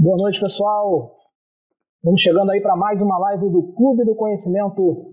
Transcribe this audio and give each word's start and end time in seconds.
Boa 0.00 0.16
noite, 0.16 0.40
pessoal. 0.40 1.14
Vamos 2.02 2.22
chegando 2.22 2.50
aí 2.50 2.62
para 2.62 2.74
mais 2.74 3.02
uma 3.02 3.18
live 3.18 3.50
do 3.50 3.74
Clube 3.74 4.02
do 4.02 4.14
Conhecimento 4.14 5.12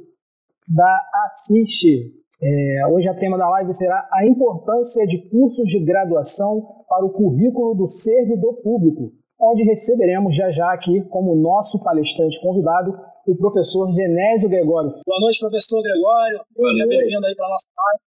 da 0.65 1.01
Assiste. 1.25 2.15
É, 2.41 2.87
hoje 2.87 3.05
a 3.09 3.19
tema 3.19 3.37
da 3.37 3.49
live 3.49 3.73
será 3.73 4.07
a 4.13 4.25
importância 4.25 5.05
de 5.05 5.29
cursos 5.29 5.67
de 5.67 5.83
graduação 5.83 6.85
para 6.87 7.03
o 7.03 7.11
currículo 7.11 7.75
do 7.75 7.85
servidor 7.85 8.61
público, 8.63 9.11
onde 9.37 9.63
receberemos 9.63 10.33
já 10.33 10.51
já 10.51 10.71
aqui 10.71 11.03
como 11.09 11.35
nosso 11.35 11.83
palestrante 11.83 12.39
convidado 12.39 12.97
o 13.27 13.35
professor 13.35 13.91
Genésio 13.91 14.47
Gregório. 14.47 14.91
Boa 15.05 15.19
noite, 15.19 15.41
professor 15.41 15.83
Gregório. 15.83 16.39
Boa 16.55 16.71
noite. 16.71 16.87
Bem-vindo 16.87 17.25
aí 17.25 17.35
para 17.35 17.45
a 17.45 17.49
nossa 17.49 17.67
live. 17.75 18.03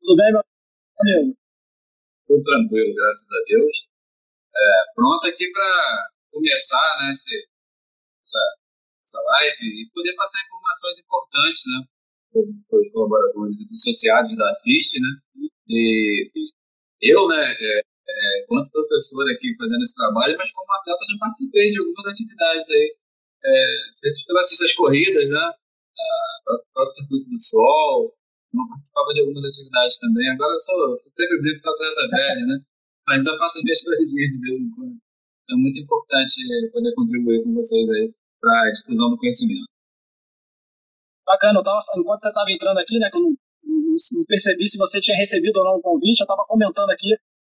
Tudo 0.00 0.16
bem, 0.16 0.32
meu 0.32 0.42
amigo? 1.02 1.36
Tudo 2.26 2.42
tranquilo, 2.42 2.94
graças 2.96 3.28
a 3.30 3.44
Deus. 3.46 3.88
É, 4.56 4.94
pronto 4.96 5.28
aqui 5.28 5.52
para 5.52 6.15
começar 6.30 6.96
né, 7.00 7.12
esse, 7.12 7.48
essa, 8.20 8.42
essa 9.00 9.20
live 9.20 9.64
e 9.64 9.90
poder 9.92 10.14
passar 10.14 10.44
informações 10.44 10.98
importantes 10.98 11.62
né, 11.66 11.78
para 12.68 12.78
os 12.78 12.92
colaboradores 12.92 13.56
e 13.58 13.72
associados 13.72 14.36
da 14.36 14.48
Assist. 14.50 15.00
Né? 15.00 15.10
E 15.68 16.30
eu, 17.02 17.28
né, 17.28 17.54
é, 17.58 17.80
é, 17.80 18.46
quanto 18.46 18.70
professor 18.70 19.30
aqui 19.30 19.54
fazendo 19.56 19.82
esse 19.82 19.94
trabalho, 19.94 20.36
mas 20.38 20.52
como 20.52 20.72
atleta 20.72 21.04
já 21.10 21.18
participei 21.18 21.70
de 21.72 21.78
algumas 21.78 22.06
atividades 22.06 22.70
aí, 22.70 22.96
é, 23.44 24.24
pelas 24.26 24.48
cistas 24.48 24.72
corridas, 24.74 25.28
né, 25.28 25.52
o 26.48 26.62
próprio 26.72 26.92
Circuito 26.92 27.28
do 27.28 27.38
Sol, 27.38 28.14
eu 28.54 28.68
participava 28.68 29.12
de 29.12 29.20
algumas 29.20 29.44
atividades 29.44 29.98
também. 29.98 30.30
Agora 30.30 30.54
eu 30.54 30.60
sou, 30.60 30.98
sempre 31.02 31.40
brinco 31.40 31.60
sou 31.60 31.72
atleta 31.72 32.08
velho, 32.08 32.46
né? 32.46 32.58
Mas 33.06 33.18
ainda 33.18 33.38
faço 33.38 33.62
minhas 33.62 33.82
corridinhas 33.82 34.32
de 34.32 34.40
vez 34.40 34.60
em 34.60 34.70
quando 34.70 34.98
é 35.50 35.54
muito 35.54 35.78
importante 35.78 36.34
poder 36.72 36.94
contribuir 36.94 37.42
com 37.44 37.54
vocês 37.54 37.88
aí 37.90 38.12
para 38.40 38.52
a 38.52 38.72
difusão 38.72 39.10
do 39.10 39.18
conhecimento. 39.18 39.66
Bacana, 41.24 41.58
eu 41.58 41.64
tava, 41.64 41.82
enquanto 41.96 42.20
você 42.20 42.28
estava 42.28 42.50
entrando 42.50 42.78
aqui, 42.78 42.98
né, 42.98 43.10
que 43.10 43.16
eu 43.16 43.22
não, 43.22 43.30
não, 43.30 44.24
percebi 44.28 44.68
se 44.68 44.78
você 44.78 45.00
tinha 45.00 45.16
recebido 45.16 45.56
ou 45.58 45.64
não 45.64 45.76
o 45.76 45.82
convite, 45.82 46.20
eu 46.20 46.24
estava 46.24 46.44
comentando 46.46 46.90
aqui, 46.90 47.10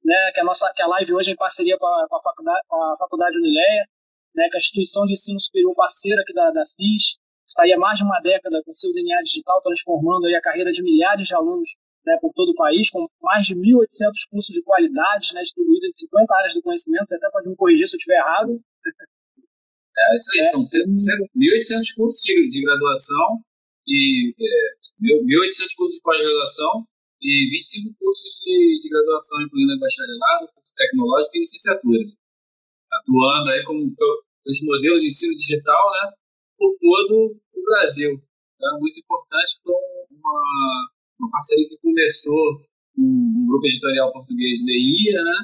né, 0.03 0.31
que 0.33 0.39
a 0.39 0.43
nossa 0.43 0.71
que 0.73 0.81
a 0.81 0.87
live 0.87 1.13
hoje 1.13 1.31
é 1.31 1.33
em 1.33 1.35
parceria 1.35 1.77
com 1.77 1.85
a, 1.85 2.07
com 2.07 2.15
a 2.15 2.21
faculdade, 2.21 2.61
com 2.67 2.81
a 2.81 2.97
faculdade 2.97 3.37
Unileia, 3.37 3.85
né, 4.35 4.47
que 4.49 4.55
é 4.55 4.57
a 4.57 4.59
instituição 4.59 5.05
de 5.05 5.13
ensino 5.13 5.39
superior 5.39 5.75
parceira 5.75 6.21
aqui 6.21 6.33
da, 6.33 6.51
da 6.51 6.63
CIS, 6.63 7.19
está 7.45 7.63
aí 7.63 7.73
há 7.73 7.77
mais 7.77 7.97
de 7.97 8.03
uma 8.03 8.19
década 8.21 8.61
com 8.63 8.73
seu 8.73 8.93
DNA 8.93 9.21
digital 9.23 9.61
transformando 9.61 10.27
aí 10.27 10.35
a 10.35 10.41
carreira 10.41 10.71
de 10.71 10.81
milhares 10.81 11.27
de 11.27 11.35
alunos 11.35 11.69
né, 12.07 12.17
por 12.21 12.31
todo 12.33 12.49
o 12.51 12.55
país, 12.55 12.89
com 12.89 13.05
mais 13.21 13.45
de 13.45 13.53
1.800 13.53 14.31
cursos 14.31 14.55
de 14.55 14.63
qualidade 14.63 15.27
né, 15.33 15.43
distribuídos 15.43 15.89
em 15.89 16.07
50 16.07 16.35
áreas 16.35 16.53
do 16.53 16.61
conhecimento. 16.63 17.09
Você 17.09 17.15
até 17.15 17.29
pode 17.29 17.49
me 17.49 17.55
corrigir 17.55 17.87
se 17.87 17.95
eu 17.95 17.99
estiver 17.99 18.17
errado. 18.17 18.59
É, 19.99 20.15
isso 20.15 20.29
aí, 20.31 20.45
é, 20.45 20.51
são 20.51 20.61
1.800 20.61 21.95
cursos 21.97 22.21
de, 22.21 22.47
de, 22.49 22.61
graduação 22.61 23.41
e 23.87 24.29
é, 24.29 24.77
1.800 25.01 25.73
cursos 25.75 25.95
de 25.97 26.01
pós-graduação 26.03 26.85
e 27.19 27.49
25 27.49 27.97
cursos 27.97 28.29
de, 28.45 28.79
de 28.83 28.89
graduação, 28.89 29.41
incluindo 29.41 29.79
bacharelado, 29.79 30.53
tecnológico 30.77 31.31
e 31.33 31.39
licenciatura. 31.39 32.03
Atuando 32.93 33.49
aí 33.49 33.63
como 33.63 33.91
esse 34.45 34.67
modelo 34.67 34.99
de 34.99 35.07
ensino 35.07 35.33
digital 35.33 35.89
né, 35.89 36.11
por 36.59 36.71
todo 36.79 37.35
o 37.55 37.63
Brasil. 37.65 38.21
É 38.61 38.79
muito 38.79 38.99
importante 38.99 39.59
com 39.63 39.73
uma 40.11 40.89
uma 41.19 41.31
parceria 41.31 41.67
que 41.67 41.77
começou 41.77 42.61
com 42.95 43.01
um 43.01 43.45
grupo 43.47 43.67
editorial 43.67 44.11
português 44.11 44.59
Leia, 44.65 45.23
né? 45.23 45.37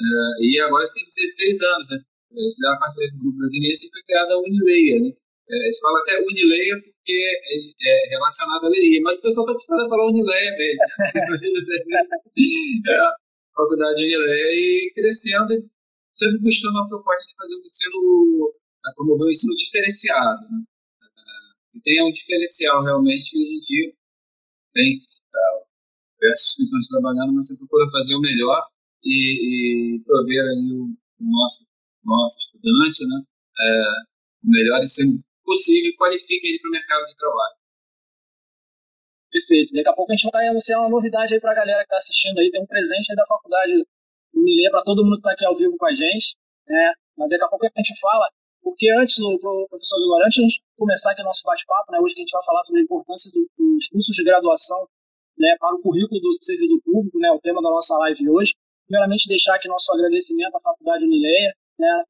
Uh, 0.00 0.44
e 0.44 0.60
agora 0.60 0.86
tem 0.92 1.04
16 1.04 1.62
anos, 1.62 1.90
né? 1.90 1.98
Eles 2.32 2.54
fizeram 2.54 2.72
uma 2.74 2.80
parceria 2.80 3.10
com 3.10 3.16
o 3.16 3.20
grupo 3.20 3.38
brasileiro 3.38 3.74
e 3.74 3.90
foi 3.90 4.02
criada 4.02 4.34
a 4.34 4.38
Unileia, 4.38 5.02
né? 5.02 5.12
É, 5.50 5.56
eles 5.64 5.80
falam 5.80 6.00
até 6.02 6.18
Unileia 6.20 6.80
porque 6.80 7.12
é, 7.12 7.58
é 7.88 8.08
relacionado 8.10 8.66
à 8.66 8.68
Leia, 8.68 9.00
mas 9.02 9.18
o 9.18 9.22
pessoal 9.22 9.46
está 9.46 9.52
acostumado 9.52 9.86
a 9.86 9.88
falar 9.88 10.06
Unileia 10.06 10.50
mesmo. 10.56 10.82
é, 12.86 12.94
a 12.94 13.12
faculdade 13.56 14.00
Unileia 14.00 14.52
e 14.54 14.92
crescendo, 14.94 15.68
sempre 16.16 16.38
buscando 16.38 16.72
uma 16.72 16.88
proposta 16.88 17.26
de 17.26 17.34
fazer 17.34 17.54
um 17.56 17.66
ensino, 17.66 18.54
promover 18.94 19.26
um 19.26 19.30
ensino 19.30 19.56
diferenciado, 19.56 20.42
né? 20.50 20.62
E 21.74 21.80
tem 21.80 22.02
um 22.02 22.12
diferencial 22.12 22.82
realmente 22.84 23.30
que 23.30 23.38
a 23.38 23.42
gente 23.42 23.96
tem 24.72 24.98
diversas 26.20 26.46
instituições 26.52 26.88
trabalhando, 26.88 27.32
mas 27.32 27.48
você 27.48 27.56
procura 27.56 27.90
fazer 27.90 28.14
o 28.14 28.20
melhor 28.20 28.66
e, 29.02 29.96
e 29.96 30.04
prover 30.04 30.42
aí 30.44 30.72
o, 30.76 30.94
nosso, 31.20 31.66
nosso 32.04 32.38
estudante 32.38 33.06
né, 33.08 33.18
é, 33.60 33.82
o 34.44 34.50
melhor 34.50 34.82
ensino 34.82 35.18
possível 35.44 35.90
e 35.90 35.96
qualifique 35.96 36.46
ele 36.46 36.60
para 36.60 36.68
o 36.68 36.72
mercado 36.72 37.06
de 37.06 37.16
trabalho. 37.16 37.56
Perfeito. 39.30 39.72
Daqui 39.72 39.88
a 39.88 39.94
pouco 39.94 40.12
a 40.12 40.16
gente 40.16 40.30
vai 40.30 40.48
anunciar 40.48 40.80
uma 40.80 40.90
novidade 40.90 41.34
aí 41.34 41.40
para 41.40 41.52
a 41.52 41.54
galera 41.54 41.78
que 41.78 41.84
está 41.84 41.96
assistindo 41.96 42.38
aí. 42.38 42.50
Tem 42.50 42.62
um 42.62 42.66
presente 42.66 43.10
aí 43.10 43.16
da 43.16 43.26
faculdade 43.26 43.86
Unilê 44.34 44.70
para 44.70 44.82
todo 44.82 45.04
mundo 45.04 45.14
que 45.14 45.28
está 45.28 45.32
aqui 45.32 45.44
ao 45.46 45.56
vivo 45.56 45.76
com 45.78 45.86
a 45.86 45.94
gente. 45.94 46.34
Né? 46.66 46.92
Mas 47.16 47.30
daqui 47.30 47.44
a 47.44 47.48
pouco 47.48 47.64
a 47.64 47.70
gente 47.76 48.00
fala, 48.00 48.28
porque 48.62 48.90
antes, 48.90 49.18
o 49.18 49.38
professor 49.38 49.98
Vigor, 49.98 50.22
antes 50.26 50.34
de 50.34 50.40
a 50.40 50.48
gente 50.48 50.62
começar 50.76 51.12
aqui 51.12 51.22
o 51.22 51.24
nosso 51.24 51.42
bate-papo, 51.44 51.92
né, 51.92 51.98
hoje 52.00 52.14
que 52.14 52.20
a 52.20 52.24
gente 52.24 52.32
vai 52.32 52.44
falar 52.44 52.64
sobre 52.64 52.80
a 52.80 52.84
importância 52.84 53.30
dos 53.30 53.88
cursos 53.88 54.16
de 54.16 54.24
graduação 54.24 54.88
né, 55.40 55.56
para 55.58 55.74
o 55.74 55.80
currículo 55.80 56.20
do 56.20 56.30
servidor 56.34 56.78
público, 56.84 57.18
né, 57.18 57.32
o 57.32 57.40
tema 57.40 57.62
da 57.62 57.70
nossa 57.70 57.96
live 57.96 58.28
hoje. 58.28 58.52
Primeiramente, 58.86 59.26
deixar 59.26 59.56
aqui 59.56 59.68
nosso 59.68 59.90
agradecimento 59.92 60.54
à 60.56 60.60
Faculdade 60.60 61.04
Unileia, 61.04 61.54
né, 61.78 62.04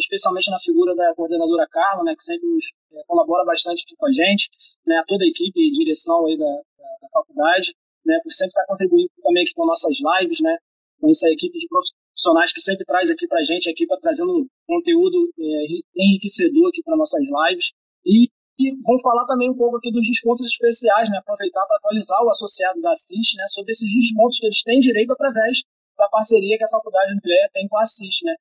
especialmente 0.00 0.50
na 0.50 0.58
figura 0.60 0.96
da 0.96 1.14
coordenadora 1.14 1.68
Carla, 1.70 2.04
né, 2.04 2.16
que 2.16 2.24
sempre 2.24 2.48
nos 2.48 2.64
é, 2.92 3.04
colabora 3.06 3.44
bastante 3.44 3.84
aqui 3.84 3.94
com 3.96 4.06
a 4.06 4.12
gente, 4.12 4.48
né, 4.86 4.96
a 4.96 5.04
toda 5.04 5.24
a 5.24 5.28
equipe 5.28 5.60
e 5.60 5.72
direção 5.72 6.24
aí 6.26 6.38
da, 6.38 6.46
da, 6.46 6.88
da, 7.02 7.08
faculdade, 7.12 7.74
né, 8.06 8.18
por 8.22 8.32
sempre 8.32 8.56
estar 8.56 8.64
contribuindo 8.66 9.10
também 9.22 9.42
aqui 9.42 9.52
com 9.52 9.66
nossas 9.66 9.94
lives, 10.00 10.40
né, 10.40 10.56
com 10.98 11.10
essa 11.10 11.28
equipe 11.28 11.58
de 11.58 11.68
profissionais 11.68 12.52
que 12.52 12.62
sempre 12.62 12.84
traz 12.86 13.10
aqui 13.10 13.26
para 13.26 13.40
a 13.40 13.44
gente, 13.44 13.68
a 13.68 13.72
equipe 13.72 13.92
trazendo 14.00 14.46
conteúdo 14.66 15.28
é, 15.38 15.66
enriquecedor 15.96 16.68
aqui 16.68 16.82
para 16.82 16.96
nossas 16.96 17.20
lives. 17.20 17.66
E 18.06 18.30
e 18.60 18.76
vamos 18.84 19.00
falar 19.00 19.24
também 19.24 19.48
um 19.48 19.56
pouco 19.56 19.78
aqui 19.78 19.90
dos 19.90 20.04
descontos 20.06 20.44
especiais, 20.52 21.08
né? 21.08 21.16
Aproveitar 21.16 21.64
para 21.66 21.76
atualizar 21.78 22.22
o 22.22 22.30
associado 22.30 22.80
da 22.82 22.92
Assis, 22.92 23.32
né? 23.36 23.44
Sobre 23.48 23.72
esses 23.72 23.88
descontos 23.88 24.38
que 24.38 24.46
eles 24.46 24.62
têm 24.62 24.80
direito 24.80 25.12
através 25.12 25.56
da 25.96 26.08
parceria 26.08 26.58
que 26.58 26.64
a 26.64 26.68
Faculdade 26.68 27.12
Unileia 27.12 27.48
tem 27.54 27.66
com 27.68 27.78
a 27.78 27.82
Assis, 27.82 28.16
né? 28.22 28.34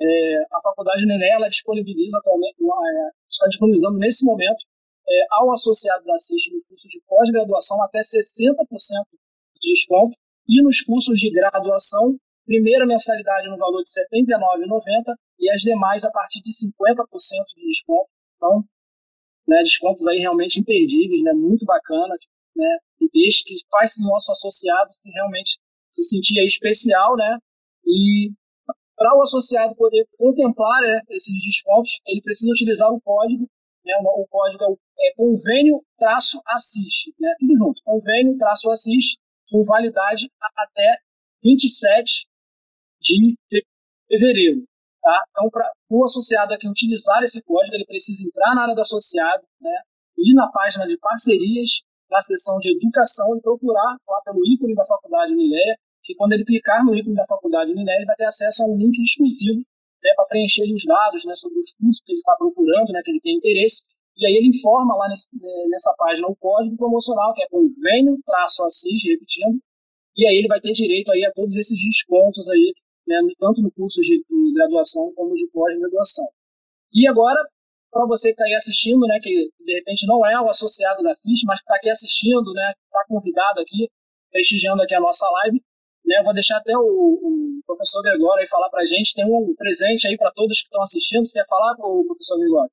É, 0.00 0.44
a 0.50 0.60
Faculdade 0.60 1.04
Unileia, 1.04 1.34
ela 1.34 1.48
disponibiliza 1.48 2.18
atualmente, 2.18 2.56
é, 2.58 3.10
está 3.30 3.46
disponibilizando 3.46 3.98
nesse 3.98 4.24
momento 4.24 4.58
é, 5.08 5.26
ao 5.30 5.52
associado 5.52 6.04
da 6.04 6.14
Assis 6.14 6.42
no 6.52 6.62
curso 6.66 6.88
de 6.88 7.00
pós-graduação 7.06 7.80
até 7.82 8.00
60% 8.00 8.66
de 9.60 9.72
desconto 9.72 10.16
e 10.48 10.62
nos 10.62 10.80
cursos 10.82 11.18
de 11.18 11.30
graduação, 11.30 12.16
primeira 12.44 12.84
mensalidade 12.86 13.48
no 13.48 13.56
valor 13.56 13.82
de 13.82 13.90
R$ 14.10 14.26
79,90 14.26 15.14
e 15.38 15.50
as 15.50 15.60
demais 15.62 16.04
a 16.04 16.10
partir 16.10 16.40
de 16.42 16.50
50% 16.50 17.06
de 17.54 17.66
desconto. 17.68 18.08
Então, 18.36 18.64
né, 19.50 19.62
descontos 19.64 20.06
aí 20.06 20.20
realmente 20.20 20.60
imperdíveis, 20.60 21.22
né, 21.24 21.32
muito 21.32 21.64
bacana, 21.64 22.14
né, 22.56 22.78
e 23.00 23.10
deixa 23.12 23.42
que 23.44 23.56
faz 23.68 23.94
nosso 23.98 24.30
associado 24.30 24.92
se 24.92 25.10
realmente 25.10 25.58
se 25.90 26.04
sentir 26.04 26.38
especial, 26.46 27.16
né, 27.16 27.36
e 27.84 28.30
para 28.96 29.16
o 29.16 29.22
associado 29.22 29.74
poder 29.74 30.06
contemplar 30.16 30.80
né, 30.82 31.00
esses 31.10 31.34
descontos, 31.42 31.90
ele 32.06 32.22
precisa 32.22 32.52
utilizar 32.52 32.88
o 32.92 33.00
código, 33.00 33.48
né, 33.84 33.94
o, 34.04 34.26
código 34.28 34.78
é 35.00 35.14
convênio-assist, 35.16 37.12
né, 37.18 37.34
tudo 37.40 37.56
junto, 37.56 37.82
convênio-assist, 37.82 39.18
com 39.50 39.64
validade 39.64 40.30
até 40.56 40.98
27 41.42 42.28
de 43.00 43.36
fevereiro. 44.06 44.69
Tá? 45.10 45.24
Então, 45.30 45.50
para 45.50 45.66
o 45.90 46.04
associado 46.04 46.54
aqui 46.54 46.68
utilizar 46.68 47.20
esse 47.24 47.42
código, 47.42 47.74
ele 47.74 47.84
precisa 47.84 48.22
entrar 48.22 48.54
na 48.54 48.62
área 48.62 48.76
do 48.76 48.80
associado, 48.80 49.42
né, 49.60 49.76
ir 50.16 50.34
na 50.34 50.46
página 50.52 50.86
de 50.86 50.96
parcerias, 50.98 51.82
na 52.08 52.20
seção 52.20 52.58
de 52.58 52.70
educação 52.70 53.36
e 53.36 53.40
procurar 53.40 53.98
lá 54.06 54.20
pelo 54.24 54.38
ícone 54.46 54.72
da 54.76 54.86
faculdade 54.86 55.32
Unileia, 55.32 55.74
que 56.04 56.14
quando 56.14 56.34
ele 56.34 56.44
clicar 56.44 56.84
no 56.84 56.94
ícone 56.94 57.16
da 57.16 57.26
faculdade 57.26 57.72
Unileia, 57.72 57.96
ele 57.96 58.06
vai 58.06 58.14
ter 58.14 58.26
acesso 58.26 58.62
a 58.62 58.68
um 58.68 58.76
link 58.76 59.02
exclusivo 59.02 59.58
né, 59.58 60.10
para 60.14 60.26
preencher 60.26 60.72
os 60.72 60.84
dados 60.86 61.24
né, 61.24 61.34
sobre 61.34 61.58
os 61.58 61.74
cursos 61.74 62.00
que 62.06 62.12
ele 62.12 62.20
está 62.20 62.36
procurando, 62.36 62.92
né, 62.92 63.02
que 63.02 63.10
ele 63.10 63.20
tem 63.20 63.34
interesse, 63.34 63.82
e 64.16 64.26
aí 64.26 64.34
ele 64.34 64.56
informa 64.58 64.94
lá 64.94 65.08
nesse, 65.08 65.26
né, 65.34 65.66
nessa 65.70 65.92
página 65.98 66.28
o 66.28 66.36
código 66.36 66.76
promocional, 66.76 67.34
que 67.34 67.42
é 67.42 67.48
convênio-assis, 67.48 69.02
repetindo, 69.10 69.58
e 70.16 70.28
aí 70.28 70.36
ele 70.36 70.46
vai 70.46 70.60
ter 70.60 70.72
direito 70.72 71.10
aí 71.10 71.24
a 71.24 71.32
todos 71.32 71.56
esses 71.56 71.76
descontos 71.82 72.48
aí 72.48 72.72
né, 73.10 73.18
tanto 73.38 73.60
no 73.60 73.70
curso 73.72 74.00
de, 74.00 74.22
de 74.22 74.54
graduação 74.54 75.12
como 75.14 75.34
de 75.34 75.48
pós-graduação. 75.52 76.26
E 76.94 77.08
agora, 77.08 77.42
para 77.90 78.06
você 78.06 78.28
que 78.28 78.34
está 78.34 78.44
aí 78.44 78.54
assistindo, 78.54 79.06
né, 79.06 79.18
que 79.20 79.50
de 79.58 79.74
repente 79.74 80.06
não 80.06 80.24
é 80.24 80.40
o 80.40 80.48
associado 80.48 81.02
da 81.02 81.14
CIS, 81.14 81.42
mas 81.44 81.58
está 81.58 81.74
aqui 81.74 81.90
assistindo, 81.90 82.52
né, 82.54 82.72
está 82.86 83.04
convidado 83.08 83.60
aqui, 83.60 83.90
prestigiando 84.30 84.82
aqui 84.82 84.94
a 84.94 85.00
nossa 85.00 85.28
live, 85.42 85.60
Né, 86.06 86.22
vou 86.22 86.32
deixar 86.32 86.58
até 86.58 86.72
o, 86.76 86.86
o 86.86 87.60
professor 87.66 88.02
Gregório 88.02 88.42
aí 88.42 88.48
falar 88.48 88.70
para 88.70 88.82
a 88.82 88.86
gente. 88.86 89.14
Tem 89.14 89.26
um 89.26 89.54
presente 89.54 90.06
aí 90.06 90.16
para 90.16 90.32
todos 90.32 90.60
que 90.60 90.66
estão 90.66 90.82
assistindo. 90.82 91.26
Você 91.26 91.34
quer 91.34 91.46
falar 91.46 91.76
professor 92.06 92.38
Gregório? 92.38 92.70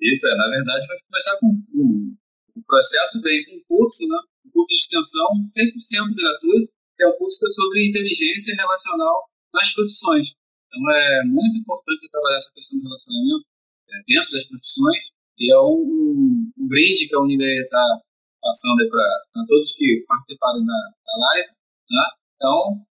Isso, 0.00 0.28
é. 0.28 0.36
Na 0.36 0.48
verdade, 0.48 0.86
vai 0.86 0.98
começar 1.08 1.38
com 1.40 1.48
um, 1.48 2.16
um 2.56 2.62
processo 2.66 3.20
com 3.46 3.56
um 3.56 3.62
curso, 3.68 4.06
né? 4.06 4.18
um 4.46 4.50
curso 4.50 4.68
de 4.68 4.80
extensão 4.80 5.28
100% 5.42 6.14
gratuito, 6.14 6.72
que 6.96 7.02
é 7.02 7.08
o 7.08 7.16
curso 7.16 7.40
sobre 7.50 7.88
inteligência 7.88 8.54
relacional 8.54 9.31
nas 9.52 9.74
profissões. 9.74 10.34
Então, 10.66 10.90
é 10.90 11.24
muito 11.24 11.58
importante 11.58 12.00
você 12.00 12.08
trabalhar 12.08 12.38
essa 12.38 12.52
questão 12.52 12.78
do 12.78 12.84
relacionamento 12.84 13.46
é, 13.90 13.94
dentro 14.06 14.30
das 14.32 14.46
profissões. 14.48 15.02
E 15.38 15.52
é 15.52 15.58
um, 15.60 16.52
um 16.56 16.68
brinde 16.68 17.08
que 17.08 17.14
a 17.14 17.20
Unileia 17.20 17.62
está 17.62 18.00
passando 18.40 18.88
para 18.88 19.46
todos 19.46 19.74
que 19.74 20.04
participaram 20.06 20.64
da, 20.64 20.80
da 21.04 21.14
live. 21.26 21.50
Né? 21.90 22.06
Então, 22.36 22.86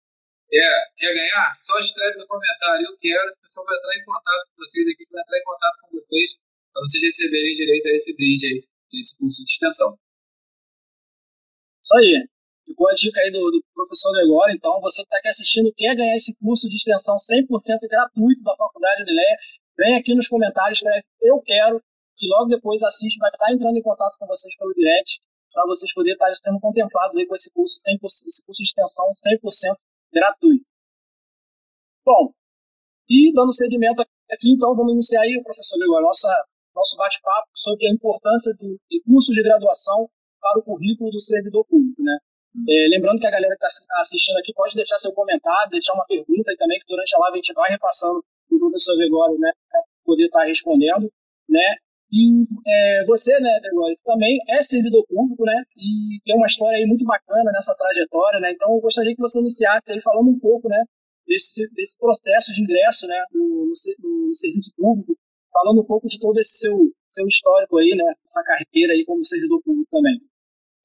quer, 0.49 0.93
quer 0.97 1.15
ganhar? 1.15 1.55
Só 1.57 1.79
escreve 1.79 2.19
no 2.19 2.27
comentário, 2.27 2.87
eu 2.87 2.97
quero, 2.99 3.33
o 3.33 3.41
pessoal 3.43 3.67
vai 3.67 3.77
entrar 3.77 3.97
em 3.97 4.05
contato 4.05 4.47
com 4.51 4.57
vocês 4.63 4.89
aqui, 4.89 5.07
vai 5.11 5.23
entrar 5.23 5.39
em 5.39 5.45
contato 5.45 5.77
com 5.81 5.91
vocês 5.97 6.39
para 6.73 6.83
vocês 6.83 7.03
receberem 7.03 7.57
direito 7.57 7.87
a 7.87 7.91
esse 7.91 8.15
brinde 8.15 8.47
aí, 8.47 8.65
esse 9.01 9.19
curso 9.19 9.45
de 9.45 9.51
extensão. 9.51 9.99
Isso 11.83 11.95
aí. 11.97 12.29
Ficou 12.71 12.89
a 12.89 12.95
dica 12.95 13.19
aí 13.19 13.33
do, 13.33 13.51
do 13.51 13.59
professor 13.75 14.13
Gregório, 14.13 14.55
então 14.55 14.81
você 14.81 15.03
que 15.03 15.11
está 15.11 15.19
aqui 15.19 15.27
assistindo, 15.27 15.75
quer 15.75 15.97
ganhar 15.97 16.15
esse 16.15 16.33
curso 16.39 16.69
de 16.69 16.77
extensão 16.77 17.17
100% 17.17 17.51
gratuito 17.91 18.43
da 18.45 18.55
Faculdade 18.55 19.05
de 19.05 19.11
Leia, 19.11 19.37
vem 19.77 19.97
aqui 19.99 20.15
nos 20.15 20.29
comentários, 20.29 20.79
escreve 20.79 21.03
eu 21.21 21.43
quero, 21.43 21.83
que 22.17 22.29
logo 22.29 22.47
depois 22.47 22.81
assiste, 22.85 23.19
vai 23.19 23.29
estar 23.29 23.53
entrando 23.53 23.77
em 23.77 23.83
contato 23.83 24.17
com 24.21 24.27
vocês 24.29 24.57
pelo 24.57 24.73
direct, 24.73 25.19
para 25.53 25.67
vocês 25.67 25.93
poderem 25.93 26.15
estar 26.15 26.33
sendo 26.37 26.61
contemplados 26.61 27.17
aí 27.17 27.27
com 27.27 27.35
esse 27.35 27.51
curso, 27.51 27.75
100%, 27.83 28.07
esse 28.07 28.47
curso 28.47 28.63
de 28.63 28.69
extensão 28.69 29.07
100% 29.19 29.75
gratuito. 30.13 30.65
Bom, 32.07 32.31
e 33.09 33.33
dando 33.35 33.53
seguimento 33.53 34.01
aqui, 34.31 34.55
então 34.55 34.77
vamos 34.77 34.93
iniciar 34.93 35.23
aí, 35.23 35.43
professor 35.43 35.77
Gregório, 35.77 36.07
nossa, 36.07 36.47
nosso 36.73 36.97
bate-papo 36.97 37.49
sobre 37.57 37.89
a 37.89 37.93
importância 37.93 38.55
de, 38.55 38.79
de 38.89 39.03
cursos 39.03 39.35
de 39.35 39.43
graduação 39.43 40.09
para 40.41 40.61
o 40.61 40.63
currículo 40.63 41.11
do 41.11 41.21
servidor 41.21 41.67
público, 41.67 42.01
né? 42.01 42.17
É, 42.69 42.89
lembrando 42.89 43.21
que 43.21 43.27
a 43.27 43.31
galera 43.31 43.57
que 43.57 43.67
está 43.67 44.01
assistindo 44.01 44.37
aqui 44.39 44.53
pode 44.53 44.75
deixar 44.75 44.99
seu 44.99 45.13
comentário, 45.13 45.71
deixar 45.71 45.95
uma 45.95 46.05
pergunta 46.07 46.53
e 46.53 46.57
também 46.57 46.79
que 46.81 46.87
durante 46.87 47.15
a 47.15 47.19
live 47.21 47.35
a 47.35 47.43
gente 47.43 47.55
vai 47.55 47.71
repassando 47.71 48.25
o 48.51 48.59
professor 48.59 48.97
Gregório, 48.97 49.39
né, 49.39 49.53
para 49.71 49.81
poder 50.05 50.25
estar 50.25 50.41
tá 50.41 50.47
respondendo, 50.47 51.11
né? 51.49 51.77
E 52.13 52.43
é, 52.67 53.05
você, 53.07 53.39
né, 53.39 53.61
Gregório, 53.63 53.97
também 54.05 54.37
é 54.49 54.63
servidor 54.63 55.07
público, 55.07 55.45
né? 55.45 55.63
E 55.77 56.19
tem 56.25 56.35
uma 56.35 56.49
história 56.49 56.79
aí 56.79 56.85
muito 56.85 57.05
bacana 57.05 57.53
nessa 57.53 57.73
trajetória, 57.77 58.41
né? 58.41 58.51
Então 58.53 58.75
eu 58.75 58.81
gostaria 58.81 59.15
que 59.15 59.21
você 59.21 59.39
iniciasse 59.39 59.93
aí 59.93 60.01
falando 60.01 60.31
um 60.31 60.39
pouco, 60.41 60.69
né, 60.69 60.83
desse, 61.27 61.69
desse 61.73 61.97
processo 61.97 62.53
de 62.53 62.63
ingresso, 62.63 63.07
né, 63.07 63.25
no, 63.33 63.67
no, 63.67 64.29
no 64.29 64.35
serviço 64.35 64.73
público, 64.77 65.17
falando 65.53 65.83
um 65.83 65.87
pouco 65.87 66.09
de 66.09 66.19
todo 66.19 66.39
esse 66.41 66.59
seu, 66.59 66.77
seu 67.11 67.27
histórico 67.29 67.79
aí, 67.79 67.95
né, 67.97 68.13
essa 68.25 68.43
carreira 68.43 68.93
aí 68.93 69.05
como 69.07 69.25
servidor 69.25 69.63
público 69.63 69.89
também. 69.93 70.19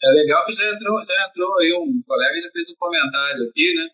É 0.03 0.09
legal 0.11 0.45
que 0.45 0.53
já 0.53 0.69
entrou, 0.71 1.03
já 1.05 1.15
entrou 1.27 1.59
aí 1.59 1.73
um 1.73 2.01
colega 2.05 2.41
já 2.41 2.51
fez 2.51 2.69
um 2.69 2.75
comentário 2.75 3.49
aqui, 3.49 3.73
né? 3.75 3.87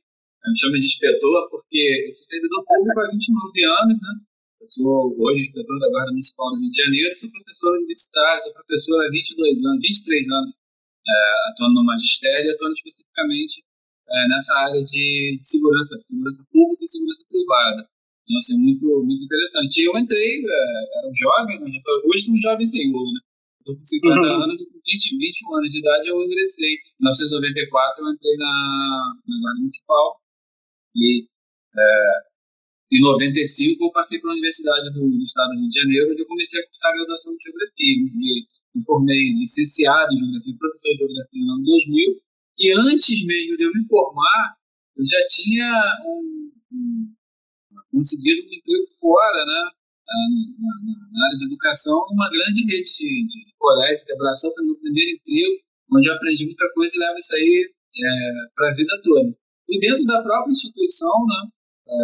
Me 0.45 0.59
chama 0.59 0.80
de 0.80 0.86
inspetor, 0.86 1.50
porque 1.51 2.09
esse 2.09 2.25
servidor 2.25 2.65
público 2.65 3.00
há 3.00 3.07
29 3.12 3.65
anos, 3.65 3.98
né? 4.01 4.13
Eu 4.62 4.69
sou 4.69 5.15
hoje 5.18 5.42
inspetor 5.42 5.80
da 5.80 5.89
Guarda 5.89 6.12
Municipal 6.12 6.50
do 6.51 6.59
Rio 6.59 6.71
de 6.71 6.81
Janeiro, 6.81 7.18
sou 7.18 7.31
professor 7.31 7.77
universitário, 7.77 8.44
sou 8.44 8.53
professor 8.53 9.06
há 9.06 9.09
22 9.09 9.65
anos, 9.65 9.81
23 9.81 10.30
anos, 10.30 10.53
é, 11.07 11.50
atuando 11.50 11.74
no 11.75 11.86
magistério, 11.86 12.51
atuando 12.51 12.74
especificamente 12.74 13.63
é, 14.09 14.27
nessa 14.27 14.53
área 14.57 14.83
de 14.83 15.38
segurança, 15.39 16.00
segurança 16.01 16.45
pública 16.51 16.83
e 16.83 16.88
segurança 16.88 17.25
privada. 17.30 17.89
Então, 18.25 18.38
assim, 18.38 18.57
muito, 18.57 18.86
muito 19.06 19.24
interessante. 19.24 19.81
Eu 19.81 19.98
entrei, 19.98 20.42
é, 20.45 20.98
era 20.98 21.07
um 21.07 21.15
jovem, 21.15 21.63
hoje 21.63 21.80
sou 22.25 22.36
um 22.36 22.42
jovem 22.42 22.65
senhor, 22.65 23.06
né? 23.13 23.19
Estou 23.62 23.78
com 23.78 23.84
50 23.86 24.18
uhum. 24.18 24.44
anos 24.44 24.58
e 24.58 24.66
com 24.66 24.80
20, 24.81 25.18
21 25.18 25.56
anos 25.56 25.72
de 25.72 25.80
idade 25.80 26.08
eu 26.10 26.22
ingressei. 26.25 26.74
Em 26.74 27.06
1994 27.06 28.02
eu 28.02 28.13
entrei 28.13 28.38
na, 28.38 29.13
na 29.28 29.36
Guarda 29.38 29.60
Municipal 29.62 30.08
e 30.96 31.28
é, 31.78 32.13
em 32.92 33.02
95 33.02 33.86
eu 33.86 33.92
passei 33.92 34.19
para 34.19 34.31
a 34.31 34.34
Universidade 34.34 34.90
do, 34.94 35.00
do, 35.00 35.24
Estado 35.24 35.54
do 35.54 35.60
Rio 35.62 35.69
de 35.69 35.80
Janeiro 35.80 36.12
onde 36.12 36.22
eu 36.22 36.28
comecei 36.28 36.60
a 36.60 36.66
cursar 36.66 36.92
a 36.92 36.96
graduação 36.96 37.34
de 37.38 37.44
Geografia. 37.46 37.94
E 37.94 38.48
me 38.74 38.84
formei 38.84 39.31
licenciado 39.38 40.12
em 40.13 40.18
Geografia, 40.18 40.58
professor 40.58 40.92
de 40.92 40.98
Geografia 40.98 41.46
no 41.46 41.54
ano 41.54 41.63
2000 41.63 42.22
e 42.58 42.74
antes 42.90 43.25
mesmo 43.25 43.58
de 43.58 43.63
eu 43.63 43.72
me 43.74 43.88
formar 43.88 44.58
eu 44.98 45.06
já 45.06 45.22
tinha 45.30 45.69
um, 46.06 46.52
um, 46.74 47.13
conseguido 47.92 48.42
um 48.42 48.54
emprego 48.54 48.88
fora, 49.00 49.46
né? 49.46 49.72
Na, 50.60 51.25
área 51.25 51.38
de 51.38 51.46
educação 51.46 52.06
numa 52.12 52.30
grande 52.30 52.62
rede 52.66 52.90
de, 52.90 53.28
de 53.28 53.54
colégios, 53.58 54.04
que 54.04 54.13
abraçou 54.13 54.52
o 54.52 54.66
meu 54.66 54.75
primeiro 54.78 55.12
emprego, 55.12 55.63
onde 55.94 56.08
eu 56.08 56.13
aprendi 56.13 56.46
muita 56.46 56.68
coisa 56.74 56.94
e 56.96 57.00
levo 57.00 57.18
isso 57.18 57.36
aí 57.36 57.66
é, 57.66 58.31
para 58.56 58.72
a 58.72 58.75
vida 58.75 59.00
toda. 59.04 59.30
E 59.69 59.80
dentro 59.80 60.06
da 60.06 60.22
própria 60.24 60.52
instituição, 60.52 61.25
né, 61.25 61.50
é, 61.88 61.96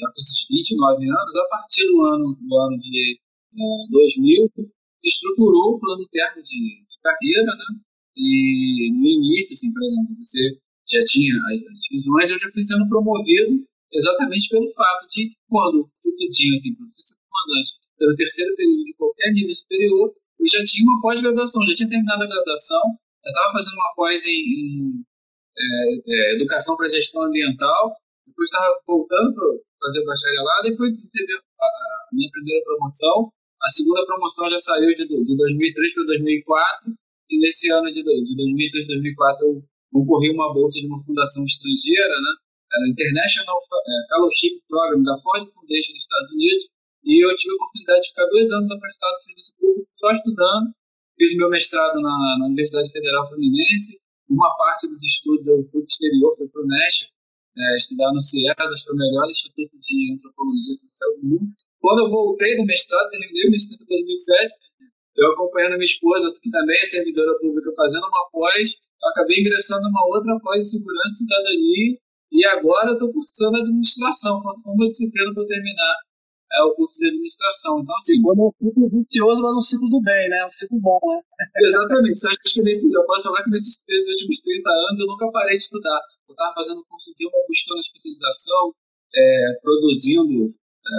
já 0.00 0.06
com 0.06 0.18
esses 0.18 0.46
29 0.48 1.04
anos, 1.04 1.36
a 1.36 1.48
partir 1.48 1.86
do 1.86 2.02
ano, 2.02 2.36
do 2.40 2.56
ano 2.58 2.78
de 2.78 3.18
é, 3.54 3.90
2000, 3.90 4.52
se 5.00 5.08
estruturou 5.08 5.74
o 5.74 5.80
plano 5.80 6.02
interno 6.02 6.42
de, 6.42 6.82
de 6.82 6.96
carreira, 7.02 7.52
né, 7.54 7.80
e 8.16 8.90
no 8.92 9.06
início, 9.06 9.54
assim, 9.54 9.72
por 9.72 9.82
exemplo, 9.82 10.16
você 10.18 10.58
já 10.90 11.04
tinha 11.04 11.34
as, 11.34 11.80
divisões, 11.88 12.30
eu 12.30 12.38
já 12.38 12.50
fui 12.50 12.64
sendo 12.64 12.88
promovido 12.88 13.64
exatamente 13.92 14.48
pelo 14.48 14.72
fato 14.74 15.06
de, 15.08 15.32
quando 15.48 15.88
se 15.94 16.14
pediam 16.16 16.56
assim, 16.56 16.74
você 16.74 17.02
ser 17.02 17.17
comandante 17.28 17.70
pelo 17.98 18.16
terceiro 18.16 18.54
período 18.56 18.84
de 18.84 18.96
qualquer 18.96 19.32
nível 19.32 19.54
superior, 19.54 20.14
eu 20.38 20.46
já 20.46 20.62
tinha 20.64 20.86
uma 20.86 21.00
pós-graduação, 21.00 21.66
já 21.66 21.74
tinha 21.74 21.88
terminado 21.88 22.22
a 22.22 22.26
graduação, 22.26 22.82
já 23.24 23.30
estava 23.30 23.52
fazendo 23.52 23.74
uma 23.74 23.94
pós 23.96 24.24
em, 24.24 24.30
em 24.30 25.04
é, 25.58 25.64
é, 26.06 26.34
educação 26.36 26.76
para 26.76 26.88
gestão 26.88 27.22
ambiental, 27.22 27.94
depois 28.26 28.48
estava 28.48 28.70
voltando 28.86 29.34
para 29.34 29.88
fazer 29.88 30.00
o 30.00 30.06
bacharelado 30.06 30.68
e 30.68 30.76
fui 30.76 30.90
receber 30.94 31.34
a, 31.34 31.66
a, 31.66 32.08
minha 32.12 32.30
primeira 32.30 32.64
promoção. 32.64 33.32
A 33.60 33.68
segunda 33.70 34.06
promoção 34.06 34.48
já 34.50 34.58
saiu 34.58 34.94
de, 34.94 35.06
de 35.08 35.36
2003 35.36 35.94
para 35.94 36.04
2004, 36.04 36.94
e 37.30 37.38
nesse 37.40 37.70
ano 37.72 37.90
de, 37.90 38.02
de 38.02 38.36
2003 38.36 38.86
2004 38.86 39.46
eu 39.46 39.62
concorri 39.92 40.30
uma 40.30 40.54
bolsa 40.54 40.78
de 40.80 40.86
uma 40.86 41.02
fundação 41.02 41.44
estrangeira, 41.44 42.14
né? 42.20 42.32
Era 42.72 42.88
International 42.88 43.58
é, 43.58 44.08
Fellowship 44.08 44.60
Program 44.68 45.02
da 45.02 45.18
Ford 45.22 45.42
Foundation 45.48 45.92
dos 45.92 46.02
Estados 46.02 46.32
Unidos, 46.32 46.64
e 47.08 47.24
eu 47.24 47.34
tive 47.36 47.52
a 47.52 47.56
oportunidade 47.56 48.02
de 48.02 48.08
ficar 48.12 48.26
dois 48.28 48.52
anos 48.52 48.70
afastado 48.70 49.14
do 49.16 49.22
serviço 49.24 49.52
público, 49.56 49.88
só 49.92 50.10
estudando. 50.12 50.68
Fiz 51.16 51.34
meu 51.36 51.48
mestrado 51.48 51.96
na, 52.02 52.36
na 52.38 52.46
Universidade 52.46 52.92
Federal 52.92 53.26
Fluminense. 53.30 53.96
Uma 54.28 54.54
parte 54.60 54.86
dos 54.86 55.02
estudos 55.02 55.48
eu 55.48 55.56
fui 55.56 55.80
para 55.80 55.80
o 55.80 55.84
exterior, 55.88 56.36
fui 56.36 56.48
para 56.52 56.62
o 56.62 56.66
México, 56.68 57.10
é, 57.56 57.76
estudar 57.76 58.12
no 58.12 58.20
CIESAS, 58.20 58.84
que 58.84 58.90
é 58.90 58.92
o 58.92 58.96
melhor 58.96 59.24
instituto 59.24 59.72
de 59.80 60.14
antropologia 60.20 60.76
social 60.76 61.10
do 61.16 61.28
mundo. 61.32 61.48
Quando 61.80 62.04
eu 62.04 62.10
voltei 62.10 62.56
do 62.58 62.66
mestrado, 62.66 63.08
terminei 63.08 63.48
o 63.48 63.50
mestrado 63.52 63.80
em 63.80 63.86
2007, 63.88 64.54
eu 65.16 65.32
acompanhando 65.32 65.80
minha 65.80 65.88
esposa, 65.88 66.28
que 66.42 66.50
também 66.50 66.76
é 66.76 66.86
servidora 66.88 67.38
pública, 67.40 67.72
fazendo 67.74 68.04
uma 68.04 68.28
pós, 68.30 68.68
acabei 69.16 69.40
ingressando 69.40 69.80
numa 69.88 70.06
outra 70.12 70.38
pós 70.40 70.60
de 70.60 70.70
segurança 70.76 71.08
e 71.08 71.18
cidadania, 71.24 71.98
e 72.30 72.46
agora 72.52 72.90
eu 72.90 73.00
estou 73.00 73.12
cursando 73.12 73.56
administração, 73.56 74.42
falta 74.42 74.60
uma 74.68 74.88
disciplina 74.88 75.32
para 75.32 75.46
terminar 75.46 75.94
é 76.52 76.62
o 76.64 76.74
curso 76.74 76.98
de 76.98 77.08
administração. 77.08 77.80
Então, 77.80 77.94
assim. 77.96 78.22
Quando 78.22 78.40
é 78.40 78.46
um 78.46 78.52
ciclo 78.56 78.88
vicioso, 78.88 79.42
mas 79.42 79.56
um 79.56 79.62
ciclo 79.62 79.88
do 79.90 80.00
bem, 80.00 80.28
né? 80.28 80.46
Um 80.46 80.50
ciclo 80.50 80.80
bom, 80.80 81.00
né? 81.02 81.20
Exatamente. 81.60 82.18
Você 82.18 82.28
acha 82.28 82.38
que 82.44 82.62
nesse, 82.62 82.92
eu 82.92 83.04
posso 83.04 83.28
falar 83.28 83.44
que 83.44 83.50
nesses, 83.50 83.84
nesses 83.88 84.10
últimos 84.10 84.40
30 84.40 84.70
anos 84.70 85.00
eu 85.00 85.06
nunca 85.06 85.30
parei 85.30 85.56
de 85.56 85.64
estudar. 85.64 86.00
Eu 86.28 86.32
estava 86.32 86.54
fazendo 86.54 86.84
curso 86.88 87.12
de 87.16 87.26
uma, 87.26 87.38
buscando 87.46 87.80
especialização, 87.80 88.74
é, 89.14 89.58
produzindo 89.62 90.48
é, 90.48 90.92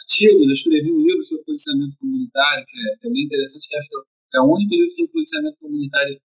artigos. 0.00 0.44
Eu 0.44 0.52
escrevi 0.52 0.92
um 0.92 1.00
livro 1.00 1.24
sobre 1.24 1.44
policiamento 1.44 1.96
comunitário, 1.98 2.64
que 2.66 2.76
é, 2.76 2.96
que 3.00 3.06
é 3.06 3.10
bem 3.10 3.24
interessante, 3.24 3.68
que 3.68 3.76
acho 3.76 3.88
que 3.88 4.36
é 4.36 4.40
o 4.40 4.52
único 4.52 4.74
livro 4.74 4.92
sobre 4.92 5.12
policiamento 5.12 5.56
comunitário, 5.58 6.20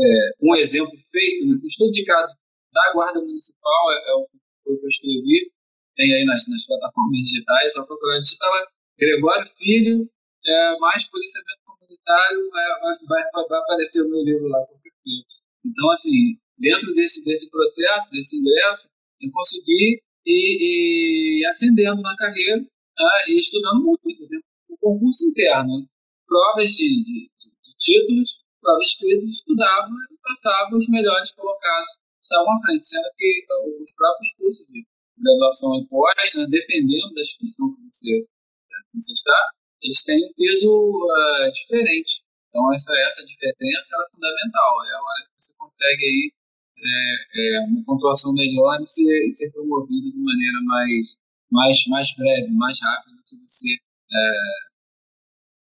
é, 0.00 0.30
um 0.42 0.54
exemplo 0.56 0.92
feito, 1.10 1.48
né? 1.48 1.60
estudo 1.64 1.90
de 1.90 2.04
caso 2.04 2.34
da 2.72 2.92
Guarda 2.92 3.20
Municipal, 3.20 3.92
é, 3.92 4.10
é 4.10 4.14
o 4.14 4.26
que 4.26 4.84
eu 4.84 4.88
escrevi 4.88 5.50
tem 5.96 6.12
aí 6.14 6.24
nas, 6.24 6.46
nas 6.48 6.64
plataformas 6.66 7.18
digitais, 7.20 7.72
só 7.74 7.84
procurar 7.84 8.20
digital 8.20 8.52
Gregório 8.98 9.50
Filho, 9.56 10.08
é, 10.44 10.78
mais 10.78 11.08
policiamento 11.08 11.60
comunitário, 11.64 12.40
é, 12.54 12.80
vai, 12.80 13.22
vai, 13.32 13.44
vai 13.48 13.58
aparecer 13.58 14.02
o 14.02 14.08
meu 14.08 14.22
livro 14.22 14.48
lá, 14.48 14.64
com 14.66 14.78
certeza. 14.78 15.24
Então, 15.64 15.90
assim, 15.90 16.38
dentro 16.58 16.94
desse, 16.94 17.24
desse 17.24 17.50
processo, 17.50 18.10
desse 18.10 18.36
ingresso, 18.38 18.88
eu 19.20 19.30
consegui 19.32 20.00
ir, 20.24 21.40
ir 21.42 21.46
ascendendo 21.46 22.00
na 22.00 22.16
carreira 22.16 22.64
tá? 22.96 23.24
e 23.28 23.38
estudando 23.38 23.82
muito. 23.82 24.06
Né? 24.30 24.38
O 24.68 24.76
concurso 24.78 25.28
interno, 25.28 25.80
né? 25.80 25.86
provas 26.26 26.70
de, 26.70 27.02
de, 27.04 27.30
de, 27.36 27.50
de 27.50 27.76
títulos, 27.78 28.38
provas 28.60 28.88
escritas, 28.88 29.24
estudava 29.24 29.90
e 30.10 30.16
passava 30.22 30.76
os 30.76 30.88
melhores 30.88 31.32
colocados 31.32 31.96
estavam 32.26 32.58
à 32.58 32.60
frente, 32.60 32.86
sendo 32.86 33.08
que 33.16 33.46
os 33.80 33.94
próprios 33.94 34.32
cursos 34.34 34.66
de 34.68 34.84
graduação 35.18 35.76
e 35.76 35.86
pós, 35.88 36.14
né, 36.34 36.46
dependendo 36.48 37.14
da 37.14 37.22
instituição 37.22 37.74
que 37.74 37.82
você, 37.82 38.22
que 38.22 39.00
você 39.00 39.12
está, 39.12 39.50
eles 39.82 40.02
têm 40.04 40.18
um 40.24 40.32
peso 40.34 40.70
uh, 40.70 41.52
diferente. 41.52 42.22
Então, 42.48 42.72
essa, 42.74 42.92
essa 43.06 43.24
diferença 43.24 43.96
é 43.96 44.10
fundamental. 44.10 44.84
É 44.84 44.92
a 44.94 45.02
hora 45.02 45.28
que 45.28 45.32
você 45.36 45.54
consegue 45.58 46.04
aí, 46.04 46.32
é, 46.78 47.56
é, 47.56 47.60
uma 47.68 47.84
pontuação 47.84 48.32
melhor 48.32 48.80
e 48.80 48.86
ser, 48.86 49.26
e 49.26 49.30
ser 49.30 49.50
promovido 49.52 50.10
de 50.10 50.18
maneira 50.18 50.58
mais, 50.64 51.16
mais, 51.50 51.86
mais 51.88 52.14
breve, 52.16 52.50
mais 52.52 52.78
rápida 52.82 53.16
do 53.16 53.24
que 53.24 53.36
você 53.38 53.74
é, 54.12 54.66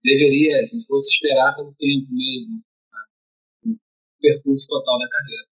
deveria, 0.03 0.65
se 0.67 0.85
fosse 0.87 1.13
esperar 1.13 1.55
pelo 1.55 1.73
tempo 1.75 2.07
mesmo, 2.11 2.63
né? 2.91 3.73
o 3.73 3.77
percurso 4.21 4.67
total 4.67 4.99
da 4.99 5.09
carreira. 5.09 5.47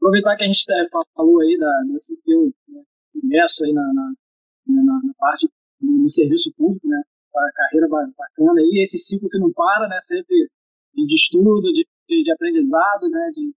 Aproveitar 0.00 0.34
que 0.36 0.44
a 0.44 0.46
gente 0.46 0.64
é, 0.72 0.88
falou 1.14 1.40
aí 1.40 1.58
da, 1.58 1.70
desse 1.92 2.16
seu 2.16 2.48
né, 2.68 2.82
ingresso 3.14 3.64
aí 3.64 3.72
na, 3.72 3.84
na, 3.92 4.12
na, 4.66 5.00
na 5.04 5.14
parte 5.18 5.46
do 5.78 6.10
serviço 6.10 6.50
público, 6.56 6.88
né? 6.88 7.02
A 7.36 7.52
carreira 7.54 7.86
bacana 7.86 8.60
aí, 8.60 8.82
esse 8.82 8.98
ciclo 8.98 9.28
que 9.28 9.38
não 9.38 9.52
para, 9.52 9.86
né? 9.88 9.98
Sempre 10.02 10.48
de 10.94 11.14
estudo, 11.14 11.70
de, 11.72 11.86
de 12.08 12.32
aprendizado, 12.32 13.10
né? 13.10 13.30
De, 13.34 13.52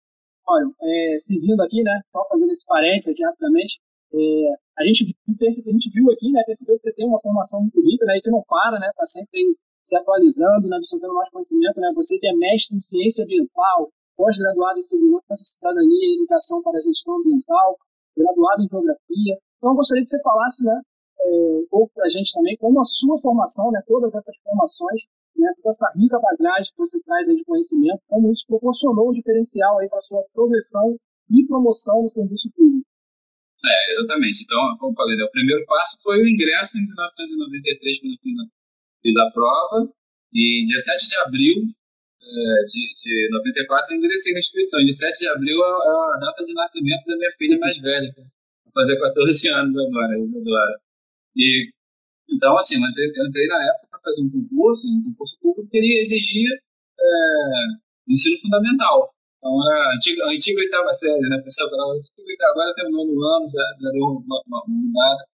é, 0.81 1.17
seguindo 1.19 1.61
aqui, 1.61 1.83
né, 1.83 2.01
só 2.11 2.25
fazendo 2.29 2.51
esse 2.51 2.65
parênteses 2.65 3.13
aqui 3.13 3.23
rapidamente, 3.23 3.79
é, 4.13 4.53
a, 4.79 4.85
gente, 4.85 5.15
a 5.27 5.71
gente 5.71 5.89
viu 5.91 6.09
aqui, 6.11 6.31
né, 6.31 6.41
percebeu 6.45 6.77
que 6.77 6.83
você 6.83 6.93
tem 6.93 7.05
uma 7.05 7.19
formação 7.19 7.61
muito 7.61 7.81
rica, 7.81 8.05
né, 8.05 8.17
e 8.17 8.21
que 8.21 8.31
não 8.31 8.43
para, 8.47 8.79
né, 8.79 8.87
está 8.87 9.05
sempre 9.05 9.57
se 9.83 9.97
atualizando, 9.97 10.67
né, 10.67 10.77
absorvendo 10.77 11.13
mais 11.13 11.29
conhecimento, 11.29 11.79
né, 11.79 11.91
você 11.93 12.17
que 12.17 12.27
é 12.27 12.33
mestre 12.33 12.77
em 12.77 12.81
ciência 12.81 13.25
ambiental, 13.25 13.91
pós-graduado 14.17 14.79
em 14.79 14.83
Segurança, 14.83 15.35
Cidadania 15.37 15.87
e 15.87 16.15
Educação 16.17 16.61
para 16.63 16.79
a 16.79 16.81
Gestão 16.81 17.21
Ambiental, 17.21 17.77
graduado 18.17 18.63
em 18.63 18.67
Geografia. 18.67 19.37
Então, 19.57 19.71
eu 19.71 19.75
gostaria 19.75 20.03
que 20.03 20.09
você 20.09 20.21
falasse 20.21 20.65
né, 20.65 20.81
é, 21.21 21.29
um 21.61 21.67
pouco 21.69 21.93
para 21.93 22.05
a 22.05 22.09
gente 22.09 22.33
também 22.33 22.57
como 22.57 22.81
a 22.81 22.85
sua 22.85 23.21
formação, 23.21 23.71
né, 23.71 23.81
todas 23.87 24.13
essas 24.13 24.35
formações, 24.43 25.01
né, 25.37 25.53
toda 25.61 25.69
essa 25.69 25.93
rica 25.95 26.19
bagagem 26.19 26.73
que 26.73 26.77
você 26.77 26.99
traz 27.03 27.27
de 27.27 27.45
conhecimento, 27.45 28.01
como 28.07 28.31
isso 28.31 28.43
proporcionou 28.47 29.09
um 29.09 29.13
diferencial 29.13 29.77
para 29.87 29.99
a 29.99 30.01
sua 30.01 30.25
progressão 30.33 30.97
e 31.29 31.45
promoção 31.45 32.01
no 32.01 32.09
serviço 32.09 32.49
público. 32.51 32.85
É, 33.65 33.93
exatamente. 33.93 34.43
Então, 34.43 34.77
como 34.79 34.95
falei, 34.95 35.15
né, 35.15 35.23
o 35.23 35.31
primeiro 35.31 35.65
passo 35.65 35.97
foi 36.01 36.17
o 36.21 36.27
ingresso 36.27 36.77
em 36.77 36.85
1993, 36.85 38.01
quando 38.01 38.13
eu 38.13 38.19
fiz 38.21 38.37
a, 38.37 38.45
fiz 39.01 39.15
a 39.17 39.31
prova, 39.31 39.93
e 40.33 40.67
17 40.67 41.09
de 41.09 41.15
abril 41.25 41.55
de, 42.65 42.93
de 43.03 43.29
94 43.31 43.93
eu 43.93 43.97
ingressei 43.97 44.33
na 44.33 44.39
instituição. 44.39 44.83
De 44.83 44.93
7 44.93 45.19
de 45.19 45.27
abril 45.27 45.57
é, 45.57 45.67
é 45.67 46.15
a 46.15 46.17
data 46.19 46.45
de 46.45 46.53
nascimento 46.53 47.05
da 47.05 47.17
minha 47.17 47.31
filha 47.37 47.57
mais 47.59 47.77
velha, 47.81 48.13
vai 48.15 48.73
fazer 48.73 48.99
14 48.99 49.49
anos 49.49 49.77
agora, 49.77 50.19
Isadora. 50.19 50.79
E, 51.35 51.69
então, 52.29 52.57
assim, 52.57 52.75
eu 52.75 52.89
entrei, 52.89 53.11
eu 53.15 53.27
entrei 53.27 53.47
na 53.47 53.63
época 53.63 53.87
para 53.91 53.99
fazer 54.01 54.21
um 54.23 54.29
concurso, 54.29 54.87
um 54.87 55.03
concurso 55.03 55.39
público 55.41 55.69
que 55.69 55.77
ele 55.77 55.99
exigia 55.99 56.53
é, 56.99 58.11
ensino 58.11 58.37
fundamental. 58.39 59.13
Então, 59.37 59.53
a 59.61 59.93
antiga, 59.95 60.25
a 60.25 60.31
antiga 60.31 60.59
oitava 60.59 60.93
série, 60.93 61.29
né? 61.29 61.41
Pessoal, 61.43 61.69
agora 61.69 62.73
tem 62.75 62.85
o 62.87 62.91
nono 62.91 63.23
ano, 63.23 63.49
já, 63.49 63.61
já 63.81 63.91
deu 63.91 64.03
uma, 64.03 64.41
uma, 64.47 64.63
mudada. 64.67 65.25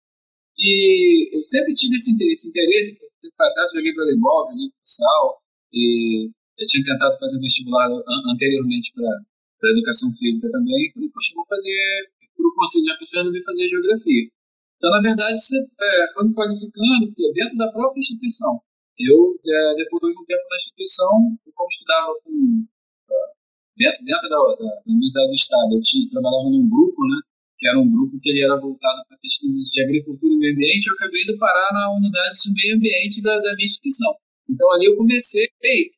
E 0.60 1.36
eu 1.36 1.44
sempre 1.44 1.74
tive 1.74 1.96
esse, 1.96 2.16
esse 2.32 2.50
interesse, 2.50 2.98
eu 3.24 3.32
joguei 3.74 3.94
voleibol, 3.94 4.52
joguei 4.52 4.70
futsal, 4.76 5.42
e 5.74 6.30
eu 6.58 6.68
tinha 6.68 6.86
tentado 6.86 7.18
fazer 7.20 7.40
vestibular 7.40 7.90
anteriormente 8.32 8.94
para 8.94 9.72
educação 9.72 10.12
física 10.14 10.50
também, 10.52 10.92
e 10.96 11.10
continuou 11.10 11.46
fazer, 11.48 12.12
por 12.36 12.54
conselho 12.56 12.86
de 12.86 13.00
pessoa, 13.00 13.24
resolvi 13.24 13.44
fazer 13.44 13.70
geografia. 13.70 14.28
Então, 14.78 14.92
na 14.92 15.02
verdade, 15.02 15.40
você 15.40 15.58
é, 15.60 16.14
foi 16.14 16.28
me 16.28 16.34
qualificando 16.34 17.14
dentro 17.34 17.58
da 17.58 17.72
própria 17.72 18.02
instituição. 18.02 18.60
Eu, 19.00 19.40
é, 19.40 19.76
depois 19.76 20.14
de 20.14 20.22
um 20.22 20.26
tempo 20.26 20.44
na 20.50 20.58
instituição, 20.58 21.10
como 21.56 21.70
estudava 21.70 22.14
com, 22.24 22.68
dentro, 23.78 24.06
dentro 24.06 24.30
da, 24.30 24.38
da, 24.38 24.56
da 24.60 24.92
Universidade 24.92 25.28
do 25.28 25.34
Estado, 25.34 25.74
eu 25.74 25.82
tinha, 25.82 26.10
trabalhava 26.10 26.50
num 26.50 26.70
grupo, 26.70 27.02
né, 27.08 27.18
que 27.58 27.68
era 27.68 27.80
um 27.80 27.90
grupo 27.90 28.20
que 28.20 28.30
ele 28.30 28.44
era 28.44 28.60
voltado 28.60 29.02
para 29.08 29.18
pesquisas 29.18 29.72
de 29.72 29.82
agricultura 29.82 30.34
e 30.34 30.38
meio 30.38 30.54
ambiente, 30.54 30.88
eu 30.88 30.96
acabei 30.96 31.24
de 31.26 31.38
parar 31.38 31.74
na 31.74 31.96
unidade 31.96 32.38
de 32.44 32.54
meio 32.54 32.76
ambiente 32.76 33.22
da, 33.22 33.40
da 33.40 33.56
minha 33.56 33.70
instituição. 33.70 34.14
Então 34.50 34.72
ali 34.74 34.86
eu 34.86 34.98
comecei 34.98 35.48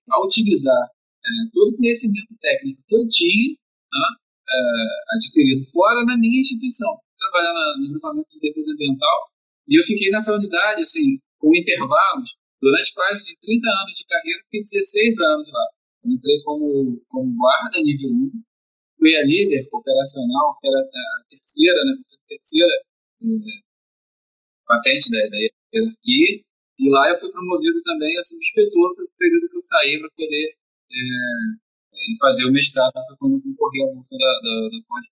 a 0.09 0.25
utilizar 0.25 0.89
é, 1.25 1.29
todo 1.53 1.73
o 1.73 1.77
conhecimento 1.77 2.35
técnico 2.39 2.81
que 2.87 2.95
eu 2.95 3.07
tinha 3.07 3.55
tá, 3.91 4.07
é, 4.49 5.15
adquirido 5.15 5.65
fora 5.71 6.05
na 6.05 6.17
minha 6.17 6.41
instituição. 6.41 6.99
Trabalhar 7.17 7.53
no 7.79 7.89
grupamento 7.89 8.27
de 8.29 8.39
defesa 8.39 8.73
ambiental 8.73 9.29
E 9.67 9.79
eu 9.79 9.83
fiquei 9.85 10.11
nessa 10.11 10.35
unidade, 10.35 10.81
assim, 10.81 11.17
com 11.39 11.55
intervalos, 11.55 12.29
durante 12.61 12.93
quase 12.93 13.25
de 13.25 13.37
30 13.41 13.67
anos 13.67 13.93
de 13.95 14.05
carreira, 14.05 14.39
fiquei 14.45 14.61
16 14.61 15.19
anos 15.21 15.47
lá. 15.51 15.67
Eu 16.03 16.11
entrei 16.11 16.41
como, 16.43 17.01
como 17.09 17.35
guarda 17.35 17.81
nível 17.81 18.09
1, 18.09 18.31
fui 18.99 19.15
a 19.15 19.23
líder 19.23 19.67
operacional, 19.71 20.57
que 20.59 20.67
era 20.67 20.79
a 20.79 21.23
terceira, 21.29 21.83
né, 21.85 21.93
a 21.93 22.27
terceira 22.27 22.73
é, 23.21 23.25
patente 24.67 25.11
da, 25.11 25.29
da 25.29 25.37
hierarquia, 25.37 26.43
e 26.77 26.89
lá 26.89 27.10
eu 27.10 27.20
fui 27.20 27.32
promovido 27.32 27.82
também 27.84 28.17
a 28.17 28.24
subspetor 28.24 28.89
no 29.00 29.08
período 29.17 29.50
que 29.50 29.58
eu 29.58 29.62
saí 29.62 30.00
para 30.00 30.10
poder 30.12 30.46
é, 30.91 32.17
fazer 32.20 32.46
o 32.46 32.51
mestrado 32.51 32.94
quando 33.17 33.36
eu 33.36 33.41
concorri 33.41 33.84
à 33.84 33.94
bolsa 33.94 34.15
da, 34.17 34.32
da, 34.44 34.70
da 34.70 34.77
Pós 34.88 35.05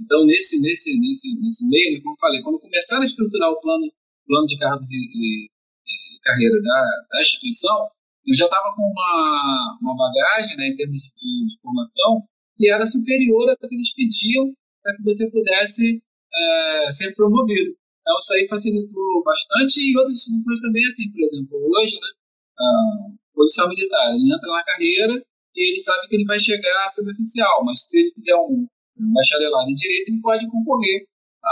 Então, 0.00 0.26
nesse, 0.26 0.60
nesse, 0.60 0.98
nesse, 0.98 1.38
nesse 1.40 1.68
meio, 1.68 2.02
como 2.02 2.14
eu 2.14 2.20
falei, 2.20 2.42
quando 2.42 2.60
começaram 2.60 3.02
a 3.02 3.06
estruturar 3.06 3.50
o 3.50 3.60
plano, 3.60 3.92
plano 4.26 4.46
de 4.46 4.58
cargos 4.58 4.90
e, 4.90 4.96
e, 4.96 5.44
e 5.46 6.20
carreira 6.22 6.60
da, 6.60 6.82
da, 7.10 7.20
instituição, 7.20 7.88
eu 8.26 8.36
já 8.36 8.44
estava 8.44 8.74
com 8.74 8.82
uma, 8.82 9.78
uma 9.82 9.96
bagagem 9.96 10.56
né, 10.56 10.68
em 10.68 10.76
termos 10.76 11.02
de, 11.02 11.48
de 11.48 11.60
formação 11.60 12.24
que 12.56 12.70
era 12.70 12.86
superior 12.86 13.50
ao 13.50 13.56
que 13.56 13.74
eles 13.74 13.94
pediam 13.94 14.52
para 14.82 14.96
que 14.96 15.02
você 15.02 15.30
pudesse 15.30 16.02
é, 16.34 16.92
ser 16.92 17.14
promovido. 17.14 17.76
Então, 18.08 18.18
isso 18.20 18.32
aí 18.32 18.48
facilitou 18.48 19.22
bastante 19.22 19.84
e 19.84 19.92
outras 19.98 20.16
instituições 20.16 20.60
também, 20.62 20.86
assim, 20.86 21.12
por 21.12 21.20
exemplo, 21.28 21.60
hoje, 21.60 21.94
né, 22.00 22.08
a 22.56 23.68
militar, 23.68 24.14
ele 24.16 24.32
entra 24.32 24.48
na 24.48 24.64
carreira 24.64 25.22
e 25.54 25.70
ele 25.70 25.78
sabe 25.78 26.08
que 26.08 26.16
ele 26.16 26.24
vai 26.24 26.40
chegar 26.40 26.86
a 26.86 26.90
suboficial, 26.90 27.62
mas 27.66 27.84
se 27.84 28.00
ele 28.00 28.12
fizer 28.14 28.34
um, 28.34 28.66
bacharelado 29.12 29.68
em 29.68 29.74
Direito, 29.74 30.08
ele 30.08 30.20
pode 30.22 30.48
concorrer 30.48 31.04
à, 31.44 31.48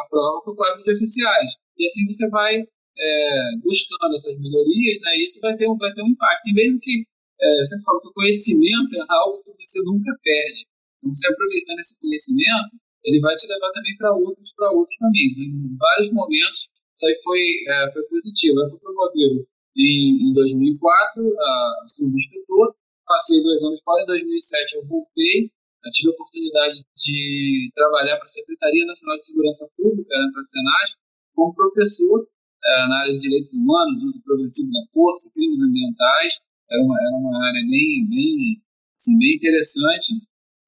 à 0.00 0.06
prova 0.08 0.40
para 0.44 0.52
o 0.54 0.56
quadro 0.56 0.82
de 0.82 0.94
oficiais. 0.94 1.50
E 1.76 1.84
assim 1.84 2.06
você 2.06 2.26
vai 2.30 2.56
é, 2.56 3.50
buscando 3.62 4.16
essas 4.16 4.40
melhorias, 4.40 5.00
né, 5.02 5.10
isso 5.28 5.38
vai 5.42 5.54
ter, 5.58 5.68
um, 5.68 5.76
vai 5.76 5.92
ter 5.92 6.02
um 6.02 6.08
impacto. 6.08 6.48
E 6.48 6.54
mesmo 6.54 6.80
que 6.80 7.04
é, 7.38 7.58
você 7.58 7.82
falou 7.82 8.00
que 8.00 8.08
o 8.08 8.14
conhecimento 8.14 8.96
é 8.96 9.04
algo 9.10 9.44
que 9.44 9.52
você 9.62 9.82
nunca 9.84 10.16
perde. 10.24 10.64
Então, 11.04 11.12
você 11.14 11.28
aproveitando 11.28 11.78
esse 11.80 12.00
conhecimento, 12.00 12.80
ele 13.04 13.20
vai 13.20 13.34
te 13.36 13.46
levar 13.46 13.70
também 13.72 13.96
para 13.96 14.14
outros, 14.14 14.52
para 14.56 14.72
outros 14.72 14.96
caminhos. 14.98 15.38
Em 15.38 15.76
vários 15.76 16.12
momentos, 16.12 16.68
isso 16.96 17.06
aí 17.06 17.16
foi, 17.22 17.40
é, 17.68 17.92
foi 17.92 18.02
positivo. 18.04 18.60
Eu 18.60 18.70
fui 18.70 18.78
promovido 18.80 19.46
em, 19.76 20.30
em 20.30 20.32
2004 20.34 21.40
a 21.40 21.84
subinstrutor, 21.86 22.74
passei 23.06 23.42
dois 23.42 23.62
anos 23.62 23.80
fora, 23.82 24.02
em 24.02 24.06
2007 24.06 24.76
eu 24.76 24.84
voltei, 24.84 25.50
eu 25.84 25.90
tive 25.92 26.10
a 26.10 26.12
oportunidade 26.12 26.84
de 26.96 27.70
trabalhar 27.74 28.16
para 28.16 28.26
a 28.26 28.28
Secretaria 28.28 28.84
Nacional 28.86 29.18
de 29.18 29.26
Segurança 29.26 29.68
Pública, 29.76 30.10
né, 30.10 30.28
para 30.32 30.40
a 30.40 30.44
Senai, 30.44 30.86
como 31.34 31.54
professor 31.54 32.26
é, 32.64 32.88
na 32.88 33.00
área 33.02 33.12
de 33.14 33.20
direitos 33.20 33.52
humanos, 33.52 34.02
uso 34.02 34.22
progressivo 34.24 34.70
da 34.72 34.82
força, 34.92 35.30
crimes 35.32 35.62
ambientais, 35.62 36.32
era 36.70 36.82
uma, 36.82 36.96
era 37.00 37.16
uma 37.16 37.46
área 37.46 37.62
bem, 37.62 38.06
bem, 38.10 38.60
assim, 38.92 39.16
bem 39.18 39.36
interessante, 39.36 40.20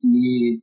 e 0.02 0.60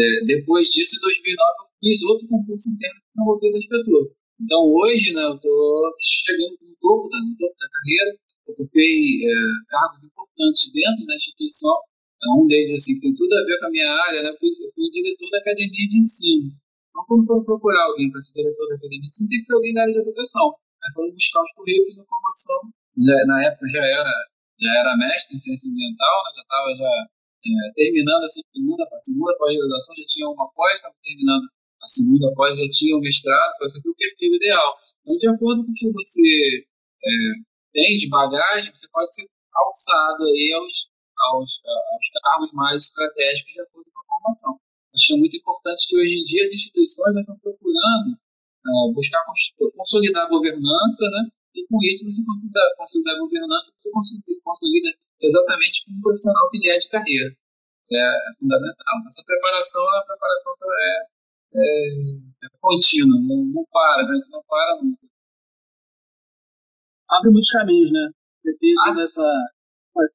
é, 0.00 0.24
depois 0.24 0.68
disso, 0.68 0.96
em 0.96 1.00
2009, 1.00 1.44
eu 1.60 1.68
fiz 1.80 2.02
outro 2.08 2.28
concurso 2.28 2.72
interno 2.72 3.00
para 3.14 3.24
voltei 3.24 3.52
da 3.52 3.58
inspetor. 3.58 4.04
Então, 4.40 4.60
hoje, 4.64 5.12
né, 5.12 5.22
eu 5.22 5.36
estou 5.36 5.92
chegando 6.00 6.56
no 6.64 6.74
topo, 6.80 7.08
da, 7.12 7.18
no 7.20 7.36
topo 7.36 7.56
da 7.60 7.68
carreira, 7.68 8.10
ocupei 8.48 9.20
é, 9.28 9.34
cargos 9.68 10.04
importantes 10.04 10.72
dentro 10.72 11.04
da 11.04 11.14
instituição, 11.14 11.76
é, 12.24 12.26
um 12.40 12.46
deles, 12.46 12.80
assim, 12.80 12.94
que 12.96 13.00
tem 13.00 13.14
tudo 13.14 13.32
a 13.36 13.44
ver 13.44 13.60
com 13.60 13.66
a 13.66 13.70
minha 13.70 13.90
área, 14.08 14.22
né, 14.22 14.32
fui, 14.40 14.48
fui 14.74 14.88
diretor 14.88 15.28
da 15.30 15.38
academia 15.38 15.88
de 15.88 15.98
ensino. 16.00 16.48
Então, 16.88 17.04
quando 17.06 17.26
for 17.26 17.44
procurar 17.44 17.84
alguém 17.92 18.10
para 18.10 18.20
ser 18.20 18.40
diretor 18.40 18.68
da 18.68 18.74
academia 18.80 19.00
de 19.00 19.08
ensino, 19.08 19.28
tem 19.28 19.38
que 19.38 19.44
ser 19.44 19.54
alguém 19.54 19.74
da 19.74 19.82
área 19.82 19.92
de 19.92 20.00
educação. 20.00 20.46
Aí 20.80 20.92
foram 20.94 21.12
buscar 21.12 21.42
os 21.44 21.52
currículos 21.52 21.94
de 21.94 22.04
formação, 22.08 22.60
já, 22.96 23.26
na 23.28 23.44
época 23.44 23.68
já 23.68 23.84
era, 23.84 24.14
já 24.56 24.72
era 24.80 24.96
mestre 24.96 25.36
em 25.36 25.40
ciência 25.40 25.68
ambiental, 25.68 26.16
né, 26.24 26.30
já 26.36 26.42
estava 26.42 26.68
já 26.80 26.92
é, 27.46 27.72
terminando 27.74 28.24
a 28.24 28.28
segunda, 28.28 28.84
a 28.84 28.98
segunda 28.98 29.36
pós-graduação, 29.38 29.96
já 29.96 30.04
tinha 30.06 30.28
uma 30.28 30.48
pós, 30.52 30.74
estava 30.74 30.94
terminando 31.02 31.46
a 31.82 31.86
segunda 31.86 32.32
pós, 32.34 32.58
já 32.58 32.68
tinha 32.70 32.96
um 32.96 33.00
mestrado, 33.00 33.52
esse 33.64 33.78
aqui 33.78 33.88
é 33.88 33.90
o 33.90 33.96
perfil 33.96 34.34
ideal. 34.34 34.76
Então, 35.02 35.16
de 35.16 35.28
acordo 35.28 35.64
com 35.64 35.72
o 35.72 35.74
que 35.74 35.92
você 35.92 36.66
é, 37.04 37.10
tem 37.72 37.96
de 37.96 38.08
bagagem, 38.08 38.70
você 38.74 38.88
pode 38.92 39.14
ser 39.14 39.26
alçado 39.54 40.24
aí 40.24 40.52
aos, 40.54 40.88
aos, 41.18 41.60
aos 41.64 42.22
cargos 42.22 42.52
mais 42.52 42.84
estratégicos 42.84 43.52
de 43.52 43.60
acordo 43.62 43.90
com 43.92 44.00
a 44.00 44.04
formação. 44.04 44.60
Acho 44.94 45.06
que 45.06 45.14
é 45.14 45.16
muito 45.16 45.36
importante 45.36 45.86
que 45.88 45.96
hoje 45.96 46.14
em 46.14 46.24
dia 46.24 46.44
as 46.44 46.52
instituições 46.52 47.16
estão 47.16 47.38
procurando 47.38 48.18
uh, 48.66 48.92
buscar 48.92 49.24
consolidar 49.76 50.26
a 50.26 50.28
governança, 50.28 51.08
né? 51.10 51.30
E 51.54 51.66
com 51.66 51.78
isso 51.84 52.04
você 52.04 52.22
consolida, 52.24 52.60
consolidar 52.76 53.14
a 53.14 53.18
governança, 53.18 53.72
você 53.76 53.90
consolida 54.42 54.90
exatamente 55.20 55.84
como 55.84 56.02
profissional 56.02 56.50
que 56.50 56.70
é 56.70 56.78
de 56.78 56.88
carreira. 56.88 57.30
Isso 57.82 57.96
é 57.96 58.34
fundamental. 58.38 58.96
Essa 59.06 59.22
preparação, 59.24 59.82
a 59.82 60.04
preparação 60.06 60.52
é, 60.62 61.06
é, 61.54 61.66
é 62.44 62.48
contínua, 62.60 63.16
não, 63.20 63.44
não 63.46 63.64
para, 63.70 64.02
a 64.02 64.14
gente 64.14 64.30
não 64.30 64.42
para 64.46 64.78
nunca. 64.82 65.06
Abre 67.10 67.30
muitos 67.30 67.50
caminhos, 67.50 67.92
né? 67.92 68.10
Você 68.42 68.56
fez 68.56 68.74
ah, 68.86 69.02
essa 69.02 69.26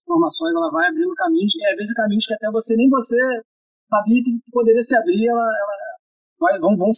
informações, 0.07 0.55
ela 0.55 0.71
vai 0.71 0.87
abrindo 0.87 1.13
caminhos, 1.15 1.53
e 1.53 1.65
às 1.67 1.75
vezes 1.75 1.93
caminhos 1.93 2.25
que 2.25 2.33
até 2.33 2.49
você 2.49 2.75
nem 2.75 2.89
você 2.89 3.17
sabia 3.89 4.23
que 4.23 4.39
poderia 4.51 4.81
se 4.81 4.95
abrir, 4.95 5.27
ela, 5.27 5.43
ela 5.43 5.77
vai, 6.39 6.59
vão, 6.59 6.75
vão, 6.77 6.89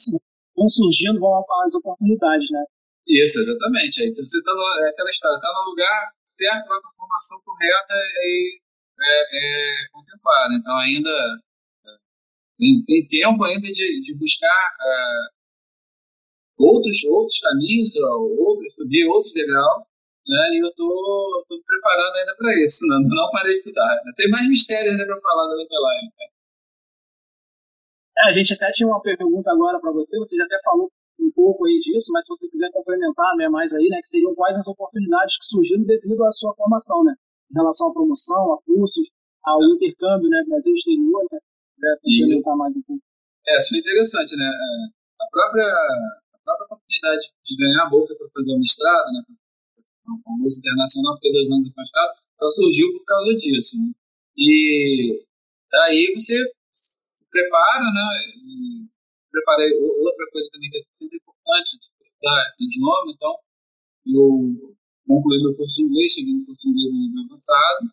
vão 0.56 0.70
surgindo, 0.70 1.20
vão 1.20 1.44
as 1.66 1.74
oportunidades, 1.74 2.50
né? 2.52 2.64
Isso, 3.08 3.42
exatamente. 3.42 4.02
Aí 4.02 4.14
você 4.14 4.38
está 4.38 4.52
é 4.52 4.90
aquela 4.90 5.10
história, 5.10 5.36
está 5.36 5.48
no 5.48 5.70
lugar 5.72 6.12
certo, 6.38 6.68
com 6.68 6.74
a 6.74 6.94
formação 6.96 7.42
correta 7.42 7.94
e 7.94 8.60
é, 9.02 9.22
é 9.34 9.90
contemplada. 9.92 10.54
Então 10.54 10.78
ainda 10.78 11.10
é, 11.10 11.90
tem, 12.58 12.84
tem, 12.86 13.08
tempo 13.08 13.44
ainda 13.44 13.68
de, 13.68 14.02
de 14.04 14.14
buscar 14.18 14.76
é, 14.82 15.38
outros, 16.58 17.04
outros 17.06 17.40
caminhos, 17.40 17.96
outros, 17.96 18.76
subir 18.76 19.08
outros 19.08 19.34
degraus, 19.34 19.84
né? 20.28 20.50
E 20.54 20.60
eu 20.64 20.70
estou 20.70 21.46
me 21.50 21.64
preparando 21.64 22.16
ainda 22.18 22.36
para 22.36 22.52
isso, 22.64 22.86
né? 22.88 23.00
não 23.02 23.32
parei 23.32 23.54
de 23.54 23.60
estudar. 23.60 23.96
Né? 24.06 24.12
Tem 24.16 24.30
mais 24.30 24.48
mistérios 24.50 24.92
ainda 24.92 25.06
para 25.06 25.22
falar 25.22 25.48
durante 25.48 25.76
a 25.76 25.80
live. 25.80 26.06
Né? 26.06 26.28
É, 28.18 28.30
a 28.30 28.34
gente 28.34 28.54
até 28.54 28.72
tinha 28.74 28.88
uma 28.88 29.02
pergunta 29.02 29.52
agora 29.52 29.80
para 29.80 29.92
você, 29.92 30.18
você 30.18 30.36
já 30.36 30.44
até 30.46 30.60
falou 30.64 30.92
um 31.20 31.32
pouco 31.32 31.66
aí 31.66 31.80
disso, 31.80 32.12
mas 32.12 32.26
se 32.26 32.30
você 32.30 32.48
quiser 32.50 32.72
complementar 32.72 33.36
né, 33.36 33.50
mais 33.50 33.72
aí, 33.74 33.88
né, 33.90 34.00
que 34.02 34.10
seriam 34.10 34.36
quais 34.36 34.58
as 34.58 34.68
oportunidades 34.68 35.38
que 35.38 35.46
surgiram 35.46 35.84
devido 35.84 36.24
à 36.24 36.32
sua 36.32 36.54
formação, 36.56 37.04
né, 37.04 37.14
em 37.52 37.56
relação 37.56 37.90
à 37.90 37.94
promoção, 37.94 38.54
a 38.54 38.62
cursos, 38.64 39.10
ao 39.44 39.64
intercâmbio, 39.64 40.30
né, 40.30 40.44
Brasil 40.48 40.74
exterior, 40.74 41.26
né, 41.32 41.40
quiser 41.76 41.96
complementar 42.02 42.58
mais 42.58 42.76
um 42.76 42.82
pouco. 42.82 43.04
É, 43.48 43.58
isso 43.58 43.76
é 43.76 43.80
interessante, 43.80 44.36
né, 44.38 44.46
é, 44.46 45.24
a 45.24 45.28
própria, 45.32 45.68
a 45.68 46.38
própria 46.44 46.66
oportunidade 46.66 47.26
de 47.44 47.58
ganhar 47.58 47.86
a 47.86 47.90
bolsa 47.90 48.16
para 48.18 48.28
fazer 48.34 48.54
o 48.54 48.60
mestrado, 48.60 49.12
né, 49.14 49.22
a 50.08 50.38
bolsa 50.40 50.60
internacional, 50.60 51.16
fiquei 51.16 51.32
dois 51.32 51.52
anos 51.52 51.70
afastado, 51.72 52.12
ela 52.40 52.52
surgiu 52.52 52.88
por 52.94 53.06
causa 53.06 53.36
disso, 53.38 53.78
né, 53.78 53.92
e 54.38 55.26
daí 55.72 56.14
você 56.16 56.38
se 56.72 57.26
prepara, 57.32 57.84
né, 57.84 58.88
preparei 59.38 59.70
outra 59.78 60.26
coisa 60.32 60.50
também 60.52 60.70
que 60.70 60.78
é 60.78 60.82
sempre 60.92 61.18
importante, 61.18 61.70
estudar 62.02 62.42
idioma, 62.60 63.12
então 63.14 63.34
eu 64.08 64.76
concluí 65.06 65.42
meu 65.42 65.56
curso 65.56 65.76
de 65.76 65.84
inglês, 65.84 66.14
cheguei 66.14 66.34
no 66.34 66.46
curso 66.46 66.62
de 66.62 66.70
inglês 66.70 66.92
no 66.92 67.00
nível 67.00 67.26
avançado, 67.30 67.84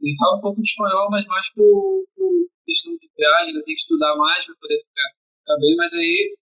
e 0.00 0.16
falo 0.18 0.38
um 0.38 0.40
pouco 0.40 0.60
de 0.60 0.68
espanhol, 0.68 1.08
mas 1.10 1.24
mais 1.26 1.48
por, 1.54 2.04
por 2.14 2.32
questão 2.64 2.92
de 2.96 3.08
viagem, 3.16 3.48
ainda 3.48 3.64
tenho 3.64 3.76
que 3.76 3.82
estudar 3.82 4.16
mais 4.16 4.44
para 4.44 4.54
poder 4.60 4.78
ficar, 4.84 5.08
ficar, 5.40 5.56
bem, 5.58 5.76
mas 5.76 5.92
aí 5.94 6.36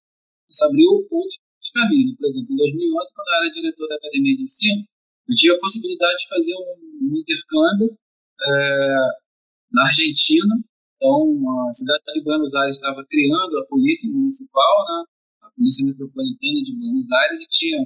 isso 0.51 0.65
abriu 0.65 0.91
outros 1.11 1.39
caminhos. 1.73 2.17
Por 2.17 2.27
exemplo, 2.29 2.53
em 2.53 2.57
2011, 2.57 3.15
quando 3.15 3.29
eu 3.29 3.35
era 3.35 3.55
diretor 3.55 3.89
da 3.89 3.95
academia 3.97 4.37
de 4.37 4.43
ensino, 4.43 4.85
eu 5.29 5.35
tive 5.35 5.55
a 5.55 5.61
possibilidade 5.61 6.19
de 6.19 6.29
fazer 6.29 6.55
um, 6.55 7.11
um 7.11 7.17
intercâmbio 7.17 7.99
é, 8.43 8.97
na 9.73 9.87
Argentina, 9.87 10.55
então, 11.05 11.69
a 11.69 11.71
cidade 11.71 12.01
de 12.17 12.25
Buenos 12.25 12.55
Aires 12.57 12.81
estava 12.81 13.05
criando 13.05 13.59
a 13.61 13.67
polícia 13.69 14.09
municipal, 14.09 14.73
né, 14.89 15.05
a 15.45 15.49
polícia 15.53 15.85
metropolitana 15.85 16.65
de 16.65 16.73
Buenos 16.81 17.13
Aires, 17.13 17.45
e 17.45 17.49
tinha, 17.53 17.77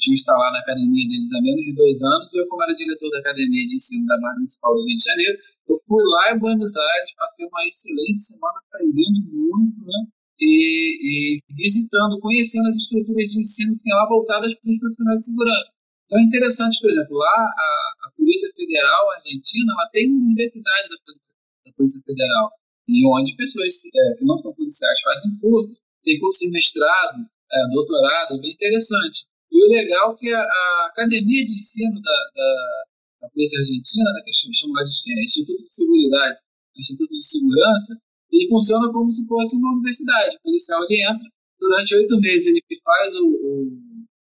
tinha 0.00 0.14
instalado 0.16 0.56
a 0.56 0.60
academia 0.64 1.04
deles 1.04 1.28
há 1.28 1.42
menos 1.44 1.60
de 1.60 1.76
dois 1.76 2.00
anos, 2.00 2.32
e 2.32 2.40
eu, 2.40 2.48
como 2.48 2.64
era 2.64 2.72
diretor 2.72 3.10
da 3.12 3.20
academia 3.20 3.68
de 3.68 3.74
ensino 3.76 4.08
da 4.08 4.16
Guarda 4.16 4.40
Municipal 4.40 4.72
do 4.72 4.80
Rio 4.80 4.96
de 4.96 5.04
Janeiro, 5.04 5.36
eu 5.68 5.76
fui 5.84 6.02
lá 6.08 6.24
em 6.32 6.38
Buenos 6.40 6.72
Aires, 6.72 7.14
passei 7.20 7.44
uma 7.44 7.66
excelente 7.68 8.20
semana 8.32 8.56
aprendendo 8.64 9.20
muito, 9.28 9.84
né, 9.84 10.00
e, 10.40 10.56
e 11.04 11.40
visitando, 11.52 12.16
conhecendo 12.18 12.68
as 12.72 12.76
estruturas 12.76 13.28
de 13.28 13.44
ensino 13.44 13.76
que 13.76 13.84
tem 13.84 13.92
lá 13.92 14.08
voltadas 14.08 14.56
para 14.56 14.72
os 14.72 14.78
profissionais 14.80 15.18
de 15.20 15.24
segurança. 15.26 15.70
Então 16.06 16.16
é 16.18 16.22
interessante, 16.24 16.80
por 16.80 16.88
exemplo, 16.88 17.12
lá 17.12 17.36
a, 17.44 17.68
a 18.08 18.10
Polícia 18.16 18.48
Federal 18.56 19.10
Argentina 19.12 19.68
ela 19.68 19.88
tem 19.92 20.08
uma 20.08 20.24
universidade 20.24 20.88
da 20.88 20.96
Polícia 21.04 21.33
da 21.64 21.72
Polícia 21.72 22.00
Federal, 22.04 22.50
e 22.88 23.06
onde 23.06 23.36
pessoas 23.36 23.74
é, 23.94 24.14
que 24.18 24.24
não 24.24 24.38
são 24.38 24.54
policiais 24.54 25.00
fazem 25.00 25.38
curso, 25.40 25.80
tem 26.04 26.20
curso 26.20 26.40
de 26.40 26.50
mestrado, 26.50 27.24
é, 27.52 27.68
doutorado, 27.72 28.40
bem 28.40 28.52
interessante. 28.52 29.24
E 29.50 29.64
o 29.64 29.68
legal 29.70 30.12
é 30.12 30.16
que 30.16 30.32
a, 30.32 30.40
a 30.40 30.86
academia 30.90 31.46
de 31.46 31.56
ensino 31.56 32.00
da, 32.02 32.18
da, 32.34 32.84
da 33.22 33.28
Polícia 33.30 33.58
Argentina, 33.60 34.12
né, 34.12 34.20
que 34.24 34.30
é 34.30 34.52
chamada 34.52 34.86
de 34.86 35.20
é, 35.20 35.24
Instituto 35.24 35.62
de 35.62 35.72
Seguridade, 35.72 36.38
Instituto 36.76 37.10
de 37.10 37.24
Segurança, 37.24 37.98
ele 38.32 38.48
funciona 38.48 38.92
como 38.92 39.10
se 39.12 39.26
fosse 39.28 39.56
uma 39.56 39.72
universidade. 39.72 40.36
O 40.36 40.42
policial 40.42 40.82
ele 40.84 41.02
entra, 41.02 41.28
durante 41.58 41.94
oito 41.96 42.20
meses 42.20 42.46
ele 42.46 42.80
faz 42.82 43.14
o, 43.14 43.26
o, 43.26 43.78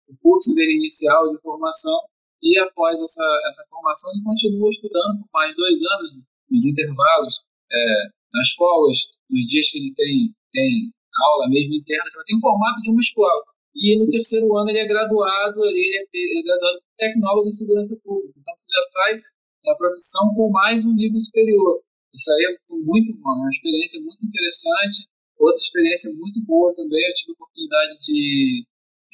o 0.09 0.17
curso 0.21 0.53
dele 0.53 0.73
inicial 0.73 1.31
de 1.31 1.41
formação 1.41 1.97
e 2.43 2.59
após 2.59 2.99
essa, 2.99 3.41
essa 3.47 3.65
formação 3.69 4.11
ele 4.13 4.23
continua 4.23 4.69
estudando 4.69 5.19
por 5.21 5.29
mais 5.33 5.55
dois 5.55 5.81
anos, 5.81 6.23
nos 6.49 6.65
intervalos, 6.65 7.43
é, 7.71 8.07
nas 8.33 8.47
escolas, 8.47 8.97
nos 9.29 9.45
dias 9.45 9.69
que 9.69 9.77
ele 9.79 9.93
tem, 9.95 10.33
tem 10.51 10.91
aula 11.15 11.49
mesmo 11.49 11.75
interna, 11.75 12.03
então 12.09 12.23
tem 12.25 12.39
formato 12.39 12.81
de 12.81 12.91
uma 12.91 13.01
escola. 13.01 13.43
E 13.75 13.99
no 13.99 14.09
terceiro 14.09 14.55
ano 14.55 14.69
ele 14.69 14.79
é 14.79 14.87
graduado, 14.87 15.65
ele 15.65 15.97
é, 15.97 16.05
ele 16.13 16.39
é 16.39 16.43
graduado 16.43 16.79
tecnólogo 16.97 17.49
em 17.49 17.51
segurança 17.51 17.97
pública. 18.03 18.33
Então 18.39 18.53
você 18.55 18.67
já 18.71 18.81
sai 18.83 19.21
da 19.65 19.75
profissão 19.75 20.33
com 20.35 20.49
mais 20.51 20.85
um 20.85 20.93
nível 20.93 21.19
superior. 21.19 21.81
Isso 22.13 22.31
aí 22.31 22.55
é 22.55 22.73
muito 22.73 23.13
bom, 23.19 23.31
é 23.31 23.39
uma 23.39 23.49
experiência 23.49 24.01
muito 24.01 24.25
interessante. 24.25 25.07
Outra 25.37 25.61
experiência 25.61 26.13
muito 26.15 26.41
boa 26.45 26.73
também, 26.75 27.05
eu 27.05 27.13
tive 27.15 27.31
a 27.31 27.35
oportunidade 27.35 27.99
de 28.05 28.63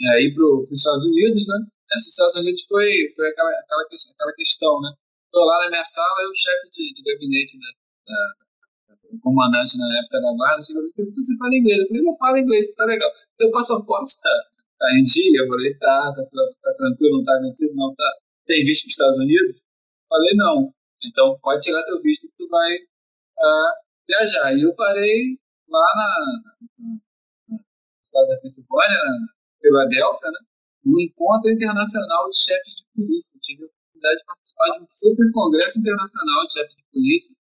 é, 0.02 0.24
ir 0.24 0.34
para 0.36 0.46
os 0.46 0.78
Estados 0.78 1.06
Unidos, 1.06 1.48
né? 1.48 1.58
Essa 1.94 2.10
Estados 2.10 2.36
Unidos 2.36 2.64
foi, 2.70 3.12
foi 3.16 3.28
aquela, 3.30 3.50
aquela, 3.50 3.84
aquela 3.84 4.34
questão, 4.34 4.82
né? 4.82 4.94
Estou 5.32 5.46
lá 5.46 5.64
na 5.64 5.70
minha 5.70 5.86
sala 5.86 6.22
e 6.24 6.28
o 6.28 6.36
chefe 6.36 6.70
de, 6.76 6.94
de 6.94 7.02
gabinete 7.08 7.56
da, 7.56 7.72
da, 8.12 8.96
o 9.16 9.20
comandante 9.22 9.78
na 9.78 9.88
época 10.00 10.20
da 10.20 10.34
guarda 10.36 10.62
chegou 10.62 10.84
e 10.84 10.92
perguntou: 10.92 11.24
Você 11.24 11.38
fala 11.38 11.56
inglês? 11.56 11.80
Eu 11.80 11.88
falei: 11.88 12.04
Não 12.04 12.18
falo 12.18 12.38
inglês, 12.38 12.76
tá 12.76 12.84
legal. 12.84 13.10
Teu 13.38 13.50
passaporte 13.50 14.12
está 14.12 14.30
tá 14.78 14.88
em 14.92 15.04
dia? 15.04 15.40
Eu 15.40 15.48
falei: 15.48 15.74
Tá, 15.76 16.14
tá, 16.14 16.24
tá, 16.62 16.74
tranquilo, 16.74 17.20
não 17.20 17.24
tá 17.24 17.40
vencido, 17.40 17.74
não. 17.76 17.96
Tá. 17.96 18.04
Tem 18.46 18.66
visto 18.66 18.84
para 18.84 18.88
os 18.88 18.92
Estados 18.92 19.18
Unidos? 19.20 19.64
Falei: 20.10 20.36
Não. 20.36 20.74
Então 21.02 21.40
pode 21.42 21.64
tirar 21.64 21.82
teu 21.86 22.02
visto 22.02 22.28
que 22.28 22.36
tu 22.38 22.50
vai 22.50 22.76
uh, 22.76 23.72
viajar. 24.10 24.54
E 24.54 24.64
eu 24.64 24.76
parei 24.76 25.40
lá 25.70 25.94
na, 25.96 27.00
no 27.48 27.60
estado 28.04 28.28
da 28.28 28.38
Pensilvânia, 28.42 28.98
na 28.98 29.28
Filadélfia, 29.62 30.30
né, 30.30 30.40
no 30.84 31.00
Encontro 31.00 31.50
Internacional 31.50 32.30
de 32.30 32.38
Chefes 32.38 32.76
de 32.76 32.86
Polícia. 32.94 33.38
Eu 33.38 33.42
tive 33.42 33.81
oportunidade 34.02 34.18
de 34.18 34.26
participar 34.26 34.66
de 34.74 34.84
um 34.84 34.88
super 34.90 35.32
congresso 35.32 35.80
internacional 35.80 36.48
de 36.48 36.54
chefes 36.54 36.76
de 36.76 36.84
polícia. 36.92 37.36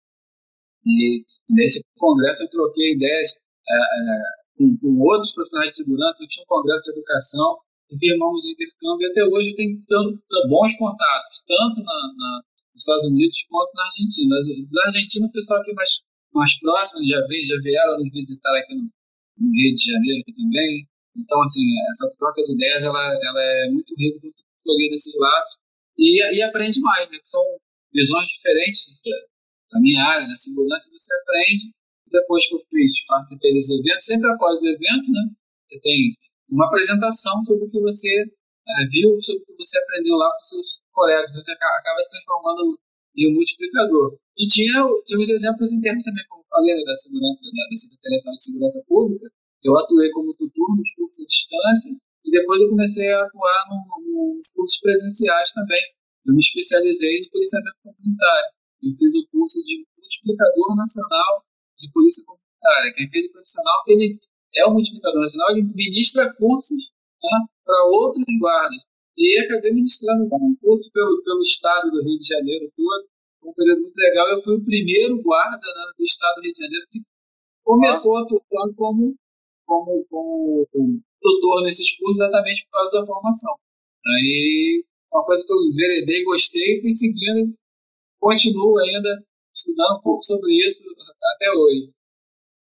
E 0.85 1.25
nesse 1.49 1.83
congresso 1.97 2.43
eu 2.43 2.49
troquei 2.49 2.93
ideias 2.93 3.41
é, 3.67 3.75
é, 3.75 4.21
com, 4.57 4.77
com, 4.77 4.99
outros 5.01 5.33
profissionais 5.33 5.69
de 5.69 5.75
segurança. 5.75 6.23
Eu 6.23 6.27
tinha 6.27 6.43
um 6.43 6.47
congresso 6.47 6.85
de 6.85 6.99
educação 6.99 7.57
e 7.89 7.97
firmamos 7.97 8.45
intercâmbio. 8.45 9.07
E 9.07 9.11
até 9.11 9.23
hoje 9.25 9.49
eu 9.51 9.55
tenho 9.55 9.83
tanto, 9.87 10.21
bons 10.47 10.77
contatos, 10.77 11.43
tanto 11.47 11.83
na, 11.83 11.97
na 12.17 12.41
nos 12.73 12.83
Estados 12.83 13.05
Unidos 13.09 13.37
quanto 13.49 13.73
na 13.75 13.83
Argentina. 13.83 14.35
Na 14.71 14.81
Argentina, 14.87 15.27
o 15.27 15.31
pessoal 15.31 15.59
aqui 15.59 15.73
mais, 15.73 15.89
mais 16.33 16.59
próximo 16.59 17.05
já, 17.05 17.19
veio, 17.27 17.45
já 17.45 17.57
vieram 17.61 17.97
nos 17.97 18.11
visitar 18.13 18.57
aqui 18.57 18.75
no, 18.75 18.87
no, 19.37 19.51
Rio 19.51 19.75
de 19.75 19.91
Janeiro 19.91 20.23
também. 20.33 20.87
Então, 21.17 21.43
assim, 21.43 21.67
essa 21.91 22.09
troca 22.17 22.41
de 22.41 22.53
ideias 22.53 22.81
ela, 22.83 23.13
ela 23.13 23.41
é 23.43 23.69
muito 23.69 23.93
rica 23.97 24.21
consultoria 24.61 24.89
desses 24.89 25.13
lados 25.19 25.60
e, 26.01 26.37
e 26.37 26.41
aprende 26.41 26.81
mais, 26.81 27.09
né? 27.11 27.19
São 27.23 27.43
visões 27.93 28.27
diferentes 28.27 28.81
da 29.71 29.79
minha 29.79 30.03
área, 30.03 30.27
da 30.27 30.35
segurança, 30.35 30.89
você 30.91 31.13
aprende. 31.13 31.71
Depois 32.09 32.47
que 32.49 32.55
eu 32.55 32.59
fiz, 32.69 33.05
participei 33.07 33.53
desses 33.53 33.79
eventos, 33.79 34.05
sempre 34.05 34.29
após 34.31 34.59
o 34.59 34.67
evento, 34.67 35.07
né? 35.13 35.29
Você 35.69 35.79
tem 35.79 36.17
uma 36.49 36.65
apresentação 36.65 37.39
sobre 37.43 37.65
o 37.65 37.69
que 37.69 37.79
você 37.79 38.11
é, 38.19 38.87
viu 38.91 39.15
sobre 39.21 39.43
o 39.43 39.45
que 39.45 39.55
você 39.55 39.77
aprendeu 39.79 40.17
lá 40.17 40.29
com 40.33 40.41
seus 40.41 40.81
colegas, 40.91 41.33
você 41.33 41.51
acaba 41.51 42.03
se 42.03 42.09
transformando 42.11 42.79
em 43.15 43.31
um 43.31 43.35
multiplicador. 43.35 44.17
E 44.37 44.45
tinha, 44.47 44.83
tinha 45.05 45.19
os 45.19 45.29
exemplos 45.29 45.71
internos 45.71 46.03
também, 46.03 46.25
como 46.27 46.43
falei, 46.49 46.75
né, 46.75 46.83
da 46.83 46.95
segurança, 46.95 47.41
da, 47.45 47.63
da 47.69 47.77
Secretaria 47.77 48.17
de 48.17 48.43
Segurança 48.43 48.83
Pública. 48.87 49.27
Eu 49.63 49.77
atuei 49.77 50.09
como 50.11 50.33
tutor 50.33 50.75
nos 50.75 50.91
cursos 50.95 51.23
à 51.23 51.27
distância 51.27 51.95
e 52.25 52.31
depois 52.31 52.61
eu 52.61 52.69
comecei 52.69 53.11
a 53.11 53.25
atuar 53.25 53.65
no, 53.69 54.35
nos 54.35 54.51
cursos 54.53 54.79
presenciais 54.79 55.51
também. 55.53 55.81
Eu 56.25 56.33
me 56.33 56.39
especializei 56.39 57.21
no 57.21 57.29
policiamento 57.31 57.77
comunitário. 57.83 58.49
Eu 58.83 58.91
fiz 58.97 59.13
o 59.15 59.27
curso 59.31 59.61
de 59.63 59.85
multiplicador 59.97 60.75
nacional 60.75 61.45
de 61.77 61.91
polícia 61.91 62.23
comunitária, 62.25 62.93
que 62.93 63.03
é 63.03 63.05
aquele 63.05 63.29
profissional 63.29 63.83
que 63.85 63.91
ele 63.93 64.19
é 64.55 64.65
o 64.65 64.73
multiplicador 64.73 65.21
nacional, 65.21 65.51
ele 65.51 65.63
ministra 65.73 66.33
cursos 66.35 66.91
né, 67.23 67.39
para 67.65 67.85
outros 67.85 68.25
guardas. 68.39 68.77
E 69.17 69.39
acabei 69.45 69.73
ministrando 69.73 70.25
um 70.25 70.55
curso 70.61 70.91
pelo, 70.91 71.21
pelo 71.23 71.41
estado 71.41 71.91
do 71.91 72.03
Rio 72.03 72.19
de 72.19 72.27
Janeiro 72.27 72.71
todo, 72.75 73.07
um 73.43 73.53
período 73.53 73.81
muito 73.81 73.97
legal. 73.97 74.27
Eu 74.29 74.43
fui 74.43 74.55
o 74.55 74.65
primeiro 74.65 75.21
guarda 75.21 75.57
né, 75.57 75.91
do 75.97 76.03
estado 76.03 76.35
do 76.35 76.41
Rio 76.41 76.53
de 76.53 76.63
Janeiro 76.63 76.87
que 76.91 76.99
começou 77.63 78.17
a 78.17 78.21
atuar 78.23 78.73
como, 78.75 79.15
como, 79.65 80.05
como 80.09 81.01
tutor 81.21 81.63
nesses 81.63 81.97
cursos 81.97 82.19
exatamente 82.19 82.65
por 82.65 82.71
causa 82.71 82.99
da 82.99 83.05
formação. 83.05 83.55
Aí, 84.05 84.83
uma 85.11 85.23
coisa 85.25 85.45
que 85.45 85.53
eu 85.53 85.57
enveredei, 85.61 86.23
gostei, 86.23 86.81
fui 86.81 86.93
seguindo, 86.93 87.53
continuo 88.19 88.77
ainda 88.79 89.23
estudando 89.53 89.99
um 89.99 90.01
pouco 90.01 90.23
sobre 90.23 90.53
isso 90.65 90.83
até 91.35 91.51
hoje. 91.51 91.91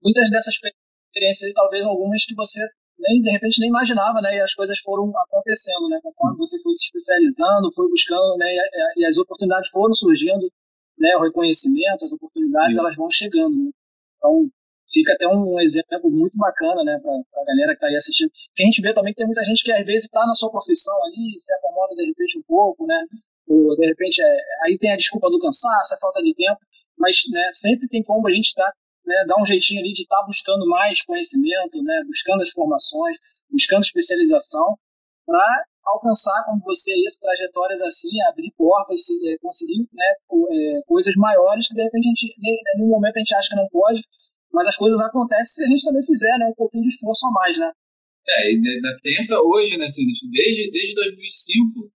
Muitas 0.02 0.30
dessas 0.30 0.54
experiências, 0.54 1.54
talvez 1.54 1.84
algumas 1.84 2.24
que 2.26 2.36
você 2.36 2.62
nem 3.00 3.22
de 3.22 3.30
repente 3.30 3.60
nem 3.60 3.70
imaginava, 3.70 4.22
né? 4.22 4.36
E 4.38 4.42
as 4.42 4.54
coisas 4.54 4.78
foram 4.80 5.12
acontecendo, 5.16 5.88
né? 5.90 6.00
Conforme 6.02 6.38
você 6.38 6.60
foi 6.62 6.74
se 6.74 6.86
especializando, 6.86 7.72
foi 7.74 7.90
buscando, 7.90 8.38
né? 8.38 8.48
E, 8.48 9.02
e 9.02 9.06
as 9.06 9.18
oportunidades 9.18 9.70
foram 9.70 9.94
surgindo, 9.94 10.52
né? 10.98 11.16
O 11.18 11.22
reconhecimento, 11.22 12.06
as 12.06 12.12
oportunidades, 12.12 12.74
Sim. 12.74 12.80
elas 12.80 12.96
vão 12.96 13.12
chegando. 13.12 13.56
Né? 13.56 13.72
Então 14.18 14.50
fica 14.92 15.14
até 15.14 15.28
um 15.28 15.60
exemplo 15.60 16.10
muito 16.10 16.38
bacana, 16.38 16.84
né? 16.84 17.00
Para 17.02 17.14
a 17.14 17.46
galera 17.46 17.72
que 17.72 17.78
está 17.78 17.88
aí 17.88 17.96
assistindo. 17.96 18.32
Que 18.56 18.64
a 18.64 18.66
gente 18.66 18.82
vê 18.82 18.94
também 18.94 19.14
que 19.14 19.18
tem 19.18 19.28
muita 19.28 19.44
gente 19.44 19.64
que 19.64 19.72
às 19.72 19.86
vezes 19.86 20.06
está 20.06 20.26
na 20.26 20.36
sua 20.36 20.52
profissão 20.52 20.96
ali, 21.06 21.38
se 21.40 21.54
acomoda 21.54 21.96
de 21.96 22.06
repente 22.06 22.40
um 22.40 22.44
pouco, 22.48 22.86
né? 22.86 23.06
Ou 23.48 23.76
de 23.76 23.86
repente 23.86 24.22
é, 24.22 24.38
aí 24.66 24.78
tem 24.78 24.92
a 24.92 24.98
desculpa 24.98 25.30
do 25.30 25.40
cansaço, 25.40 25.96
a 25.96 26.00
falta 26.00 26.22
de 26.22 26.34
tempo, 26.36 26.60
mas 26.98 27.18
né, 27.32 27.50
sempre 27.54 27.88
tem 27.88 28.04
como 28.04 28.28
a 28.28 28.32
gente 28.32 28.54
tá 28.54 28.72
né, 29.06 29.24
dar 29.26 29.40
um 29.42 29.46
jeitinho 29.46 29.80
ali 29.80 29.94
de 29.94 30.02
estar 30.02 30.20
tá 30.20 30.26
buscando 30.26 30.68
mais 30.68 31.02
conhecimento, 31.04 31.82
né, 31.82 32.04
buscando 32.06 32.42
as 32.42 32.50
formações, 32.52 33.16
buscando 33.50 33.84
especialização, 33.84 34.76
para 35.26 35.64
alcançar, 35.86 36.44
como 36.46 36.62
você 36.64 36.92
aí, 36.92 37.04
trajetórias 37.20 37.82
assim, 37.82 38.22
abrir 38.30 38.52
portas, 38.58 39.02
é, 39.28 39.38
conseguir 39.40 39.88
né, 39.94 40.06
é, 40.52 40.82
coisas 40.86 41.14
maiores 41.16 41.68
que 41.68 41.76
de 41.76 41.84
repente 41.84 42.08
a 42.08 42.10
gente, 42.10 42.80
no 42.80 42.88
momento 42.88 43.18
a 43.18 43.20
gente 43.20 43.36
acha 43.36 43.50
que 43.50 43.56
não 43.56 43.68
pode, 43.70 44.02
mas 44.58 44.68
as 44.68 44.76
coisas 44.76 45.00
acontecem 45.00 45.46
se 45.46 45.64
a 45.64 45.68
gente 45.70 45.84
também 45.84 46.06
fizer 46.06 46.38
né, 46.38 46.48
um 46.48 46.56
pouquinho 46.56 46.84
de 46.84 46.90
esforço 46.90 47.26
a 47.28 47.32
mais, 47.32 47.58
né? 47.58 47.72
É, 48.28 48.52
e 48.52 49.20
essa 49.20 49.40
hoje, 49.40 49.78
né, 49.78 49.88
Sinistro? 49.90 50.28
Desde, 50.30 50.72
desde 50.72 50.96
2005 50.96 51.92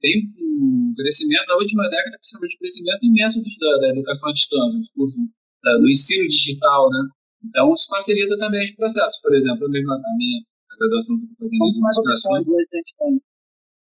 tem 0.00 0.32
um 0.50 0.92
crescimento, 0.96 1.46
na 1.46 1.54
última 1.56 1.88
década, 1.88 2.18
principalmente 2.18 2.56
um 2.56 2.58
crescimento 2.58 3.04
imenso 3.04 3.42
da, 3.60 3.76
da 3.78 3.88
educação 3.90 4.30
à 4.30 4.32
distância, 4.32 4.78
dos 4.78 4.90
cursos 4.90 5.20
do 5.62 5.88
ensino 5.88 6.26
digital, 6.28 6.90
né? 6.90 7.00
Então, 7.44 7.72
isso 7.74 7.88
facilita 7.88 8.36
também 8.38 8.64
os 8.64 8.74
processos. 8.74 9.20
Por 9.20 9.34
exemplo, 9.34 9.68
mesmo 9.68 9.92
a 9.92 9.98
minha 10.16 10.42
a 10.70 10.78
graduação 10.78 11.16
que 11.16 11.24
eu 11.24 11.46
estou 11.46 11.68
fazendo 11.70 12.52
em 12.52 12.62
administração. 12.62 13.20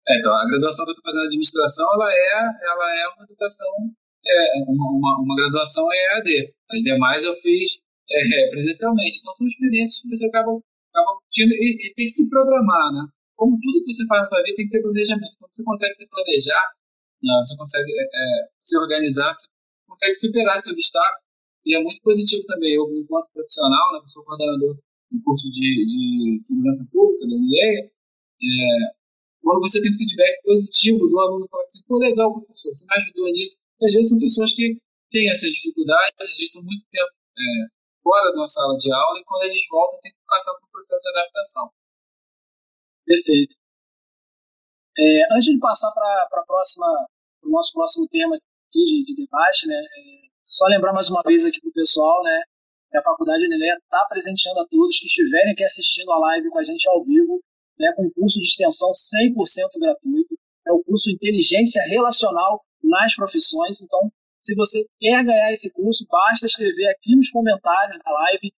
É, 0.07 0.19
então, 0.19 0.33
a 0.33 0.45
graduação 0.45 0.85
que 0.85 0.91
eu 0.91 0.95
estou 0.95 1.11
fazendo 1.11 1.23
em 1.23 1.27
administração, 1.27 1.93
ela 1.93 2.11
é, 2.11 2.33
ela 2.63 2.99
é 2.99 3.07
uma 3.15 3.23
educação, 3.25 3.71
é, 4.25 4.63
uma, 4.67 4.91
uma, 4.91 5.19
uma 5.21 5.35
graduação 5.35 5.87
EAD. 5.93 6.53
As 6.71 6.81
demais 6.83 7.23
eu 7.23 7.35
fiz 7.41 7.79
é, 8.13 8.49
presencialmente. 8.49 9.19
Então, 9.19 9.35
são 9.35 9.47
experiências 9.47 10.01
que 10.01 10.09
você 10.09 10.25
acaba, 10.25 10.51
acaba 10.51 11.11
tendo, 11.33 11.53
e, 11.53 11.89
e, 11.89 11.93
tem 11.95 12.05
que 12.07 12.11
se 12.11 12.29
programar, 12.29 12.91
né? 12.93 13.07
Como 13.35 13.57
tudo 13.59 13.83
que 13.83 13.93
você 13.93 14.05
faz 14.07 14.23
na 14.23 14.29
sua 14.29 14.43
vida 14.43 14.55
tem 14.55 14.65
que 14.67 14.71
ter 14.71 14.81
planejamento. 14.81 15.35
Quando 15.39 15.53
você 15.53 15.63
consegue 15.63 15.95
se 15.95 16.07
planejar, 16.07 16.65
né, 17.23 17.33
você 17.45 17.57
consegue 17.57 17.91
é, 17.91 18.03
é 18.03 18.47
se 18.59 18.77
organizar, 18.77 19.33
você 19.33 19.47
consegue 19.87 20.15
superar 20.15 20.57
esse 20.57 20.69
obstáculo 20.69 21.23
e 21.65 21.75
é 21.75 21.81
muito 21.81 22.01
positivo 22.01 22.43
também. 22.45 22.75
Eu, 22.75 22.85
enquanto 22.97 23.31
profissional, 23.33 23.93
né, 23.93 23.99
sou 24.13 24.23
coordenador 24.23 24.77
do 25.11 25.23
curso 25.23 25.49
de, 25.49 25.59
de 25.59 26.37
segurança 26.41 26.85
pública 26.91 27.27
da 27.27 27.35
UNEA, 27.35 27.85
é, 27.85 29.01
quando 29.41 29.61
você 29.61 29.81
tem 29.81 29.93
feedback 29.93 30.43
positivo 30.43 31.07
do 31.07 31.19
aluno, 31.19 31.47
fala 31.49 31.63
assim, 31.63 31.83
pô, 31.87 31.97
legal, 31.97 32.33
professor, 32.33 32.73
você 32.73 32.85
me 32.85 32.95
ajudou 32.97 33.31
nisso. 33.31 33.57
Às 33.81 33.91
vezes 33.91 34.09
são 34.09 34.19
pessoas 34.19 34.53
que 34.53 34.77
têm 35.09 35.29
essas 35.29 35.51
dificuldades, 35.51 36.15
às 36.19 36.37
vezes 36.37 36.51
são 36.53 36.63
muito 36.63 36.85
tempo 36.91 37.11
é, 37.37 37.80
fora 38.03 38.31
uma 38.35 38.47
sala 38.47 38.75
de 38.77 38.91
aula 38.93 39.19
e 39.19 39.23
quando 39.23 39.43
eles 39.43 39.61
voltam 39.69 39.99
tem 40.01 40.11
que 40.11 40.17
passar 40.27 40.53
por 40.53 40.67
um 40.67 40.71
processo 40.71 41.03
de 41.03 41.09
adaptação. 41.09 41.71
Perfeito. 43.05 43.55
É, 44.97 45.35
antes 45.35 45.53
de 45.53 45.59
passar 45.59 45.91
para 45.91 46.43
o 47.43 47.49
nosso 47.49 47.73
próximo 47.73 48.07
tema 48.09 48.37
de, 48.71 49.03
de 49.05 49.15
debate, 49.15 49.67
né, 49.67 49.75
é, 49.75 50.21
só 50.45 50.67
lembrar 50.67 50.93
mais 50.93 51.09
uma 51.09 51.21
vez 51.23 51.45
aqui 51.45 51.59
para 51.61 51.69
o 51.69 51.73
pessoal, 51.73 52.21
né? 52.23 52.41
E 52.93 52.97
a 52.97 53.03
Faculdade 53.03 53.45
Unileia 53.45 53.77
está 53.81 54.05
presenteando 54.09 54.59
a 54.59 54.67
todos 54.67 54.99
que 54.99 55.05
estiverem 55.05 55.53
aqui 55.53 55.63
assistindo 55.63 56.11
a 56.11 56.19
live 56.19 56.49
com 56.49 56.59
a 56.59 56.63
gente 56.63 56.87
ao 56.89 57.03
vivo, 57.05 57.41
né, 57.79 57.91
com 57.95 58.05
um 58.05 58.11
curso 58.11 58.37
de 58.37 58.45
extensão 58.45 58.91
100% 58.91 59.79
gratuito. 59.79 60.35
É 60.67 60.71
o 60.73 60.83
curso 60.83 61.09
Inteligência 61.09 61.81
Relacional 61.87 62.61
nas 62.83 63.15
Profissões. 63.15 63.81
Então, 63.81 64.11
se 64.51 64.55
você 64.55 64.83
quer 64.99 65.23
ganhar 65.23 65.51
esse 65.53 65.71
curso, 65.71 66.05
basta 66.09 66.45
escrever 66.45 66.87
aqui 66.89 67.15
nos 67.15 67.31
comentários 67.31 67.97
da 68.03 68.11
live 68.11 68.51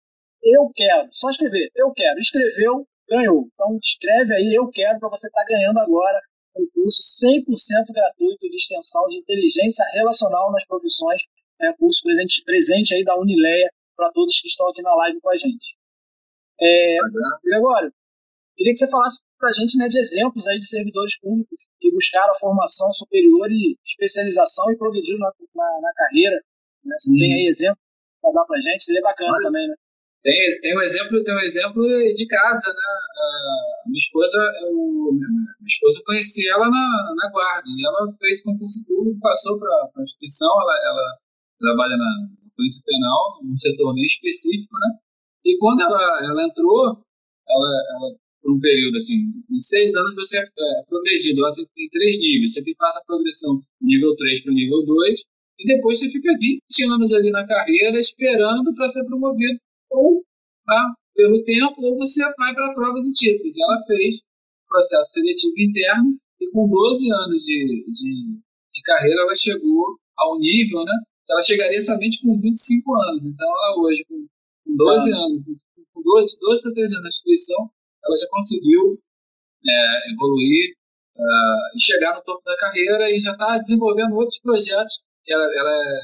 eu 0.43 0.71
quero. 0.75 1.09
Só 1.13 1.31
escrever, 1.31 1.71
eu 1.77 1.93
quero. 1.93 2.19
Escreveu, 2.19 2.87
ganhou. 3.09 3.47
Então 3.53 3.79
escreve 3.81 4.35
aí, 4.35 4.55
eu 4.55 4.69
quero, 4.71 4.99
para 4.99 5.11
você 5.11 5.29
estar 5.29 5.43
tá 5.43 5.47
ganhando 5.47 5.79
agora 5.79 6.21
um 6.57 6.67
curso 6.75 6.99
100% 7.25 7.45
gratuito 7.93 8.49
de 8.49 8.57
extensão 8.57 9.07
de 9.09 9.19
inteligência 9.19 9.85
relacional 9.93 10.51
nas 10.51 10.67
profissões. 10.67 11.21
É 11.61 11.73
curso 11.75 12.03
presente, 12.03 12.43
presente 12.45 12.95
aí 12.95 13.05
da 13.05 13.17
Unileia 13.19 13.71
para 13.95 14.11
todos 14.13 14.41
que 14.41 14.49
estão 14.49 14.69
aqui 14.69 14.83
na 14.83 14.95
live 14.95 15.21
com 15.21 15.31
a 15.31 15.37
gente. 15.37 15.77
É, 16.61 16.99
Gregório, 17.45 17.93
queria 18.57 18.73
que 18.73 18.79
você 18.79 18.89
falasse 18.89 19.21
para 19.39 19.51
a 19.51 19.53
gente 19.53 19.77
né, 19.77 19.89
de 19.89 19.99
exemplos 19.99 20.47
aí 20.47 20.59
de 20.59 20.69
servidores 20.69 21.19
públicos 21.21 21.59
que 21.83 21.91
buscaram 21.91 22.33
a 22.33 22.39
formação 22.39 22.93
superior 22.93 23.51
e 23.51 23.77
especialização 23.85 24.71
e 24.71 24.79
progrediram 24.79 25.19
na, 25.19 25.33
na, 25.55 25.81
na 25.83 25.93
carreira. 25.95 26.39
Né? 26.87 26.95
Você 26.97 27.11
hum. 27.11 27.19
tem 27.19 27.35
aí 27.35 27.47
exemplos 27.51 27.83
para 28.23 28.31
dar 28.31 28.45
para 28.47 28.57
a 28.57 28.61
gente? 28.63 28.85
Seria 28.85 29.03
bacana 29.03 29.35
Olha, 29.35 29.43
também, 29.43 29.67
né? 29.67 29.75
Tem, 30.23 30.61
tem 30.61 30.79
um 30.79 30.83
exemplo, 30.83 31.25
tem 31.25 31.35
um 31.35 31.41
exemplo 31.41 31.83
de 31.83 32.27
casa, 32.31 32.71
né? 32.71 32.89
A 33.19 33.89
minha 33.91 33.99
esposa, 33.99 34.39
eu, 34.63 34.71
minha 35.19 35.67
esposa 35.67 35.99
eu 35.99 36.05
conheci 36.05 36.49
ela 36.49 36.71
na, 36.71 36.87
na 37.19 37.31
guarda 37.33 37.67
e 37.67 37.85
ela 37.85 38.07
fez 38.21 38.41
concurso 38.43 38.87
público, 38.87 39.19
passou 39.19 39.59
para 39.59 39.91
a 39.99 40.03
instituição, 40.03 40.49
ela, 40.63 40.79
ela 40.87 41.19
trabalha 41.59 41.97
na 41.97 42.11
polícia 42.55 42.81
penal, 42.87 43.43
num 43.43 43.57
setor 43.57 43.95
bem 43.95 44.05
específico, 44.05 44.79
né? 44.79 44.99
E 45.45 45.59
quando 45.59 45.83
ela, 45.83 46.21
ela 46.23 46.47
entrou, 46.47 47.03
ela, 47.51 47.71
ela 47.91 48.22
por 48.43 48.53
um 48.53 48.59
período 48.59 48.99
assim, 48.99 49.31
em 49.51 49.59
seis 49.59 49.95
anos 49.95 50.15
você 50.17 50.39
é, 50.39 50.45
progredido, 50.89 51.45
ela 51.45 51.55
tem 51.55 51.89
três 51.91 52.19
níveis, 52.19 52.53
você 52.53 52.63
faz 52.75 52.97
a 52.97 53.05
progressão 53.07 53.61
nível 53.81 54.15
3 54.17 54.43
para 54.43 54.53
o 54.53 54.55
nível 54.55 54.85
2, 54.85 55.21
e 55.61 55.65
depois 55.65 56.01
você 56.01 56.11
fica 56.11 56.37
20 56.37 56.61
anos 56.93 57.13
ali 57.13 57.31
na 57.31 57.47
carreira 57.47 57.99
esperando 57.99 58.75
para 58.75 58.89
ser 58.89 59.05
promovido 59.05 59.59
ou 59.91 60.25
tá, 60.67 60.95
pelo 61.15 61.43
tempo, 61.45 61.75
ou 61.79 61.97
você 61.99 62.23
vai 62.37 62.55
para 62.55 62.75
provas 62.75 63.07
e 63.07 63.13
títulos. 63.13 63.55
Ela 63.59 63.85
fez 63.87 64.17
processo 64.69 65.13
seletivo 65.13 65.55
interno 65.59 66.17
e 66.41 66.51
com 66.51 66.69
12 66.69 67.13
anos 67.13 67.45
de, 67.45 67.85
de, 67.87 68.41
de 68.73 68.83
carreira 68.85 69.23
ela 69.23 69.35
chegou 69.35 69.99
ao 70.17 70.39
nível, 70.39 70.85
né? 70.85 70.93
Ela 71.31 71.43
chegaria 71.43 71.81
somente 71.81 72.21
com 72.23 72.41
25 72.41 72.95
anos. 72.95 73.25
Então 73.25 73.47
ela 73.47 73.83
hoje, 73.83 74.05
com, 74.09 74.27
com 74.65 74.77
12 74.77 75.13
ah. 75.13 75.17
anos, 75.17 75.43
com 75.93 76.03
12, 76.03 76.39
12 76.41 76.63
para 76.63 76.73
13 76.73 76.95
anos 76.95 77.03
na 77.03 77.09
instituição, 77.09 77.71
ela 78.05 78.17
já 78.17 78.27
conseguiu 78.31 78.99
é, 79.67 80.13
evoluir 80.13 80.75
uh, 81.17 81.77
e 81.77 81.81
chegar 81.81 82.15
no 82.15 82.23
topo 82.23 82.43
da 82.45 82.57
carreira 82.57 83.11
e 83.11 83.21
já 83.21 83.33
está 83.33 83.59
desenvolvendo 83.59 84.17
outros 84.17 84.39
projetos. 84.41 85.03
Ela, 85.29 85.45
ela 85.45 85.71
é 85.71 86.01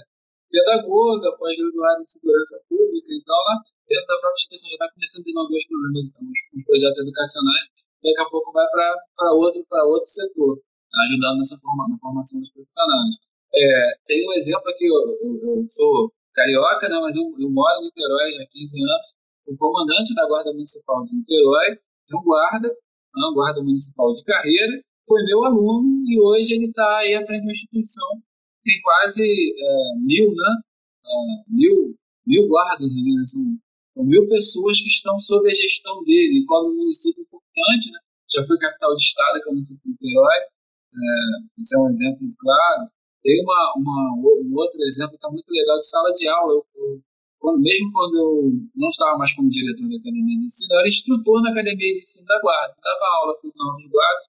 pedagoga, 0.51 1.37
pós-graduada 1.37 2.01
em 2.01 2.05
segurança 2.05 2.61
pública, 2.69 3.09
então 3.11 3.35
ela 3.35 3.63
dentro 3.89 4.07
da 4.07 4.21
própria 4.21 4.39
instituição 4.39 4.69
já 4.69 4.77
está 4.77 4.89
começando 4.93 5.19
a 5.19 5.25
desenvolver 5.25 5.59
os 5.59 5.65
então, 5.65 6.23
os 6.29 6.65
projetos 6.65 6.99
educacionais, 7.01 7.67
daqui 8.05 8.21
a 8.21 8.31
pouco 8.31 8.53
vai 8.53 8.67
para 8.71 9.33
outro, 9.33 9.65
outro 9.65 10.07
setor, 10.07 10.61
ajudando 11.09 11.39
nessa 11.39 11.59
forma, 11.59 11.89
na 11.89 11.99
formação 11.99 12.41
dos 12.41 12.53
profissionais. 12.53 13.15
É, 13.55 13.99
tem 14.07 14.29
um 14.29 14.33
exemplo 14.35 14.69
aqui, 14.69 14.87
eu, 14.87 14.95
eu, 15.25 15.57
eu 15.57 15.69
sou 15.69 16.13
carioca, 16.35 16.89
né, 16.89 17.01
mas 17.01 17.17
eu, 17.17 17.25
eu, 17.41 17.51
moro 17.51 17.81
em 17.81 17.85
Niterói 17.85 18.33
já 18.33 18.43
há 18.43 18.47
15 18.47 18.77
anos. 18.77 19.07
O 19.49 19.57
comandante 19.57 20.15
da 20.15 20.29
Guarda 20.29 20.53
Municipal 20.53 21.03
de 21.05 21.17
Niterói 21.17 21.81
é 22.11 22.16
um 22.16 22.23
guarda, 22.23 22.68
é 22.68 23.31
um 23.31 23.35
guarda 23.35 23.62
municipal 23.62 24.12
de 24.12 24.25
carreira, 24.25 24.83
foi 25.07 25.25
meu 25.25 25.44
aluno 25.44 26.05
e 26.07 26.21
hoje 26.21 26.55
ele 26.55 26.66
está 26.66 26.99
aí 26.99 27.14
à 27.14 27.27
frente 27.27 27.51
instituição. 27.51 28.09
Tem 28.64 28.81
quase 28.83 29.23
é, 29.23 29.99
mil, 30.01 30.35
né? 30.35 30.61
É, 31.05 31.44
mil, 31.49 31.97
mil 32.27 32.49
guardas 32.49 32.92
ali, 32.92 33.14
né? 33.14 33.25
São 33.25 33.42
são 33.99 34.07
mil 34.07 34.29
pessoas 34.29 34.79
que 34.79 34.87
estão 34.87 35.18
sob 35.18 35.51
a 35.51 35.55
gestão 35.55 36.05
dele, 36.05 36.44
como 36.47 36.71
um 36.71 36.77
município 36.77 37.21
importante, 37.21 37.90
né? 37.90 37.99
já 38.31 38.47
foi 38.47 38.57
capital 38.59 38.94
de 38.94 39.03
estado, 39.03 39.40
que 39.42 39.49
é 39.49 39.51
o 39.51 39.55
município 39.55 39.83
de 39.83 39.90
Niterói, 39.90 40.38
é, 40.38 41.75
é 41.75 41.79
um 41.79 41.90
exemplo 41.90 42.29
claro. 42.38 42.90
Tem 43.23 43.42
uma, 43.42 43.75
uma, 43.77 44.14
um 44.23 44.55
outro 44.55 44.81
exemplo 44.83 45.18
que 45.18 45.27
é 45.27 45.31
muito 45.31 45.51
legal 45.51 45.79
de 45.79 45.88
sala 45.88 46.12
de 46.12 46.29
aula. 46.29 46.53
Eu, 46.53 46.66
quando, 47.49 47.63
mesmo 47.63 47.93
quando 47.93 48.15
eu 48.19 48.53
não 48.77 48.89
estava 48.89 49.17
mais 49.17 49.33
como 49.35 49.49
diretor 49.49 49.89
da 49.89 49.97
academia 49.97 50.37
de 50.37 50.45
ensino, 50.45 50.75
eu 50.75 50.79
era 50.81 50.89
instrutor 50.89 51.43
na 51.43 51.51
academia 51.51 51.95
de 51.95 52.01
ensino 52.01 52.27
da 52.27 52.41
guarda, 52.41 52.75
dava 52.85 53.07
aula 53.23 53.33
para 53.41 53.49
os 53.49 53.55
novos 53.57 53.87
guardas, 53.89 54.25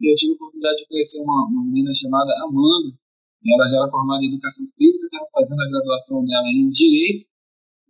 e 0.00 0.10
eu 0.10 0.16
tive 0.16 0.32
a 0.32 0.36
oportunidade 0.36 0.76
de 0.78 0.88
conhecer 0.88 1.20
uma, 1.20 1.46
uma 1.52 1.64
menina 1.64 1.92
chamada 1.94 2.32
Amanda, 2.48 2.96
ela 3.44 3.68
já 3.68 3.76
era 3.76 3.90
formada 3.90 4.24
em 4.24 4.28
educação 4.28 4.66
física, 4.78 5.04
estava 5.04 5.28
fazendo 5.32 5.60
a 5.60 5.68
graduação 5.68 6.24
dela 6.24 6.46
em 6.46 6.70
direito, 6.70 7.26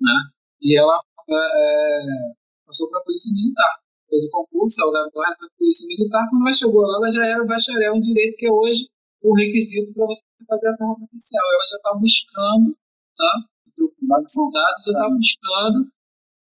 né? 0.00 0.16
E 0.62 0.78
ela 0.78 0.98
é, 1.28 2.32
passou 2.66 2.88
para 2.88 3.00
a 3.00 3.04
Polícia 3.04 3.30
Militar. 3.32 3.82
Fez 4.08 4.24
o 4.24 4.30
concurso, 4.30 4.76
saiu 4.76 4.92
da 4.92 5.10
guarda 5.12 5.36
para 5.36 5.46
a 5.46 5.58
Polícia 5.58 5.86
Militar. 5.88 6.26
Quando 6.30 6.42
ela 6.42 6.52
chegou 6.52 6.80
lá, 6.86 6.96
ela 6.96 7.12
já 7.12 7.24
era 7.26 7.44
bacharel 7.44 7.96
em 7.96 8.00
Direito, 8.00 8.36
que 8.36 8.46
é 8.46 8.52
hoje 8.52 8.88
o 9.22 9.34
requisito 9.34 9.92
para 9.92 10.06
você 10.06 10.24
fazer 10.48 10.68
a 10.68 10.76
forma 10.78 11.04
oficial. 11.04 11.44
Ela 11.52 11.66
já 11.68 11.76
está 11.76 11.94
buscando, 12.00 12.76
tá? 13.16 13.32
O 13.78 14.28
soldado 14.28 14.82
já 14.84 14.92
está 14.92 15.08
buscando 15.08 15.88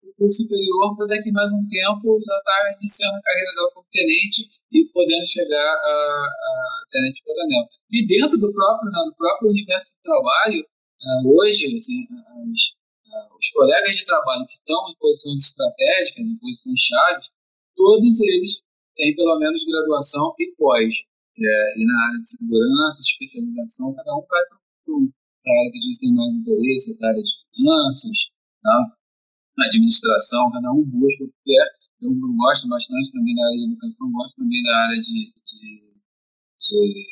o 0.03 0.13
curso 0.17 0.43
superior 0.43 0.97
para 0.97 1.07
daqui 1.07 1.31
mais 1.31 1.51
um 1.53 1.67
tempo 1.69 2.19
já 2.25 2.37
estar 2.37 2.43
tá 2.43 2.75
iniciando 2.77 3.17
a 3.17 3.21
carreira 3.21 3.51
dela 3.53 3.71
como 3.73 3.87
tenente 3.91 4.49
e 4.71 4.85
podendo 4.93 5.27
chegar 5.27 5.73
a, 5.73 6.27
a 6.27 6.85
tenente 6.91 7.23
coronel. 7.23 7.65
E 7.91 8.07
dentro 8.07 8.37
do 8.37 8.51
próprio, 8.51 8.91
né, 8.91 8.99
do 9.05 9.15
próprio 9.15 9.49
universo 9.51 9.95
de 9.95 10.01
trabalho, 10.03 10.61
uh, 10.61 11.37
hoje, 11.37 11.75
assim, 11.75 12.07
as, 12.09 12.73
os 13.37 13.49
colegas 13.51 13.95
de 13.95 14.05
trabalho 14.05 14.45
que 14.47 14.53
estão 14.53 14.89
em 14.89 14.95
posições 14.97 15.45
estratégicas, 15.45 16.25
em 16.25 16.37
posições 16.37 16.79
chave, 16.79 17.25
todos 17.75 18.21
eles 18.21 18.61
têm 18.95 19.15
pelo 19.15 19.37
menos 19.37 19.65
graduação 19.65 20.33
e 20.39 20.55
pós. 20.57 20.93
É, 21.43 21.73
e 21.79 21.85
na 21.85 22.07
área 22.07 22.19
de 22.19 22.29
segurança, 22.29 23.01
especialização, 23.01 23.93
cada 23.95 24.13
um 24.15 24.25
vai 24.29 24.45
para 24.45 24.57
a 25.47 25.51
área 25.51 25.71
que 25.71 25.77
eles 25.79 25.99
têm 25.99 26.13
mais 26.13 26.33
interesse, 26.35 26.97
a 27.01 27.07
área 27.07 27.21
de 27.21 27.31
finanças, 27.55 28.17
tá? 28.61 28.97
administração, 29.61 30.51
cada 30.51 30.71
um 30.71 30.83
busca 30.83 31.23
o 31.23 31.33
que 31.43 31.51
é. 31.51 31.65
Eu, 32.01 32.11
eu 32.11 32.33
gosto 32.33 32.67
bastante 32.67 33.11
também 33.11 33.35
da 33.35 33.45
área 33.45 33.57
de 33.57 33.65
educação, 33.65 34.11
gosto 34.11 34.37
também 34.37 34.63
da 34.63 34.75
área 34.75 35.01
de, 35.01 35.33
de, 35.45 35.93
de 36.57 37.05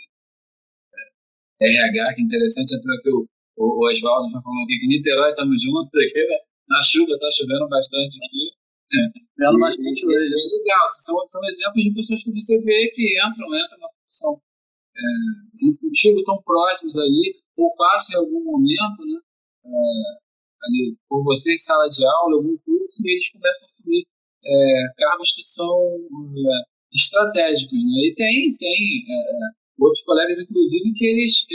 é, 1.62 1.68
RH, 1.68 2.16
que 2.16 2.22
é 2.22 2.24
interessante, 2.26 2.76
entrou 2.76 2.96
aqui 2.98 3.10
o 3.10 3.28
o, 3.60 3.92
Oswaldo 3.92 4.32
já 4.32 4.42
falou 4.42 4.64
aqui 4.64 4.80
que 4.80 4.88
Niterói 4.88 5.30
estamos 5.32 5.62
juntos 5.62 5.92
aqui, 5.92 6.24
né? 6.32 6.40
Na 6.70 6.82
chuva, 6.82 7.12
está 7.12 7.28
chovendo 7.36 7.68
bastante 7.68 8.18
aqui. 8.24 8.56
Chovendo 9.36 9.60
bastante 9.60 10.06
hoje. 10.08 10.32
É 10.32 10.58
legal, 10.58 10.90
são, 10.90 11.20
são 11.26 11.42
exemplos 11.44 11.84
de 11.84 11.94
pessoas 11.94 12.24
que 12.24 12.32
você 12.32 12.58
vê 12.60 12.88
que 12.96 13.20
entram, 13.20 13.48
entram 13.52 13.80
na 13.80 13.90
função. 14.00 14.42
É, 15.00 15.82
contigo 15.82 16.24
tão 16.24 16.42
próximos 16.44 16.98
ali, 16.98 17.36
ou 17.58 17.74
passam 17.76 18.16
em 18.16 18.26
algum 18.26 18.44
momento, 18.44 19.06
né? 19.06 19.20
É, 19.66 20.66
ali, 20.66 20.98
por 21.08 21.24
você 21.24 21.54
em 21.54 21.58
sala 21.58 21.88
de 21.88 22.06
aula, 22.06 22.36
algum 22.36 22.58
curso, 22.58 23.02
e 23.04 23.12
eles 23.12 23.32
começam 23.32 23.64
a 23.64 23.66
assumir 23.66 24.06
é, 24.46 24.94
cargos 24.98 25.32
que 25.34 25.44
são 25.44 25.98
é, 26.36 26.64
estratégicos, 26.94 27.78
né? 27.78 28.08
E 28.08 28.14
tem, 28.16 28.56
tem 28.58 29.06
outros 29.80 30.04
colegas, 30.04 30.40
inclusive, 30.40 30.94
que 30.94 31.06
eles 31.06 31.46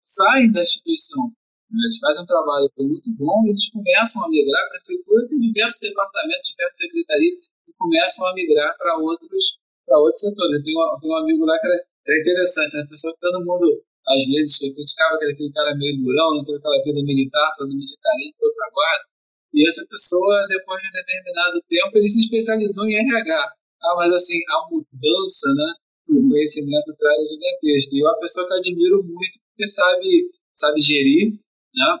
saem 0.00 0.52
da 0.52 0.62
instituição 0.62 1.32
eles 1.70 1.98
fazem 2.00 2.22
um 2.22 2.26
trabalho 2.26 2.70
muito 2.78 3.10
bom 3.12 3.44
e 3.44 3.50
eles 3.50 3.70
começam 3.70 4.24
a 4.24 4.28
migrar. 4.28 4.64
A 4.64 4.70
prefeitura 4.70 5.28
tem 5.28 5.38
diversos 5.38 5.80
departamentos, 5.80 6.48
diversas 6.48 6.78
secretarias 6.78 7.34
que 7.66 7.72
começam 7.76 8.26
a 8.26 8.34
migrar 8.34 8.76
para 8.78 8.96
outros, 8.96 9.58
para 9.84 9.98
outros 9.98 10.20
setores. 10.20 10.60
Eu 10.60 10.64
tenho, 10.64 10.78
um 11.04 11.16
amigo 11.16 11.44
lá 11.44 11.58
que 11.58 11.66
era, 11.66 11.84
era 12.08 12.20
interessante, 12.20 12.76
né? 12.76 12.82
a 12.82 12.88
pessoa 12.88 13.12
que 13.12 13.20
todo 13.20 13.44
mundo, 13.44 13.84
às 14.08 14.24
vezes, 14.32 14.58
criticava 14.58 15.18
que 15.18 15.24
era 15.24 15.32
aquele 15.32 15.52
cara 15.52 15.76
meio 15.76 16.00
durão, 16.00 16.40
não 16.40 16.44
teve 16.44 16.58
aquela 16.58 16.82
vida 16.82 17.02
militar, 17.04 17.52
só 17.56 17.64
do 17.64 17.76
militarismo, 17.76 18.34
foi 18.40 18.54
para 18.54 18.70
guarda. 18.72 19.04
E 19.52 19.68
essa 19.68 19.84
pessoa, 19.88 20.46
depois 20.48 20.80
de 20.80 20.88
um 20.88 20.92
determinado 20.92 21.62
tempo, 21.68 21.98
ele 21.98 22.08
se 22.08 22.20
especializou 22.22 22.84
em 22.86 22.96
RH. 22.96 23.52
Ah, 23.82 23.94
mas 23.96 24.12
assim, 24.12 24.40
a 24.48 24.68
mudança, 24.72 25.52
né? 25.54 25.68
O 26.08 26.28
conhecimento 26.28 26.96
traz 26.98 27.28
gigantesco. 27.28 27.94
E 27.94 28.00
é 28.00 28.04
uma 28.04 28.18
pessoa 28.20 28.46
que 28.46 28.52
eu 28.54 28.58
admiro 28.58 29.04
muito, 29.04 29.36
porque 29.50 29.68
sabe, 29.68 30.30
sabe 30.52 30.80
gerir, 30.80 31.32
né? 31.74 31.98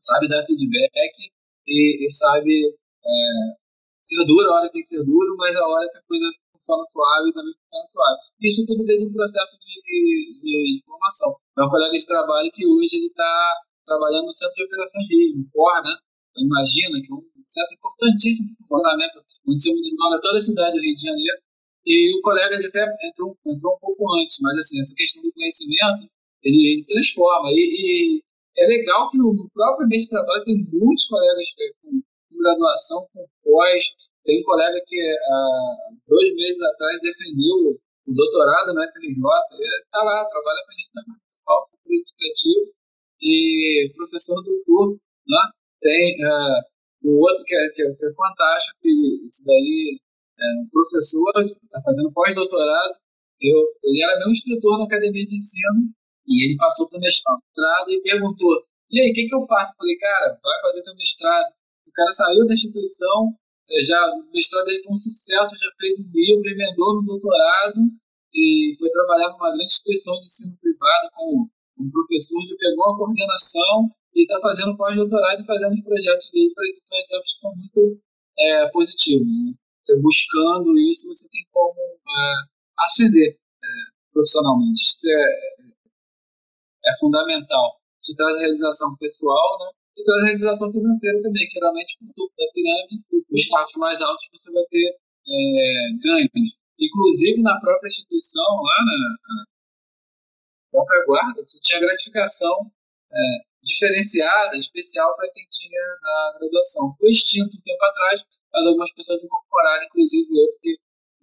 sabe 0.00 0.28
dar 0.28 0.44
feedback 0.46 1.12
e, 1.68 2.06
e 2.06 2.10
sabe 2.10 2.50
é, 3.04 3.50
ser 4.02 4.24
duro, 4.26 4.50
a 4.50 4.60
hora 4.60 4.72
tem 4.72 4.82
que 4.82 4.88
ser 4.88 5.04
duro, 5.04 5.36
mas 5.36 5.54
a 5.56 5.66
hora 5.66 5.88
que 5.90 5.98
a 5.98 6.02
coisa 6.02 6.26
funciona 6.60 6.84
suave 6.84 7.32
também 7.32 7.54
funciona 7.56 7.86
suave. 7.88 8.20
Isso 8.44 8.66
tudo 8.66 8.84
dentro 8.84 9.08
do 9.08 9.14
processo 9.16 9.56
de, 9.58 9.72
de, 9.80 10.40
de, 10.44 10.82
formação. 10.84 11.34
É 11.58 11.64
um 11.64 11.70
colega 11.70 11.96
de 11.96 12.06
trabalho 12.06 12.50
que 12.52 12.66
hoje 12.66 12.96
ele 12.96 13.06
está 13.06 13.56
trabalhando 13.86 14.26
no 14.26 14.34
Centro 14.34 14.54
de 14.54 14.64
Operações 14.64 15.08
Rio, 15.08 15.38
no 15.38 15.50
COR, 15.50 15.82
né? 15.82 15.96
Então, 16.30 16.44
imagina 16.44 17.00
que 17.00 17.12
um 17.12 17.24
etc. 17.40 17.66
Importantíssimo 17.74 18.54
para 18.54 18.54
o 18.54 18.68
funcionamento, 18.68 19.18
onde 19.48 19.74
monitora 19.74 20.20
toda 20.20 20.36
a 20.36 20.40
cidade 20.40 20.76
do 20.76 20.82
Rio 20.82 20.94
de 20.94 21.02
Janeiro. 21.02 21.40
E 21.86 22.18
o 22.18 22.20
colega 22.20 22.54
ele 22.54 22.66
até 22.66 22.84
entrou, 23.08 23.36
entrou 23.46 23.74
um 23.74 23.80
pouco 23.80 24.20
antes, 24.20 24.38
mas 24.42 24.56
assim, 24.58 24.80
essa 24.80 24.94
questão 24.94 25.22
do 25.22 25.32
conhecimento, 25.32 26.06
ele, 26.44 26.60
ele 26.76 26.84
transforma. 26.84 27.48
E, 27.50 28.20
e, 28.20 28.22
é 28.58 28.66
legal 28.66 29.10
que 29.10 29.18
no, 29.18 29.48
próprio 29.54 29.86
ambiente 29.86 30.04
de 30.04 30.10
trabalho 30.10 30.44
tem 30.44 30.68
muitos 30.70 31.06
colegas 31.06 31.46
com 31.82 32.02
graduação, 32.38 33.08
com 33.12 33.26
pós. 33.42 33.84
Tem 34.24 34.40
um 34.40 34.44
colega 34.44 34.80
que 34.86 35.00
há 35.00 35.46
dois 36.06 36.34
meses 36.34 36.60
atrás 36.62 37.00
defendeu 37.00 37.76
o 38.06 38.12
doutorado 38.12 38.74
na 38.74 38.84
FNJ, 38.90 39.22
ele 39.52 39.82
está 39.84 40.02
lá, 40.02 40.24
trabalha 40.24 40.60
com 40.64 40.72
a 40.72 40.76
gente 40.76 40.90
na 40.94 41.02
municipal, 41.06 41.68
educativo, 41.86 42.74
e 43.22 43.92
professor 43.96 44.42
doutor, 44.42 44.98
né? 45.26 45.42
Tem 45.80 46.16
uh, 46.24 47.08
um 47.08 47.18
outro 47.18 47.44
que 47.44 47.54
é, 47.54 47.68
que 47.70 47.82
é, 47.82 47.94
que 47.94 48.06
é 48.06 48.12
fantástico, 48.12 48.78
que 48.82 49.26
isso 49.26 49.44
daí 49.46 49.98
é 50.40 50.46
um 50.60 50.68
professor, 50.70 51.32
está 51.64 51.80
fazendo 51.82 52.12
pós-doutorado, 52.12 52.94
ele 53.40 54.02
era 54.02 54.18
meu 54.18 54.30
instrutor 54.30 54.78
na 54.78 54.84
academia 54.84 55.26
de 55.26 55.36
ensino, 55.36 55.92
e 56.26 56.44
ele 56.44 56.56
passou 56.56 56.88
para 56.88 56.98
o 56.98 57.00
mestrado 57.00 57.90
e 57.90 58.02
perguntou, 58.02 58.64
e 58.90 59.00
aí, 59.00 59.10
o 59.10 59.14
que, 59.14 59.28
que 59.28 59.34
eu 59.34 59.46
faço? 59.46 59.72
Eu 59.72 59.76
falei, 59.78 59.96
cara, 59.98 60.38
vai 60.42 60.60
fazer 60.62 60.82
teu 60.82 60.94
mestrado. 60.96 61.54
O 61.86 61.92
cara 61.92 62.10
saiu 62.10 62.46
da 62.46 62.54
instituição, 62.54 63.38
já, 63.84 63.98
o 64.14 64.30
mestrado 64.32 64.64
dele 64.66 64.82
foi 64.82 64.94
um 64.94 64.98
sucesso, 64.98 65.56
já 65.56 65.70
fez 65.78 65.98
um 66.00 66.10
livro, 66.12 66.50
emendou 66.50 66.94
no 66.96 67.02
doutorado 67.02 67.80
e 68.34 68.74
foi 68.78 68.90
trabalhar 68.90 69.30
numa 69.30 69.50
grande 69.50 69.64
instituição 69.64 70.14
de 70.14 70.26
ensino 70.26 70.58
privado 70.60 71.08
com 71.14 71.48
um 71.78 71.90
professor, 71.90 72.42
já 72.44 72.56
pegou 72.58 72.84
a 72.84 72.96
coordenação 72.96 73.90
e 74.14 74.22
está 74.22 74.40
fazendo 74.40 74.76
pós-doutorado 74.76 75.42
e 75.42 75.46
fazendo 75.46 75.74
os 75.74 75.84
projetos 75.84 76.30
dele 76.30 76.52
para 76.54 76.64
são 76.84 76.98
exemplos 76.98 77.32
que 77.32 77.40
são 77.40 77.56
muito 77.56 78.00
é, 78.38 78.68
positivos. 78.68 79.26
Né? 79.26 79.54
buscando 79.98 80.78
isso, 80.78 81.08
você 81.08 81.28
tem 81.30 81.44
como 81.52 81.74
é, 81.74 82.34
ascender 82.78 83.32
é, 83.32 83.66
profissionalmente. 84.12 84.80
Isso 84.82 85.10
é, 85.10 86.90
é 86.90 86.98
fundamental. 86.98 87.80
Te 88.02 88.14
traz 88.14 88.36
a 88.36 88.40
realização 88.40 88.96
pessoal, 88.96 89.58
né? 89.58 89.79
E 90.00 90.04
traz 90.04 90.22
a 90.22 90.24
realização 90.24 90.72
financeira 90.72 91.22
também, 91.22 91.46
que 91.46 91.52
geralmente 91.52 91.96
no 92.00 92.12
topo 92.14 92.32
da 92.38 92.46
pirâmide, 92.54 93.04
os 93.30 93.40
status 93.42 93.74
mais 93.76 94.00
altos, 94.00 94.28
você 94.32 94.50
vai 94.52 94.64
ter 94.70 94.96
é, 95.28 95.92
ganhos. 96.02 96.56
Inclusive 96.78 97.42
na 97.42 97.60
própria 97.60 97.88
instituição, 97.88 98.42
lá 98.62 98.84
na, 98.84 99.44
própria 100.72 101.04
guarda, 101.04 101.42
você 101.44 101.58
tinha 101.60 101.80
gratificação 101.80 102.70
é, 103.12 103.18
diferenciada, 103.62 104.56
especial 104.56 105.14
para 105.16 105.30
quem 105.32 105.44
tinha 105.50 105.80
a 106.02 106.38
graduação. 106.38 106.90
Foi 106.98 107.10
extinto 107.10 107.56
um 107.56 107.60
tempo 107.60 107.84
atrás, 107.84 108.22
mas 108.52 108.66
algumas 108.66 108.94
pessoas 108.94 109.22
incorporaram, 109.22 109.84
inclusive 109.84 110.28
eu, 110.32 110.46
porque 110.52 110.76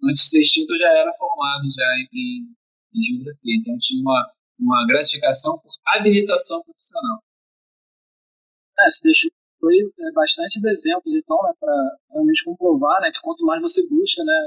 antes 0.04 0.22
de 0.22 0.28
ser 0.28 0.40
extinto 0.40 0.72
eu 0.74 0.78
já 0.78 0.92
era 0.96 1.12
formado 1.14 1.64
já 1.74 1.94
em, 2.14 2.54
em 2.94 3.02
geografia, 3.02 3.56
então 3.58 3.76
tinha 3.78 4.00
uma, 4.00 4.30
uma 4.60 4.86
gratificação 4.86 5.58
por 5.58 5.72
habilitação 5.86 6.62
profissional. 6.62 7.18
É, 8.80 8.88
você 8.88 9.02
deixou 9.02 9.30
foi 9.60 9.74
é, 9.76 10.12
bastante 10.12 10.58
exemplos, 10.58 11.14
então, 11.14 11.36
né, 11.42 11.52
para 11.58 11.96
realmente 12.12 12.44
comprovar 12.44 13.00
né, 13.00 13.10
que 13.10 13.20
quanto 13.20 13.44
mais 13.44 13.60
você 13.60 13.82
busca 13.88 14.22
né, 14.24 14.46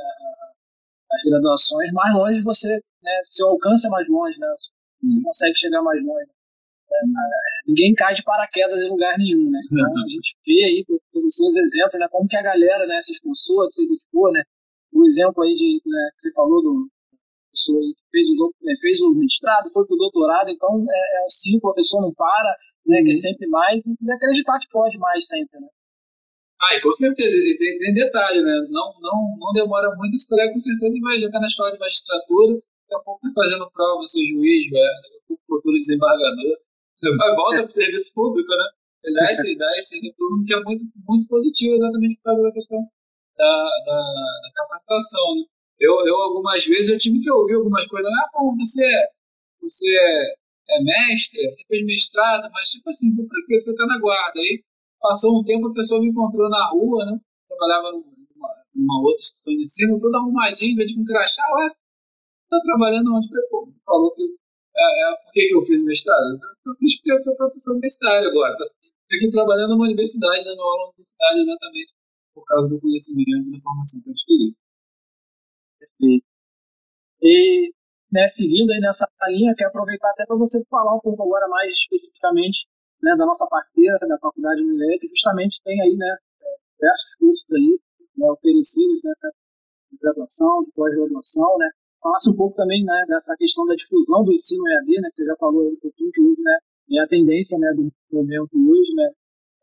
as 1.12 1.24
graduações, 1.24 1.92
mais 1.92 2.16
longe 2.16 2.42
você, 2.42 2.82
né, 3.04 3.12
seu 3.26 3.48
alcance 3.48 3.88
é 3.88 3.90
mais 3.90 4.08
longe, 4.08 4.40
né, 4.40 4.48
você 5.02 5.20
hum. 5.20 5.24
consegue 5.24 5.58
chegar 5.58 5.82
mais 5.82 6.02
longe. 6.04 6.28
Né? 6.90 6.98
Ninguém 7.68 7.94
cai 7.94 8.14
de 8.14 8.24
paraquedas 8.24 8.80
em 8.80 8.90
lugar 8.90 9.18
nenhum, 9.18 9.50
né? 9.50 9.60
Então 9.72 9.88
a 9.88 10.08
gente 10.10 10.36
vê 10.46 10.64
aí 10.66 10.86
pelos 11.14 11.36
seus 11.36 11.56
exemplos, 11.56 12.00
né, 12.00 12.08
como 12.12 12.28
que 12.28 12.36
a 12.36 12.44
galera 12.44 12.86
né, 12.86 13.02
se 13.02 13.14
esforçou, 13.14 13.70
se 13.72 13.88
dedicou, 13.88 14.32
né? 14.32 14.44
O 14.92 15.06
exemplo 15.08 15.42
aí 15.42 15.56
de, 15.56 15.82
né, 15.86 16.10
que 16.16 16.22
você 16.24 16.34
falou 16.34 16.62
do 16.62 16.90
pessoa 17.52 17.80
que 17.80 18.10
fez 18.12 18.28
o, 18.28 18.54
né, 18.62 18.74
fez 18.82 19.02
o 19.02 19.14
mestrado, 19.14 19.72
foi 19.72 19.86
pro 19.86 19.96
doutorado, 19.96 20.50
então 20.50 20.86
é, 20.90 21.22
é 21.22 21.26
um 21.26 21.30
ciclo, 21.30 21.70
a 21.70 21.76
pessoa 21.76 22.02
não 22.02 22.14
para, 22.14 22.56
né, 22.86 23.00
uhum. 23.00 23.06
quer 23.06 23.16
sempre 23.16 23.48
mais 23.48 23.82
e 23.86 24.12
acreditar 24.12 24.60
que 24.60 24.70
pode 24.70 24.98
mais 24.98 25.26
sempre, 25.28 25.60
né? 25.60 25.68
Ah, 26.62 26.76
e 26.76 26.82
com 26.82 26.94
certeza, 26.94 27.36
e 27.36 27.58
tem, 27.58 27.80
tem 27.80 27.94
detalhe, 27.94 28.42
né? 28.42 28.68
Não, 28.70 28.94
não, 29.02 29.36
não 29.40 29.52
demora 29.52 29.96
muito, 29.96 30.16
esse 30.16 30.30
colega 30.30 30.54
com 30.54 30.60
certeza 30.60 30.94
vai 31.02 31.20
já 31.20 31.26
estar 31.26 31.40
na 31.40 31.48
escola 31.48 31.72
de 31.72 31.80
magistratura, 31.80 32.54
daqui 32.54 32.96
a 32.96 33.00
pouco 33.00 33.22
tá 33.22 33.32
fazendo 33.34 33.72
prova, 33.72 34.06
ser 34.06 34.26
juiz, 34.28 34.70
daqui 34.70 35.18
a 35.18 35.28
pouco 35.28 35.44
futuro 35.48 35.78
desembargador. 35.78 36.58
Vai 37.18 37.36
volta 37.36 37.64
para 37.64 37.66
o 37.66 37.72
serviço 37.72 38.14
público, 38.14 38.50
né? 38.52 38.66
Ele 39.04 39.16
dá 39.16 39.32
esse, 39.32 39.56
dá 39.58 39.78
esse 39.78 40.00
retorno 40.00 40.46
que 40.46 40.54
é 40.54 40.60
muito, 40.62 40.86
muito 41.08 41.28
positivo 41.28 41.76
exatamente 41.76 42.16
por 42.18 42.24
causa 42.24 42.44
da 42.44 42.52
questão 42.52 42.78
da, 43.38 43.70
da, 43.86 43.98
da 43.98 44.52
capacitação, 44.54 45.36
né? 45.36 45.44
Eu, 45.80 46.06
eu, 46.06 46.16
algumas 46.16 46.64
vezes, 46.64 46.90
eu 46.90 47.00
tive 47.00 47.20
que 47.20 47.32
ouvir 47.32 47.56
algumas 47.56 47.88
coisas. 47.88 48.12
Ah, 48.12 48.30
pô, 48.32 48.56
você, 48.56 48.86
é, 48.86 49.08
você 49.60 49.90
é, 49.90 50.36
é 50.70 50.84
mestre, 50.84 51.52
você 51.52 51.64
fez 51.68 51.86
mestrado, 51.86 52.50
mas 52.52 52.70
tipo 52.70 52.90
assim, 52.90 53.16
por 53.16 53.28
que 53.48 53.60
você 53.60 53.76
tá 53.76 53.86
na 53.86 54.00
guarda? 54.00 54.40
Aí 54.40 54.64
passou 55.00 55.40
um 55.40 55.44
tempo, 55.44 55.68
a 55.68 55.74
pessoa 55.74 56.02
me 56.02 56.10
encontrou 56.10 56.50
na 56.50 56.70
rua, 56.70 57.06
né? 57.06 57.20
Trabalhava 57.48 57.92
numa, 57.92 58.50
numa 58.76 59.02
outra 59.02 59.20
instituição 59.20 59.54
de 59.54 59.62
ensino, 59.62 60.02
toda 60.02 60.18
arrumadinha, 60.18 60.76
vez 60.76 60.92
de 60.92 61.00
me 61.00 61.06
crachar, 61.06 61.46
ué, 61.56 61.70
tá 62.50 62.60
trabalhando 62.62 63.16
onde? 63.16 63.28
Pô, 63.50 63.72
falou 63.86 64.14
que. 64.16 64.24
É, 64.24 65.12
é, 65.12 65.16
por 65.16 65.32
que, 65.34 65.50
eu 65.54 65.66
fiz 65.66 65.84
mestrado? 65.84 66.40
Eu 66.66 66.76
fiz 66.76 66.98
porque 66.98 67.12
eu 67.12 67.24
sou 67.24 67.36
professor 67.36 67.72
universitário 67.72 68.30
agora. 68.30 68.54
Estou 68.54 68.68
aqui 69.18 69.32
trabalhando 69.32 69.72
numa 69.72 69.86
universidade, 69.86 70.46
dando 70.46 70.62
aula 70.62 70.78
na 70.78 70.90
universidade 70.90 71.40
exatamente 71.42 71.94
por 72.34 72.46
causa 72.46 72.70
do 72.70 72.80
conhecimento 72.80 73.48
e 73.50 73.52
da 73.52 73.62
formação 73.62 74.02
que 74.02 74.10
eu 74.10 74.14
adquiri. 74.14 74.56
Perfeito. 75.80 76.26
E, 77.22 77.74
né, 78.12 78.28
seguindo 78.28 78.72
aí 78.72 78.80
nessa 78.80 79.08
linha, 79.30 79.56
quero 79.56 79.70
aproveitar 79.70 80.12
até 80.12 80.26
para 80.26 80.36
você 80.36 80.64
falar 80.70 80.96
um 80.96 81.00
pouco 81.00 81.24
agora 81.24 81.48
mais 81.48 81.72
especificamente 81.72 82.68
né, 83.02 83.16
da 83.16 83.26
nossa 83.26 83.48
parceira 83.48 83.98
da 84.08 84.18
Faculdade 84.20 84.62
Unilever, 84.62 85.00
que 85.00 85.08
justamente 85.08 85.62
tem 85.64 85.82
aí, 85.82 85.96
né, 85.96 86.18
diversos 86.78 87.16
cursos 87.18 87.52
aí, 87.54 87.80
né, 88.18 88.30
oferecidos, 88.30 89.02
né, 89.04 89.14
de 89.92 89.98
graduação, 89.98 90.64
de 90.64 90.72
pós-graduação, 90.74 91.58
né, 91.58 91.70
falasse 92.02 92.30
um 92.30 92.36
pouco 92.36 92.56
também 92.56 92.84
né, 92.84 93.06
dessa 93.08 93.36
questão 93.38 93.66
da 93.66 93.76
difusão 93.76 94.24
do 94.24 94.34
ensino 94.34 94.68
EAD, 94.68 95.02
né, 95.02 95.10
que 95.10 95.24
você 95.24 95.26
já 95.26 95.36
falou 95.38 95.72
um 95.72 95.80
pouquinho 95.82 96.12
que 96.12 96.22
hoje 96.22 96.42
né, 96.42 96.58
é 96.92 97.00
a 97.00 97.08
tendência 97.08 97.58
né, 97.58 97.74
do 97.74 97.90
momento 98.12 98.52
hoje, 98.54 98.94
né, 98.94 99.10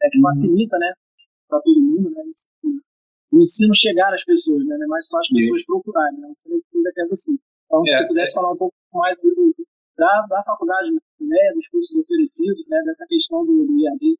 é 0.02 0.08
que 0.08 0.18
uhum. 0.18 0.22
facilita 0.22 0.78
né, 0.78 0.92
para 1.48 1.60
todo 1.60 1.80
mundo 1.80 2.10
né, 2.10 2.22
esse, 2.28 2.48
o 3.30 3.42
ensino 3.42 3.74
chegar 3.74 4.12
às 4.14 4.24
pessoas, 4.24 4.64
né, 4.66 4.76
não 4.78 4.86
é 4.86 4.88
mais 4.88 5.06
só 5.06 5.18
as 5.18 5.28
pessoas 5.28 5.64
procurarem, 5.66 6.18
né, 6.18 6.32
você 6.34 6.50
ainda 6.74 6.92
quer 6.94 7.06
assim. 7.12 7.38
Então, 7.68 7.84
é, 7.84 7.92
se 7.92 7.98
você 8.00 8.08
pudesse 8.08 8.32
é. 8.32 8.34
falar 8.34 8.52
um 8.52 8.56
pouco 8.56 8.74
mais 8.94 9.16
do, 9.20 9.54
da, 9.96 10.26
da 10.26 10.42
faculdade, 10.42 10.88
né, 11.20 11.52
dos 11.54 11.68
cursos 11.68 11.96
oferecidos, 11.96 12.66
né, 12.66 12.80
dessa 12.84 13.04
questão 13.06 13.44
do, 13.44 13.66
do 13.66 13.78
IAD. 13.78 14.16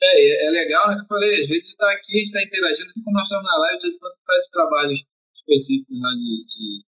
É, 0.00 0.46
é 0.46 0.50
legal, 0.50 0.88
né, 0.88 0.94
que 0.94 1.02
eu 1.02 1.06
falei, 1.06 1.42
às 1.42 1.48
vezes 1.48 1.68
está 1.68 1.90
aqui, 1.90 2.14
a 2.14 2.18
gente 2.18 2.26
está 2.26 2.42
interagindo, 2.42 2.90
assim 2.90 3.02
como 3.02 3.16
nós 3.16 3.24
estamos 3.24 3.44
na 3.44 3.58
live, 3.58 3.76
às 3.76 3.82
vezes 3.82 3.98
você 3.98 4.20
faz 4.24 4.48
trabalhos 4.48 5.00
específicos 5.34 6.00
lá 6.00 6.10
de, 6.14 6.46
de 6.46 6.84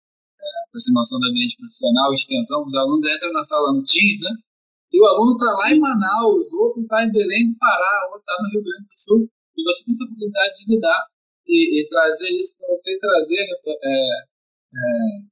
aproximação 0.68 1.20
do 1.20 1.28
ambiente 1.28 1.56
profissional, 1.58 2.14
extensão, 2.14 2.64
os 2.64 2.74
alunos 2.74 3.04
entram 3.04 3.32
na 3.32 3.42
sala 3.44 3.72
no 3.72 3.84
Teams, 3.84 4.20
né? 4.22 4.32
E 4.92 5.00
o 5.00 5.06
aluno 5.06 5.32
está 5.32 5.50
lá 5.52 5.72
em 5.72 5.80
Manaus, 5.80 6.52
outro 6.52 6.82
está 6.82 7.04
em 7.04 7.12
Belém 7.12 7.54
Pará, 7.58 8.08
outro 8.12 8.20
está 8.20 8.36
no 8.42 8.48
Rio 8.50 8.62
Grande 8.62 8.86
do 8.86 8.94
Sul, 8.94 9.28
e 9.56 9.62
você 9.62 9.84
tem 9.84 9.94
essa 9.94 10.06
possibilidade 10.06 10.54
de 10.58 10.74
lidar 10.74 11.02
e, 11.46 11.80
e 11.80 11.88
trazer 11.88 12.28
isso 12.38 12.56
para 12.58 12.68
você 12.68 12.98
trazer 12.98 13.40
né, 13.40 13.56
é, 13.66 14.22
é, 14.72 15.31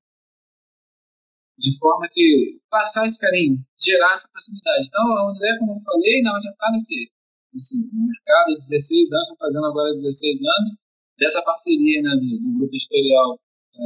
de 1.61 1.79
forma 1.79 2.09
que 2.11 2.59
passar 2.71 3.07
esse 3.07 3.21
carinho, 3.21 3.61
gerar 3.79 4.15
essa 4.15 4.29
proximidade. 4.33 4.87
Então, 4.89 5.05
a 5.13 5.31
André, 5.31 5.59
como 5.59 5.77
eu 5.77 5.81
falei, 5.85 6.23
não, 6.23 6.41
já 6.41 6.51
está 6.51 6.73
nesse, 6.73 7.13
nesse 7.53 7.77
mercado 7.93 8.53
há 8.53 8.59
16 8.59 9.13
anos, 9.13 9.39
fazendo 9.39 9.67
agora 9.67 9.93
16 9.93 10.41
anos, 10.41 10.73
dessa 11.19 11.43
parceria 11.43 12.01
né, 12.03 12.11
do, 12.17 12.41
do 12.41 12.59
grupo 12.59 12.75
editorial 12.75 13.39
é, 13.77 13.83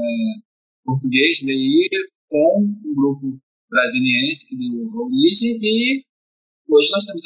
português, 0.84 1.38
DI, 1.38 1.90
com 2.28 2.62
um 2.62 2.94
grupo 2.94 3.38
brasiliense 3.68 4.48
que 4.48 4.56
deu 4.56 4.86
origem, 4.94 5.58
e 5.60 6.04
hoje 6.68 6.90
nós 6.92 7.04
temos 7.04 7.22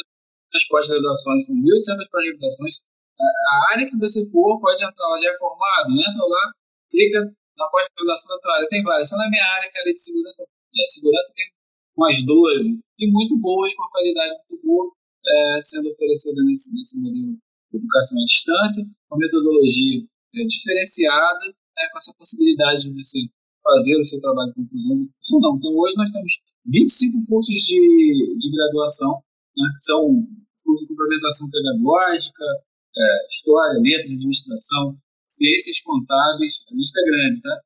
as 0.55 0.67
pós-graduações, 0.67 1.47
são 1.47 1.57
1.800 1.57 2.09
pós-graduações. 2.11 2.75
A 3.21 3.73
área 3.75 3.91
que 3.91 3.99
você 3.99 4.25
for, 4.31 4.59
pode 4.61 4.83
entrar 4.83 5.09
lá, 5.09 5.21
já 5.21 5.31
é 5.31 5.39
formado, 5.39 5.91
entra 5.93 6.25
lá, 6.25 6.53
clica 6.91 7.37
na 7.59 7.67
pós-graduação 7.69 8.39
área. 8.55 8.69
Tem 8.69 8.83
várias. 8.83 9.09
Só 9.11 9.17
na 9.19 9.29
minha 9.29 9.45
área, 9.45 9.71
que 9.71 9.79
é 9.79 9.93
de 9.93 10.01
segurança, 10.01 10.43
a 10.45 10.87
segurança 10.87 11.33
tem 11.35 11.47
umas 11.99 12.25
12, 12.25 12.79
e 12.99 13.11
muito 13.11 13.37
boas, 13.39 13.75
com 13.75 13.83
qualidade 13.91 14.39
muito 14.49 14.65
boa, 14.65 14.93
é, 15.27 15.59
sendo 15.63 15.91
oferecida 15.91 16.41
nesse, 16.45 16.73
nesse 16.73 17.01
modelo 17.01 17.35
de 17.73 17.77
educação 17.77 18.23
à 18.23 18.25
distância, 18.25 18.87
com 19.09 19.19
metodologia 19.19 20.07
é, 20.35 20.45
diferenciada, 20.45 21.47
né, 21.47 21.89
com 21.91 21.99
essa 21.99 22.15
possibilidade 22.15 22.83
de 22.83 22.95
você 22.95 23.19
fazer 23.63 23.99
o 23.99 24.05
seu 24.05 24.21
trabalho 24.21 24.49
de 24.51 24.55
conclusão. 24.55 24.97
Não. 25.41 25.57
Então, 25.59 25.75
hoje 25.75 25.95
nós 25.97 26.13
temos 26.13 26.33
25 26.67 27.27
cursos 27.27 27.55
de, 27.67 28.37
de 28.39 28.51
graduação, 28.51 29.19
né, 29.57 29.69
que 29.75 29.83
são 29.83 30.25
cursos 30.65 30.87
de 30.87 30.95
complementação 30.95 31.51
pedagógica, 31.51 32.45
é, 32.97 33.27
história, 33.31 33.81
letras, 33.81 34.13
administração, 34.13 34.97
ciências 35.29 35.81
contábeis, 35.81 36.55
a 36.71 36.75
lista 36.75 37.01
é 37.01 37.05
grande, 37.05 37.43
tá? 37.43 37.61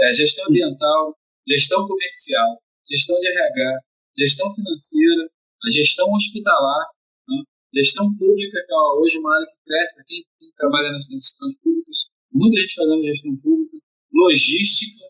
É, 0.00 0.14
gestão 0.14 0.46
ambiental, 0.48 1.18
gestão 1.46 1.86
comercial, 1.86 2.62
gestão 2.88 3.18
de 3.18 3.26
RH, 3.26 3.80
gestão 4.16 4.54
financeira, 4.54 5.28
a 5.64 5.70
gestão 5.70 6.12
hospitalar, 6.12 6.86
né? 7.28 7.42
gestão 7.74 8.14
pública, 8.16 8.58
que 8.64 8.72
é 8.72 8.76
hoje 9.00 9.18
uma 9.18 9.34
área 9.34 9.46
que 9.46 9.64
cresce 9.66 9.94
para 9.96 10.04
quem, 10.04 10.24
quem, 10.38 10.52
trabalha 10.56 10.92
nas 10.92 11.10
instituições 11.10 11.58
públicas, 11.60 11.98
muita 12.32 12.60
gente 12.60 12.74
fazendo 12.74 13.02
gestão 13.02 13.36
pública, 13.36 13.78
logística, 14.12 15.04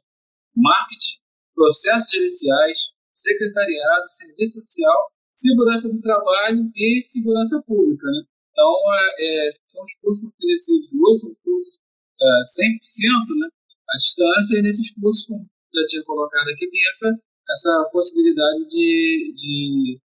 marketing, 0.56 1.18
processos 1.54 2.10
judiciais, 2.10 2.78
secretariado, 3.12 4.04
serviço 4.08 4.60
social, 4.60 5.12
segurança 5.32 5.88
do 5.92 6.00
trabalho 6.00 6.70
e 6.74 7.02
segurança 7.04 7.62
pública. 7.66 8.06
Né? 8.06 8.22
Então, 8.52 8.74
é, 8.94 9.46
é 9.46 9.50
são 9.66 9.84
os 9.84 9.94
cursos 10.00 10.28
oferecidos 10.28 10.94
hoje, 10.94 11.20
são 11.22 11.34
cursos 11.44 11.78
é, 12.20 12.26
100% 12.26 13.38
né, 13.38 13.48
à 13.90 13.96
distância, 13.96 14.58
e 14.58 14.62
nesses 14.62 14.94
cursos, 14.94 15.26
como 15.26 15.46
já 15.74 15.86
tinha 15.86 16.04
colocado 16.04 16.48
aqui, 16.48 16.68
tem 16.68 16.80
essa, 16.88 17.08
essa 17.50 17.90
possibilidade 17.92 18.68
de, 18.68 19.34
de 19.36 20.00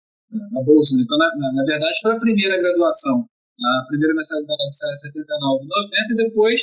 bolsa. 0.65 0.95
Né? 0.95 1.03
Então, 1.03 1.17
na, 1.17 1.35
na, 1.37 1.53
na 1.53 1.63
verdade, 1.65 1.97
para 2.01 2.15
a 2.15 2.19
primeira 2.19 2.57
graduação, 2.57 3.25
a 3.59 3.85
primeira 3.87 4.15
mensalidade 4.15 4.75
sai 4.75 4.91
R$ 4.91 5.21
79,90 5.21 6.11
e 6.11 6.15
depois 6.15 6.61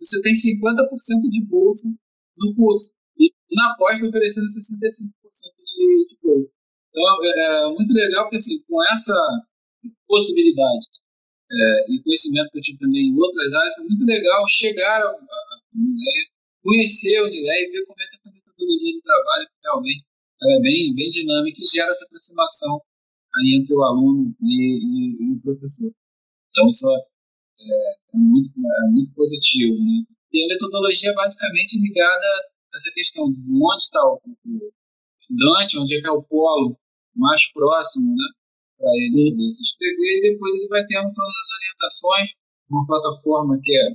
você 0.00 0.20
tem 0.22 0.32
50% 0.32 0.86
de 1.30 1.44
bolsa 1.46 1.88
no 2.36 2.54
curso. 2.54 2.92
E 3.18 3.32
na 3.52 3.74
pós 3.78 4.02
oferecendo 4.02 4.46
65% 4.46 4.84
de, 4.84 6.06
de 6.08 6.18
bolsa. 6.22 6.52
Então, 6.90 7.24
é, 7.24 7.64
é, 7.64 7.66
muito 7.72 7.92
legal 7.92 8.24
porque, 8.24 8.36
assim, 8.36 8.62
com 8.68 8.82
essa 8.92 9.16
possibilidade 10.06 10.86
é, 11.50 11.92
e 11.92 12.02
conhecimento 12.02 12.50
que 12.50 12.58
eu 12.58 12.62
tive 12.62 12.78
também 12.78 13.08
em 13.08 13.16
outras 13.18 13.52
áreas, 13.52 13.74
foi 13.74 13.84
muito 13.84 14.04
legal 14.04 14.48
chegar 14.48 15.02
a 15.02 15.16
Unileia, 15.74 16.24
conhecer 16.62 17.16
a 17.16 17.24
Unileia 17.24 17.68
e 17.68 17.70
ver 17.70 17.84
como 17.86 18.00
é 18.00 18.06
que 18.06 18.16
essa 18.16 18.30
metodologia 18.32 18.92
de 18.92 19.02
trabalho 19.02 19.48
realmente 19.62 20.04
é 20.42 20.60
bem, 20.60 20.94
bem 20.94 21.10
dinâmica 21.10 21.60
e 21.60 21.66
gera 21.66 21.92
essa 21.92 22.04
aproximação 22.04 22.80
aí 23.36 23.58
entre 23.60 23.74
o 23.74 23.82
aluno 23.82 24.34
e, 24.40 24.46
e, 24.46 25.24
e 25.24 25.32
o 25.32 25.40
professor. 25.40 25.92
Então, 26.50 26.68
isso 26.68 26.88
é, 26.90 26.98
é, 27.60 27.96
muito, 28.14 28.50
é 28.54 28.90
muito 28.90 29.12
positivo. 29.14 29.76
Né? 29.76 30.04
E 30.32 30.44
a 30.44 30.48
metodologia 30.48 31.10
é 31.10 31.14
basicamente 31.14 31.78
ligada 31.78 32.26
a 32.26 32.76
essa 32.76 32.90
questão 32.92 33.30
de 33.30 33.38
onde 33.54 33.84
está 33.84 34.00
o, 34.04 34.20
o 34.24 34.72
estudante, 35.18 35.78
onde 35.78 35.96
é 35.96 36.00
que 36.00 36.06
é 36.06 36.10
o 36.10 36.22
polo 36.22 36.76
mais 37.14 37.50
próximo, 37.52 38.14
né? 38.14 38.24
Para 38.78 38.90
ele 38.90 39.52
se 39.52 39.62
inscrever 39.62 40.18
e 40.18 40.32
depois 40.32 40.54
ele 40.54 40.68
vai 40.68 40.84
tendo 40.86 41.12
todas 41.14 41.34
as 41.34 41.50
orientações, 41.58 42.30
uma 42.70 42.86
plataforma 42.86 43.58
que 43.62 43.72
é 43.76 43.88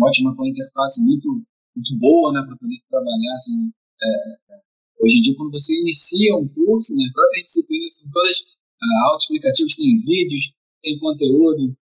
ótima 0.00 0.36
com 0.36 0.46
interface 0.46 1.04
muito, 1.04 1.42
muito 1.74 1.98
boa, 1.98 2.32
né? 2.32 2.42
Para 2.46 2.56
poder 2.56 2.76
se 2.76 2.88
trabalhar 2.88 3.34
assim, 3.34 3.72
é, 4.02 4.54
é 4.54 4.68
Hoje 5.00 5.18
em 5.18 5.20
dia, 5.20 5.36
quando 5.36 5.52
você 5.52 5.78
inicia 5.78 6.34
um 6.34 6.48
curso, 6.48 6.94
né, 6.96 7.04
próprias 7.14 7.46
disciplinas 7.46 7.98
são 7.98 8.10
todas 8.10 8.36
uh, 8.38 9.04
autoexplicativas, 9.06 9.76
tem 9.76 10.00
vídeos, 10.02 10.52
tem 10.82 10.98
conteúdo 10.98 11.76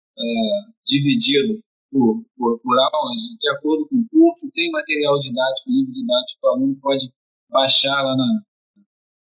dividido 0.87 1.63
por, 1.91 2.25
por, 2.37 2.59
por 2.61 2.79
aulas, 2.79 3.21
de 3.39 3.51
acordo 3.51 3.87
com 3.89 3.97
o 3.97 4.09
curso, 4.09 4.51
tem 4.55 4.71
material 4.71 5.19
didático, 5.19 5.71
livro 5.71 5.93
didático 5.93 6.41
que 6.41 6.47
o 6.47 6.51
aluno 6.51 6.77
pode 6.81 7.13
baixar 7.51 8.03
lá 8.03 8.17
na, 8.17 8.43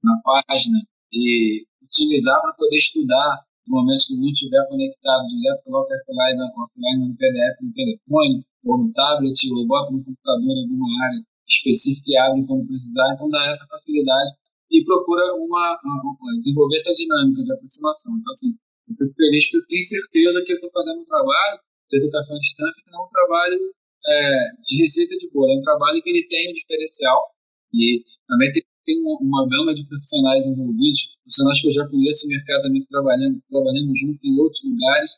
na 0.03 0.21
página 0.23 0.79
e 1.13 1.65
utilizar 1.97 2.41
para 2.43 2.53
poder 2.53 2.77
estudar 2.77 3.41
no 3.67 3.81
momento 3.81 4.07
que 4.07 4.17
não 4.17 4.29
estiver 4.29 4.69
conectado 4.69 5.27
direto, 5.27 5.65
coloca 5.65 5.95
offline, 5.95 6.39
offline 6.55 7.09
no 7.09 7.17
PDF, 7.17 7.55
no 7.63 7.73
telefone, 7.73 8.47
ou 8.65 8.79
no 8.79 8.93
tablet, 8.93 9.35
ou 9.51 9.67
bota 9.67 9.93
no 9.93 10.05
computador 10.05 10.55
em 10.55 10.63
alguma 10.63 11.05
área 11.05 11.21
específica 11.49 12.11
e 12.11 12.17
abre 12.17 12.47
como 12.47 12.67
precisar, 12.67 13.15
então 13.15 13.29
dá 13.31 13.51
essa 13.51 13.67
facilidade 13.67 14.31
e 14.71 14.85
procura 14.85 15.35
uma, 15.35 15.79
uma, 15.83 16.37
desenvolver 16.39 16.77
essa 16.77 16.93
dinâmica 16.95 17.43
de 17.43 17.53
aproximação. 17.53 18.17
Então, 18.19 18.33
assim, 18.33 18.51
eu 18.89 18.95
fico 18.95 19.15
feliz 19.15 19.51
porque 19.51 19.57
eu 19.57 19.67
tenho 19.67 19.85
certeza 19.85 20.43
que 20.45 20.53
eu 20.53 20.57
estou 20.57 20.71
fazendo 20.71 21.01
um 21.01 21.05
trabalho 21.05 21.59
de 21.91 21.97
educação 21.99 22.37
à 22.37 22.39
distância 22.41 22.83
que 22.83 22.91
não 22.91 23.03
é 23.03 23.07
um 23.07 23.11
trabalho 23.11 23.59
é, 24.07 24.47
de 24.63 24.83
receita 24.83 25.17
de 25.17 25.31
bolo, 25.31 25.53
é 25.53 25.59
um 25.59 25.63
trabalho 25.63 26.03
que 26.03 26.11
ele 26.11 26.27
tem 26.29 26.51
um 26.51 26.55
diferencial 26.55 27.31
e 27.75 28.03
também 28.27 28.53
tem, 28.53 28.63
tem 28.87 29.03
uma 29.03 29.47
gama 29.49 29.75
de 29.75 29.85
profissionais 29.85 30.47
envolvidos, 30.47 31.19
profissionais 31.25 31.61
que 31.61 31.69
eu 31.69 31.73
já 31.73 31.89
conheço 31.89 32.27
no 32.27 32.37
mercado 32.37 32.63
também 32.63 32.87
trabalhando, 32.87 33.43
trabalhando 33.51 33.93
juntos 33.97 34.25
em 34.25 34.39
outros 34.39 34.63
lugares, 34.65 35.11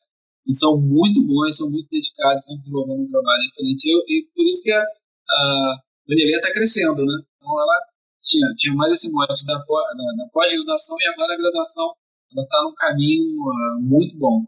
e 0.49 0.55
são 0.55 0.81
muito 0.81 1.23
bons, 1.27 1.59
são 1.59 1.71
muito 1.71 1.89
dedicados, 1.91 2.41
estão 2.41 2.57
desenvolvendo 2.57 3.03
um 3.03 3.11
trabalho 3.11 3.45
excelente. 3.45 3.85
Eu, 3.85 4.01
e 4.09 4.27
por 4.35 4.45
isso 4.49 4.62
que 4.64 4.73
a, 4.73 4.81
a 4.81 5.83
está 6.09 6.53
crescendo, 6.53 7.05
né? 7.05 7.23
Então 7.37 7.61
ela 7.61 7.79
tinha, 8.23 8.47
tinha 8.57 8.75
mais 8.75 8.93
esse 8.93 9.12
mote 9.12 9.47
da, 9.47 9.55
da, 9.55 10.25
da 10.25 10.29
pós-graduação 10.33 10.97
e 10.99 11.07
agora 11.12 11.35
a 11.35 11.37
graduação 11.37 11.93
ela 12.33 12.45
está 12.45 12.62
num 12.62 12.75
caminho 12.75 13.41
uh, 13.41 13.81
muito 13.81 14.16
bom. 14.19 14.45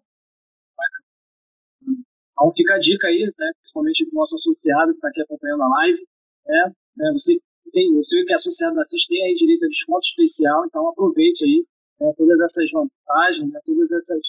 Então 2.32 2.52
fica 2.56 2.74
a 2.74 2.78
dica 2.78 3.06
aí, 3.06 3.26
né, 3.38 3.52
principalmente 3.60 4.04
do 4.06 4.14
nosso 4.14 4.36
associado 4.36 4.92
que 4.92 4.96
está 4.96 5.08
aqui 5.08 5.20
acompanhando 5.20 5.62
a 5.62 5.68
live. 5.68 6.06
Né, 6.46 6.72
né, 6.96 7.12
você, 7.12 7.38
tem, 7.72 7.94
você 7.94 8.24
que 8.24 8.32
é 8.32 8.36
associado 8.36 8.74
da 8.74 8.84
CIS 8.84 9.06
tem 9.06 9.22
aí 9.22 9.34
direito 9.34 9.64
a 9.64 9.68
desconto 9.68 10.06
especial, 10.06 10.66
então 10.66 10.88
aproveite 10.88 11.44
aí 11.44 11.64
né, 12.00 12.12
todas 12.16 12.40
essas 12.40 12.70
vantagens, 12.70 13.52
né, 13.52 13.60
todas 13.64 13.90
essas 13.90 14.20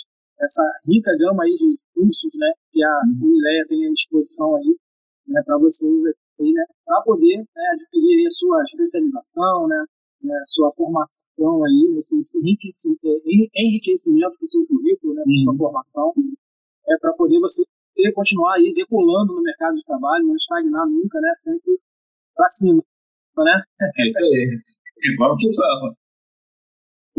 essa 0.41 0.63
rica 0.88 1.15
gama 1.19 1.43
aí 1.43 1.55
de 1.55 1.77
cursos 1.93 2.32
né, 2.34 2.51
que 2.71 2.84
a 2.84 3.01
Unileia 3.21 3.65
tem 3.67 3.86
à 3.86 3.91
disposição 3.91 4.55
aí 4.55 4.75
né, 5.27 5.41
para 5.45 5.57
vocês 5.59 6.03
né, 6.03 6.65
para 6.86 7.01
poder 7.01 7.38
né, 7.38 7.63
adquirir 7.73 8.27
a 8.27 8.32
sua 8.32 8.63
especialização, 8.63 9.67
né, 9.67 9.86
né, 10.23 10.43
sua 10.47 10.71
formação 10.73 11.63
aí, 11.63 11.97
esse, 11.99 12.17
esse 12.17 12.39
é, 12.39 13.61
enriquecimento 13.61 14.36
do 14.41 14.49
seu 14.49 14.65
currículo, 14.65 15.13
né, 15.13 15.23
uhum. 15.25 15.43
sua 15.43 15.57
formação, 15.57 16.13
é 16.88 16.97
para 16.97 17.13
poder 17.13 17.39
você 17.39 17.63
continuar 18.15 18.55
aí 18.55 18.73
decolando 18.73 19.36
no 19.36 19.43
mercado 19.43 19.75
de 19.75 19.84
trabalho, 19.84 20.25
não 20.25 20.36
estagnar 20.36 20.88
nunca, 20.88 21.19
né, 21.21 21.34
sempre 21.38 21.79
para 22.36 22.49
cima, 22.49 22.84
né? 23.38 23.61
É 23.82 24.07
isso 24.07 24.17
aí, 24.17 24.59
igual 25.13 25.38
que 25.38 25.53
fala. 25.55 25.95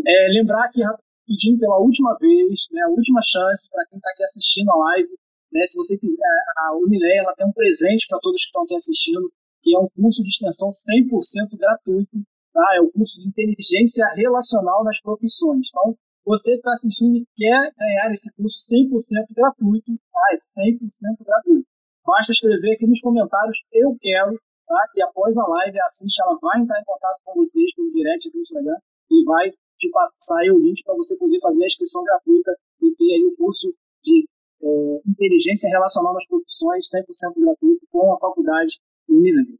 É, 0.06 0.28
lembrar 0.28 0.68
que 0.70 0.82
rapidinho 0.82 1.58
pela 1.58 1.78
última 1.78 2.16
vez, 2.18 2.66
né, 2.72 2.82
a 2.82 2.88
última 2.88 3.20
chance 3.24 3.68
para 3.70 3.86
quem 3.86 3.98
está 3.98 4.10
aqui 4.10 4.24
assistindo 4.24 4.70
a 4.72 4.76
live, 4.76 5.10
né? 5.52 5.66
Se 5.66 5.76
você 5.76 5.98
quiser, 5.98 6.38
a 6.56 6.76
Unileia 6.76 7.20
ela 7.20 7.34
tem 7.36 7.46
um 7.46 7.52
presente 7.52 8.06
para 8.08 8.18
todos 8.20 8.40
que 8.40 8.46
estão 8.46 8.62
aqui 8.64 8.74
assistindo, 8.74 9.30
que 9.62 9.76
é 9.76 9.78
um 9.78 9.88
curso 9.94 10.22
de 10.22 10.30
extensão 10.30 10.70
100% 10.70 11.56
gratuito. 11.58 12.16
Tá? 12.52 12.64
É 12.76 12.80
o 12.80 12.90
curso 12.90 13.20
de 13.20 13.28
inteligência 13.28 14.06
relacional 14.14 14.82
nas 14.84 15.00
profissões. 15.00 15.68
Então, 15.68 15.96
você 16.24 16.52
que 16.52 16.58
está 16.58 16.72
assistindo 16.72 17.16
e 17.16 17.26
quer 17.36 17.72
ganhar 17.76 18.12
esse 18.12 18.32
curso 18.32 18.56
100% 18.56 19.34
gratuito, 19.34 19.92
tá? 20.12 20.20
é 20.32 20.36
100% 20.36 21.24
gratuito. 21.24 21.68
Basta 22.04 22.32
escrever 22.32 22.72
aqui 22.74 22.86
nos 22.86 23.00
comentários 23.00 23.56
eu 23.72 23.96
quero, 24.00 24.40
tá? 24.66 24.78
e 24.94 25.02
após 25.02 25.36
a 25.36 25.46
live 25.46 25.80
Assiste 25.80 26.20
ela 26.20 26.38
vai 26.40 26.60
entrar 26.60 26.80
em 26.80 26.84
contato 26.84 27.20
com 27.24 27.34
vocês 27.34 27.74
pelo 27.74 27.92
direct 27.92 28.30
do 28.30 28.40
Instagram 28.40 28.76
e 29.10 29.24
vai 29.24 29.50
te 29.50 29.90
passar 29.90 30.42
o 30.52 30.58
link 30.58 30.82
para 30.84 30.94
você 30.94 31.16
poder 31.16 31.40
fazer 31.40 31.62
a 31.62 31.66
inscrição 31.66 32.04
gratuita 32.04 32.56
e 32.82 32.94
ter 32.94 33.12
aí 33.14 33.24
o 33.26 33.36
curso 33.36 33.74
de 34.02 34.28
é, 34.62 35.00
inteligência 35.06 35.68
relacional 35.68 36.14
nas 36.14 36.26
profissões 36.26 36.88
100% 36.88 37.40
gratuito 37.40 37.86
com 37.90 38.14
a 38.14 38.18
faculdade 38.18 38.78
Unilever. 39.08 39.58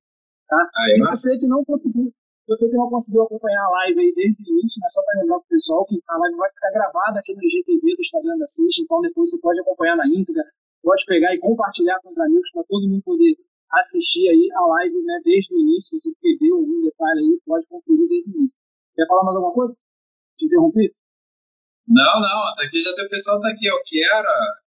Tá? 0.48 0.68
e 0.96 1.00
você 1.00 1.38
que 1.38 1.48
não 1.48 1.64
conseguiu 1.64 2.12
você 2.46 2.68
que 2.68 2.76
não 2.76 2.90
conseguiu 2.90 3.22
acompanhar 3.22 3.64
a 3.64 3.70
live 3.70 4.00
aí 4.00 4.12
desde 4.14 4.42
o 4.42 4.58
início, 4.58 4.80
né, 4.80 4.88
só 4.90 5.00
para 5.02 5.20
lembrar 5.20 5.38
para 5.38 5.46
o 5.46 5.48
pessoal 5.48 5.86
que 5.86 6.02
a 6.08 6.18
live 6.18 6.36
vai 6.36 6.50
ficar 6.50 6.70
gravada 6.72 7.20
aqui 7.20 7.34
no 7.34 7.42
IGTV 7.42 7.94
do 7.96 8.02
Instagram 8.02 8.36
da 8.36 8.44
Assist, 8.44 8.82
então 8.82 9.00
depois 9.00 9.30
você 9.30 9.38
pode 9.40 9.60
acompanhar 9.60 9.96
na 9.96 10.06
íntegra, 10.08 10.44
pode 10.82 11.04
pegar 11.06 11.32
e 11.34 11.38
compartilhar 11.38 12.00
com 12.02 12.10
os 12.10 12.18
amigos 12.18 12.50
para 12.52 12.64
todo 12.64 12.88
mundo 12.88 13.02
poder 13.02 13.36
assistir 13.72 14.28
aí 14.28 14.48
a 14.54 14.66
live 14.66 15.02
né, 15.02 15.20
desde 15.24 15.54
o 15.54 15.58
início. 15.58 15.98
Se 15.98 16.10
você 16.10 16.16
perdeu 16.20 16.56
algum 16.56 16.82
detalhe 16.82 17.20
aí, 17.20 17.40
pode 17.44 17.66
conferir 17.66 18.08
desde 18.08 18.30
o 18.30 18.34
início. 18.36 18.56
Quer 18.94 19.06
falar 19.06 19.24
mais 19.24 19.36
alguma 19.36 19.54
coisa? 19.54 19.74
Te 20.38 20.46
interrompi? 20.46 20.94
Não, 21.88 22.20
não, 22.20 22.64
aqui 22.64 22.80
já 22.80 22.94
tem 22.94 23.06
o 23.06 23.10
pessoal 23.10 23.40
tá 23.40 23.48
aqui, 23.48 23.68
ó, 23.68 23.82
Kiara, 23.84 24.62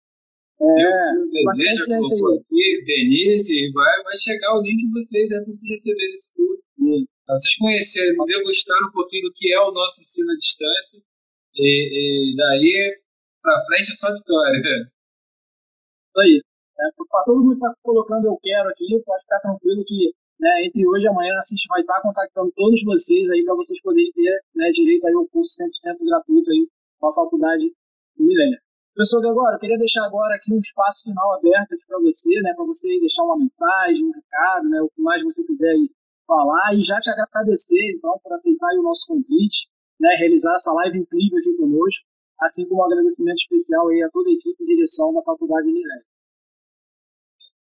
é, 0.63 0.99
seu, 0.99 1.31
desejo, 1.31 1.87
colocou 1.87 2.39
aqui, 2.39 2.85
Denise, 2.85 3.73
vai, 3.73 4.03
vai 4.03 4.17
chegar 4.19 4.59
o 4.59 4.63
link 4.63 4.77
de 4.77 4.93
vocês, 4.93 5.31
é 5.31 5.37
para 5.37 5.45
vocês 5.47 5.71
receberem 5.71 6.15
esse 6.15 6.33
curso. 6.35 6.63
Hum. 6.79 7.05
Para 7.27 7.35
vocês 7.37 7.57
conhecerem, 7.57 8.17
degustar 8.27 8.79
um 8.89 8.93
pouquinho 8.93 9.29
do 9.29 9.33
que 9.35 9.53
é 9.53 9.61
o 9.61 9.73
nosso 9.73 10.03
ensino 10.03 10.31
à 10.31 10.37
distância. 10.37 11.03
E, 11.57 12.33
e 12.33 12.37
daí 12.37 13.01
para 13.43 13.65
frente 13.67 13.91
é 13.91 13.95
só 13.95 14.13
vitória. 14.13 14.61
Isso 14.61 16.21
aí. 16.21 16.43
É, 16.81 16.89
para 16.97 17.25
todo 17.25 17.45
mundo 17.45 17.55
está 17.55 17.75
colocando 17.83 18.25
eu 18.25 18.39
quero 18.41 18.71
aqui, 18.71 18.89
pode 19.05 19.23
ficar 19.23 19.41
tranquilo 19.41 19.85
que 19.85 20.15
né, 20.41 20.65
entre 20.65 20.89
hoje 20.89 21.05
e 21.05 21.09
amanhã 21.09 21.37
a 21.37 21.45
gente 21.45 21.69
vai 21.69 21.83
estar 21.83 22.01
contactando 22.01 22.51
todos 22.57 22.81
vocês 22.85 23.29
aí 23.29 23.45
para 23.45 23.55
vocês 23.55 23.79
poderem 23.83 24.11
ter 24.13 24.41
né, 24.57 24.71
direito 24.73 25.07
aí 25.07 25.13
ao 25.13 25.29
curso 25.29 25.53
100% 25.61 26.01
gratuito 26.01 26.51
aí 26.51 26.67
com 26.99 27.09
a 27.09 27.15
faculdade 27.15 27.69
Milênio. 28.17 28.59
Professor 28.95 29.21
Gregório, 29.21 29.57
eu 29.57 29.61
queria 29.61 29.79
deixar 29.79 30.05
agora 30.05 30.35
aqui 30.35 30.53
um 30.53 30.59
espaço 30.59 31.05
final 31.05 31.33
aberto 31.37 31.77
para 31.87 32.01
você, 32.01 32.33
né, 32.41 32.53
para 32.57 32.65
você 32.65 32.89
deixar 32.99 33.25
uma 33.25 33.39
mensagem, 33.39 34.05
um 34.05 34.13
recado, 34.13 34.69
né, 34.69 34.81
o 34.81 34.89
que 34.89 35.03
mais 35.03 35.23
você 35.23 35.45
quiser 35.45 35.77
falar 36.27 36.75
e 36.75 36.85
já 36.85 36.99
te 37.01 37.11
agradecer, 37.11 37.93
então, 37.97 38.19
por 38.23 38.33
aceitar 38.33 38.73
o 38.79 38.83
nosso 38.83 39.07
convite, 39.07 39.69
né, 40.01 40.09
realizar 40.19 40.55
essa 40.55 40.73
live 40.73 40.99
incrível 40.99 41.39
aqui 41.39 41.57
conosco, 41.57 42.05
assim 42.41 42.67
como 42.69 42.81
um 42.81 42.85
agradecimento 42.85 43.39
especial 43.39 43.89
aí 43.89 44.03
a 44.03 44.11
toda 44.11 44.29
a 44.29 44.33
equipe 44.33 44.65
de 44.65 44.75
direção 44.75 45.13
da 45.13 45.23
Faculdade 45.23 45.69
Unireg. 45.69 46.10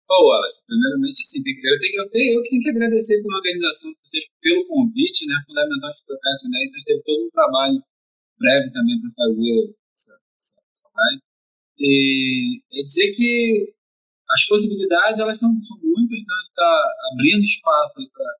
Bom, 0.09 0.25
Wallace, 0.25 0.65
primeiramente, 0.65 1.21
assim, 1.21 1.45
eu, 1.45 1.79
tenho, 1.79 2.01
eu, 2.01 2.09
tenho, 2.09 2.41
eu 2.41 2.43
tenho 2.49 2.63
que 2.63 2.71
agradecer 2.71 3.21
pela 3.21 3.37
organização 3.37 3.93
de 3.93 3.99
vocês, 4.03 4.25
pelo 4.41 4.67
convite, 4.67 5.27
né, 5.27 5.37
fundamental 5.45 5.93
se 5.93 6.07
tocar 6.07 6.33
essa 6.33 6.49
ideia, 6.49 6.65
então 6.65 6.83
teve 6.85 7.03
todo 7.05 7.27
um 7.27 7.31
trabalho 7.31 7.79
breve 8.41 8.73
também 8.73 8.97
para 9.03 9.13
fazer 9.13 9.77
essa, 9.93 10.17
essa, 10.33 10.57
essa 10.73 10.89
live. 10.97 11.23
E 11.77 12.63
é 12.73 12.83
dizer 12.83 13.13
que 13.13 13.75
as 14.31 14.47
possibilidades, 14.47 15.21
elas 15.21 15.39
são, 15.39 15.53
são 15.53 15.77
muitas, 15.77 16.19
né, 16.25 16.37
está 16.49 16.73
abrindo 17.13 17.45
espaço 17.45 18.01
para 18.09 18.33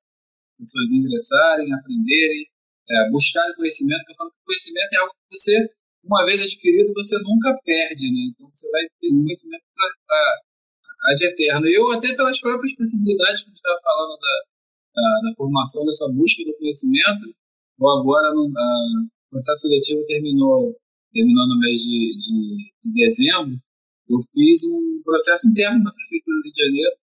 pessoas 0.57 0.91
ingressarem, 0.91 1.69
aprenderem, 1.75 2.49
é, 2.89 3.11
buscarem 3.11 3.55
conhecimento, 3.57 4.09
eu 4.09 4.17
falo 4.17 4.31
que 4.31 4.47
conhecimento 4.47 4.93
é 4.95 4.97
algo 5.05 5.13
que 5.13 5.37
você, 5.37 5.69
uma 6.03 6.25
vez 6.25 6.41
adquirido, 6.41 6.95
você 6.95 7.19
nunca 7.21 7.61
perde, 7.63 8.09
né, 8.09 8.33
então 8.33 8.49
você 8.49 8.71
vai 8.71 8.81
ter 8.89 9.07
esse 9.07 9.23
conhecimento 9.23 9.65
para 9.77 10.48
ad 11.03 11.25
eterno. 11.25 11.67
E 11.67 11.75
eu, 11.75 11.93
até 11.93 12.15
pelas 12.15 12.41
próprias 12.41 12.75
possibilidades 12.75 13.43
que 13.43 13.49
a 13.49 13.51
gente 13.51 13.57
estava 13.57 13.81
falando 13.83 14.19
da, 14.19 14.43
da, 14.95 15.29
da, 15.29 15.35
formação 15.37 15.85
dessa 15.85 16.09
busca 16.09 16.45
do 16.45 16.57
conhecimento, 16.59 17.35
ou 17.79 17.91
agora 18.01 18.35
no, 18.35 18.49
o 18.49 19.31
processo 19.31 19.63
seletivo 19.63 20.05
terminou, 20.07 20.75
terminou 21.13 21.47
no 21.49 21.59
mês 21.59 21.81
de, 21.81 22.17
de, 22.17 22.73
de 22.85 22.93
dezembro, 22.95 23.59
eu 24.09 24.23
fiz 24.33 24.65
um 24.65 25.03
processo 25.05 25.49
interno 25.49 25.85
da 25.85 25.93
Prefeitura 25.93 26.39
do 26.39 26.45
Rio 26.45 26.53
de 26.53 26.65
Janeiro 26.65 26.97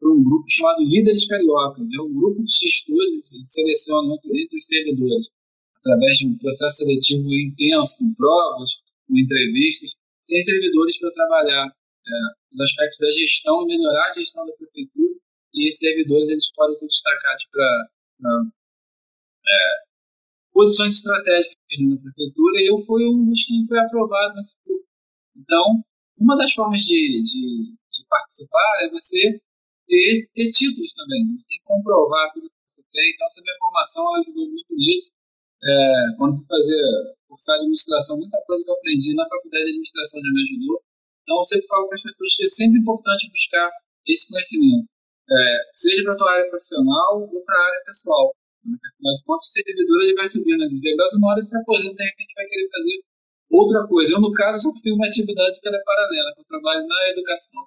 para 0.00 0.10
um 0.10 0.24
grupo 0.24 0.44
chamado 0.48 0.82
Líderes 0.82 1.26
Cariocas. 1.26 1.86
É 1.94 2.00
um 2.02 2.12
grupo 2.12 2.42
de 2.42 2.66
estudos 2.66 3.28
que 3.28 3.42
seleciona 3.46 4.14
entre 4.14 4.58
os 4.58 4.66
servidores, 4.66 5.26
através 5.78 6.18
de 6.18 6.26
um 6.26 6.38
processo 6.38 6.76
seletivo 6.78 7.32
intenso, 7.32 7.98
com 7.98 8.12
provas, 8.14 8.70
com 9.06 9.18
entrevistas, 9.18 9.90
sem 10.22 10.42
servidores 10.42 10.98
para 10.98 11.12
trabalhar 11.12 11.72
é, 12.08 12.54
os 12.54 12.60
aspectos 12.60 12.98
da 12.98 13.10
gestão, 13.12 13.66
melhorar 13.66 14.08
a 14.08 14.12
gestão 14.12 14.46
da 14.46 14.52
prefeitura, 14.52 15.14
e 15.54 15.68
esses 15.68 15.80
servidores 15.80 16.28
eles 16.28 16.52
podem 16.54 16.76
ser 16.76 16.86
destacados 16.86 17.44
para 17.50 17.86
é, 19.46 19.88
posições 20.52 20.94
estratégicas 20.96 21.56
na 21.80 22.00
prefeitura, 22.00 22.60
e 22.60 22.70
eu 22.70 22.84
fui 22.84 23.04
um 23.06 23.28
dos 23.28 23.44
que 23.44 23.66
foi 23.66 23.78
aprovado 23.78 24.34
nesse 24.34 24.56
grupo. 24.64 24.86
Então, 25.36 25.84
uma 26.18 26.36
das 26.36 26.52
formas 26.52 26.80
de, 26.80 27.22
de, 27.24 27.74
de 27.76 28.06
participar 28.08 28.82
é 28.82 28.90
você 28.90 29.40
ter, 29.86 30.28
ter, 30.34 30.50
títulos 30.50 30.92
também, 30.94 31.24
né? 31.24 31.36
você 31.38 31.48
tem 31.48 31.58
que 31.58 31.64
comprovar 31.64 32.32
tudo 32.32 32.50
que 32.50 32.56
você 32.66 32.82
tem, 32.92 33.12
então 33.14 33.26
essa 33.26 33.40
minha 33.40 33.56
formação 33.58 34.14
ajudou 34.16 34.48
muito 34.48 34.74
nisso. 34.74 35.10
É, 35.62 36.16
quando 36.16 36.36
fui 36.36 36.46
fazer 36.46 36.82
cursar 37.28 37.56
administração, 37.56 38.18
muita 38.18 38.40
coisa 38.46 38.62
que 38.64 38.70
eu 38.70 38.74
aprendi 38.74 39.14
na 39.14 39.28
faculdade 39.28 39.64
de 39.64 39.70
administração 39.70 40.20
já 40.20 40.30
me 40.30 40.42
ajudou. 40.42 40.82
Então, 41.28 41.36
eu 41.36 41.44
sempre 41.44 41.66
falo 41.66 41.86
para 41.88 41.96
as 41.96 42.02
pessoas 42.08 42.36
que 42.36 42.44
é 42.44 42.48
sempre 42.48 42.80
importante 42.80 43.28
buscar 43.28 43.68
esse 44.08 44.32
conhecimento, 44.32 44.88
é, 45.28 45.56
seja 45.74 46.02
para 46.04 46.14
a 46.14 46.16
tua 46.16 46.32
área 46.32 46.48
profissional 46.48 47.20
ou 47.20 47.44
para 47.44 47.54
a 47.54 47.66
área 47.68 47.82
pessoal. 47.84 48.32
Mas 48.64 49.22
quanto 49.28 49.44
servidor 49.44 50.00
ele 50.00 50.14
vai 50.14 50.26
subindo 50.26 50.56
na 50.56 50.68
vida. 50.68 50.88
uma 51.20 51.28
hora 51.28 51.42
de 51.42 51.50
se 51.50 51.58
aposenta, 51.58 52.00
de 52.00 52.04
repente 52.04 52.32
vai 52.32 52.46
querer 52.46 52.68
fazer 52.72 52.96
outra 53.50 53.86
coisa. 53.86 54.12
Eu, 54.14 54.20
no 54.22 54.32
caso, 54.32 54.72
só 54.72 54.80
tenho 54.80 54.96
uma 54.96 55.06
atividade 55.06 55.60
que 55.60 55.68
é 55.68 55.84
paralela, 55.84 56.32
que 56.32 56.40
eu 56.40 56.44
trabalho 56.48 56.86
na 56.88 57.10
educação 57.12 57.60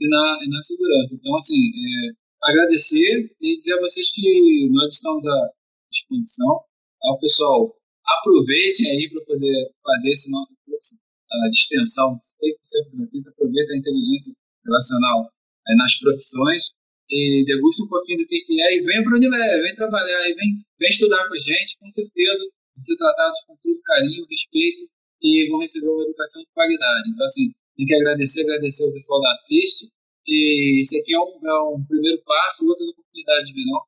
e 0.00 0.08
na, 0.08 0.38
e 0.42 0.50
na 0.50 0.60
segurança. 0.62 1.14
Então, 1.14 1.36
assim, 1.36 1.62
é, 1.70 2.50
agradecer 2.50 3.30
e 3.40 3.56
dizer 3.56 3.74
a 3.74 3.80
vocês 3.80 4.10
que 4.10 4.68
nós 4.72 4.92
estamos 4.92 5.24
à 5.24 5.50
disposição. 5.88 6.64
Ao 7.04 7.18
pessoal, 7.20 7.76
aproveitem 8.04 8.90
aí 8.90 9.08
para 9.08 9.24
poder 9.24 9.70
fazer 9.84 10.10
esse 10.10 10.32
nosso 10.32 10.56
curso 10.66 11.03
de 11.50 11.56
extensão 11.56 12.14
100% 12.14 12.96
gratuita, 12.96 13.30
aproveita 13.30 13.72
a 13.72 13.76
inteligência 13.76 14.34
relacional 14.64 15.30
é, 15.68 15.74
nas 15.76 15.98
profissões 15.98 16.62
e 17.10 17.44
degusta 17.46 17.84
um 17.84 17.88
pouquinho 17.88 18.18
do 18.18 18.26
que, 18.26 18.40
que 18.40 18.60
é 18.60 18.76
e 18.76 18.82
vem 18.82 19.04
para 19.04 19.12
o 19.12 19.16
Unilever, 19.16 19.62
vem 19.62 19.76
trabalhar, 19.76 20.30
e 20.30 20.34
vem, 20.34 20.64
vem 20.78 20.90
estudar 20.90 21.28
com 21.28 21.34
a 21.34 21.38
gente, 21.38 21.76
com 21.78 21.90
certeza 21.90 22.44
vão 22.74 22.82
ser 22.82 22.96
tratados 22.96 23.38
com 23.46 23.56
todo 23.62 23.80
carinho, 23.82 24.26
respeito 24.28 24.88
e 25.22 25.48
vão 25.50 25.60
receber 25.60 25.88
uma 25.88 26.04
educação 26.04 26.42
de 26.42 26.48
qualidade. 26.54 27.10
Então, 27.10 27.26
assim, 27.26 27.50
tem 27.76 27.86
que 27.86 27.94
agradecer, 27.94 28.42
agradecer 28.42 28.88
o 28.88 28.92
pessoal 28.92 29.20
da 29.20 29.32
Assiste 29.32 29.88
e 30.26 30.80
esse 30.80 30.98
aqui 30.98 31.14
é 31.14 31.20
um, 31.20 31.38
é 31.44 31.62
um 31.74 31.84
primeiro 31.84 32.22
passo, 32.24 32.66
outras 32.66 32.88
oportunidades 32.88 33.52
virão, 33.52 33.80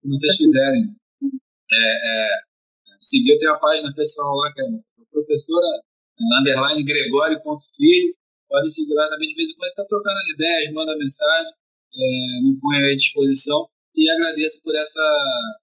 se 0.00 0.08
vocês 0.08 0.36
quiserem. 0.36 0.96
É, 1.74 1.76
é, 1.76 2.28
seguir, 3.00 3.32
eu 3.32 3.38
tenho 3.38 3.52
a 3.52 3.58
página 3.58 3.92
pessoal 3.94 4.34
lá, 4.36 4.52
que 4.52 4.60
é 4.60 4.64
a 4.64 5.04
professora 5.10 5.82
underline 6.38 6.84
gregório.filho. 6.84 8.14
Pode 8.48 8.74
seguir 8.74 8.94
lá 8.94 9.08
também 9.08 9.28
de 9.28 9.34
vez 9.34 9.48
em 9.48 9.54
quando, 9.56 9.68
está 9.68 9.84
trocando 9.84 10.18
as 10.18 10.28
ideias, 10.34 10.72
manda 10.74 10.98
mensagem, 10.98 11.52
é, 11.52 12.42
me 12.42 12.58
põe 12.60 12.76
à 12.76 12.96
disposição 12.96 13.66
e 13.96 14.10
agradeço 14.10 14.62
por, 14.62 14.74
essa, 14.76 15.06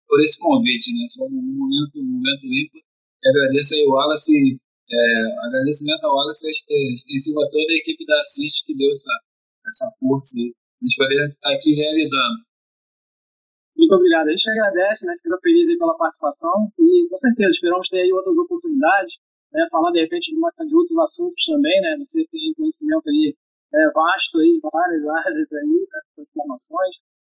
por 0.08 0.20
esse 0.22 0.40
convite. 0.40 0.90
Né? 0.94 1.06
É 1.06 1.24
um 1.24 1.30
momento, 1.30 2.00
um 2.00 2.18
momento 2.18 2.46
ímpar. 2.46 2.82
E 3.22 3.30
agradeço 3.30 3.76
aí 3.76 3.86
o 3.86 3.92
Wallace, 3.92 4.60
é, 4.90 5.46
agradecimento 5.46 6.04
ao 6.04 6.16
Wallace 6.16 6.50
extensivo 6.50 7.44
a 7.44 7.50
toda 7.50 7.72
a 7.72 7.78
equipe 7.78 8.06
da 8.06 8.20
Assist 8.22 8.66
que 8.66 8.76
deu 8.76 8.90
essa, 8.92 9.14
essa 9.68 9.92
força 10.00 10.40
aí, 10.40 10.50
a 10.50 10.86
gente 10.86 10.96
poder 10.96 11.30
estar 11.30 11.54
aqui 11.54 11.74
realizando. 11.76 12.50
Muito 13.78 13.96
obrigado. 13.96 14.28
A 14.28 14.32
gente 14.32 14.50
agradece, 14.50 15.06
né? 15.06 15.16
Fica 15.22 15.38
feliz 15.42 15.70
aí 15.70 15.78
pela 15.78 15.98
participação 15.98 16.72
e 16.78 17.08
com 17.10 17.18
certeza 17.18 17.52
esperamos 17.52 17.88
ter 17.90 18.02
aí 18.02 18.12
outras 18.12 18.36
oportunidades 18.36 19.14
né, 19.54 19.68
falar 19.72 19.92
de 19.92 20.02
repente 20.02 20.32
de, 20.32 20.38
uma, 20.38 20.52
de, 20.52 20.76
outros 20.76 20.98
assuntos 21.00 21.44
também, 21.46 21.82
né, 21.82 21.98
você 22.00 22.26
tem 22.32 22.54
conhecimento 22.56 23.10
aí 23.10 23.36
é, 23.74 23.92
vasto 23.92 24.40
aí, 24.40 24.60
várias 24.72 25.08
áreas 25.08 25.54
aí, 25.54 25.88
né, 26.18 26.24
informações. 26.24 26.96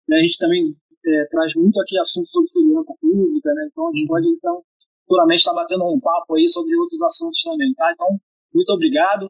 Né, 0.09 0.17
a 0.19 0.23
gente 0.23 0.39
também 0.39 0.75
é, 1.07 1.25
traz 1.31 1.55
muito 1.55 1.81
aqui 1.81 1.99
assuntos 1.99 2.31
sobre 2.31 2.49
segurança 2.49 2.95
pública, 3.01 3.55
né, 3.55 3.69
então 3.71 3.89
a 3.89 3.93
gente 3.93 4.07
pode 4.07 4.29
então 4.29 4.63
futuramente 5.11 5.41
estar 5.41 5.55
batendo 5.55 5.85
um 5.85 5.99
papo 5.99 6.37
aí 6.37 6.49
sobre 6.49 6.77
outros 6.77 7.03
assuntos 7.03 7.43
também, 7.43 7.75
tá? 7.75 7.91
Então, 7.93 8.07
muito 8.55 8.71
obrigado, 8.71 9.29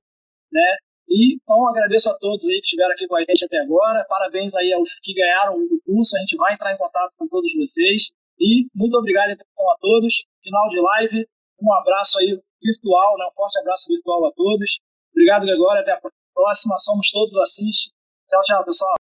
né? 0.53 0.77
E 1.09 1.35
então 1.35 1.67
agradeço 1.69 2.11
a 2.11 2.15
todos 2.19 2.45
aí 2.47 2.61
que 2.61 2.67
estiveram 2.67 2.93
aqui 2.93 3.09
com 3.09 3.17
a 3.17 3.21
gente 3.21 3.45
até 3.45 3.59
agora. 3.59 4.05
Parabéns 4.09 4.55
aí 4.55 4.73
aos 4.73 4.89
que 5.03 5.15
ganharam 5.15 5.57
o 5.57 5.81
curso. 5.85 6.17
A 6.17 6.21
gente 6.21 6.37
vai 6.37 6.55
entrar 6.55 6.73
em 6.73 6.79
contato 6.79 7.13
com 7.19 7.27
todos 7.27 7.51
vocês. 7.57 8.03
E 8.39 8.67
muito 8.75 8.97
obrigado 8.97 9.31
então 9.31 9.71
a 9.71 9.77
todos. 9.81 10.15
Final 10.43 10.69
de 10.69 10.81
live. 10.81 11.27
Um 11.61 11.73
abraço 11.73 12.19
aí 12.21 12.41
virtual, 12.63 13.17
né? 13.19 13.27
Um 13.27 13.35
forte 13.35 13.59
abraço 13.59 13.87
virtual 13.89 14.27
a 14.27 14.33
todos. 14.33 14.81
Obrigado, 15.13 15.47
Gregório. 15.47 15.83
Até 15.83 15.93
a 15.93 16.01
próxima. 16.35 16.79
Somos 16.79 17.11
todos 17.11 17.37
assiste. 17.37 17.91
Tchau, 18.29 18.43
tchau, 18.45 18.65
pessoal. 18.65 19.00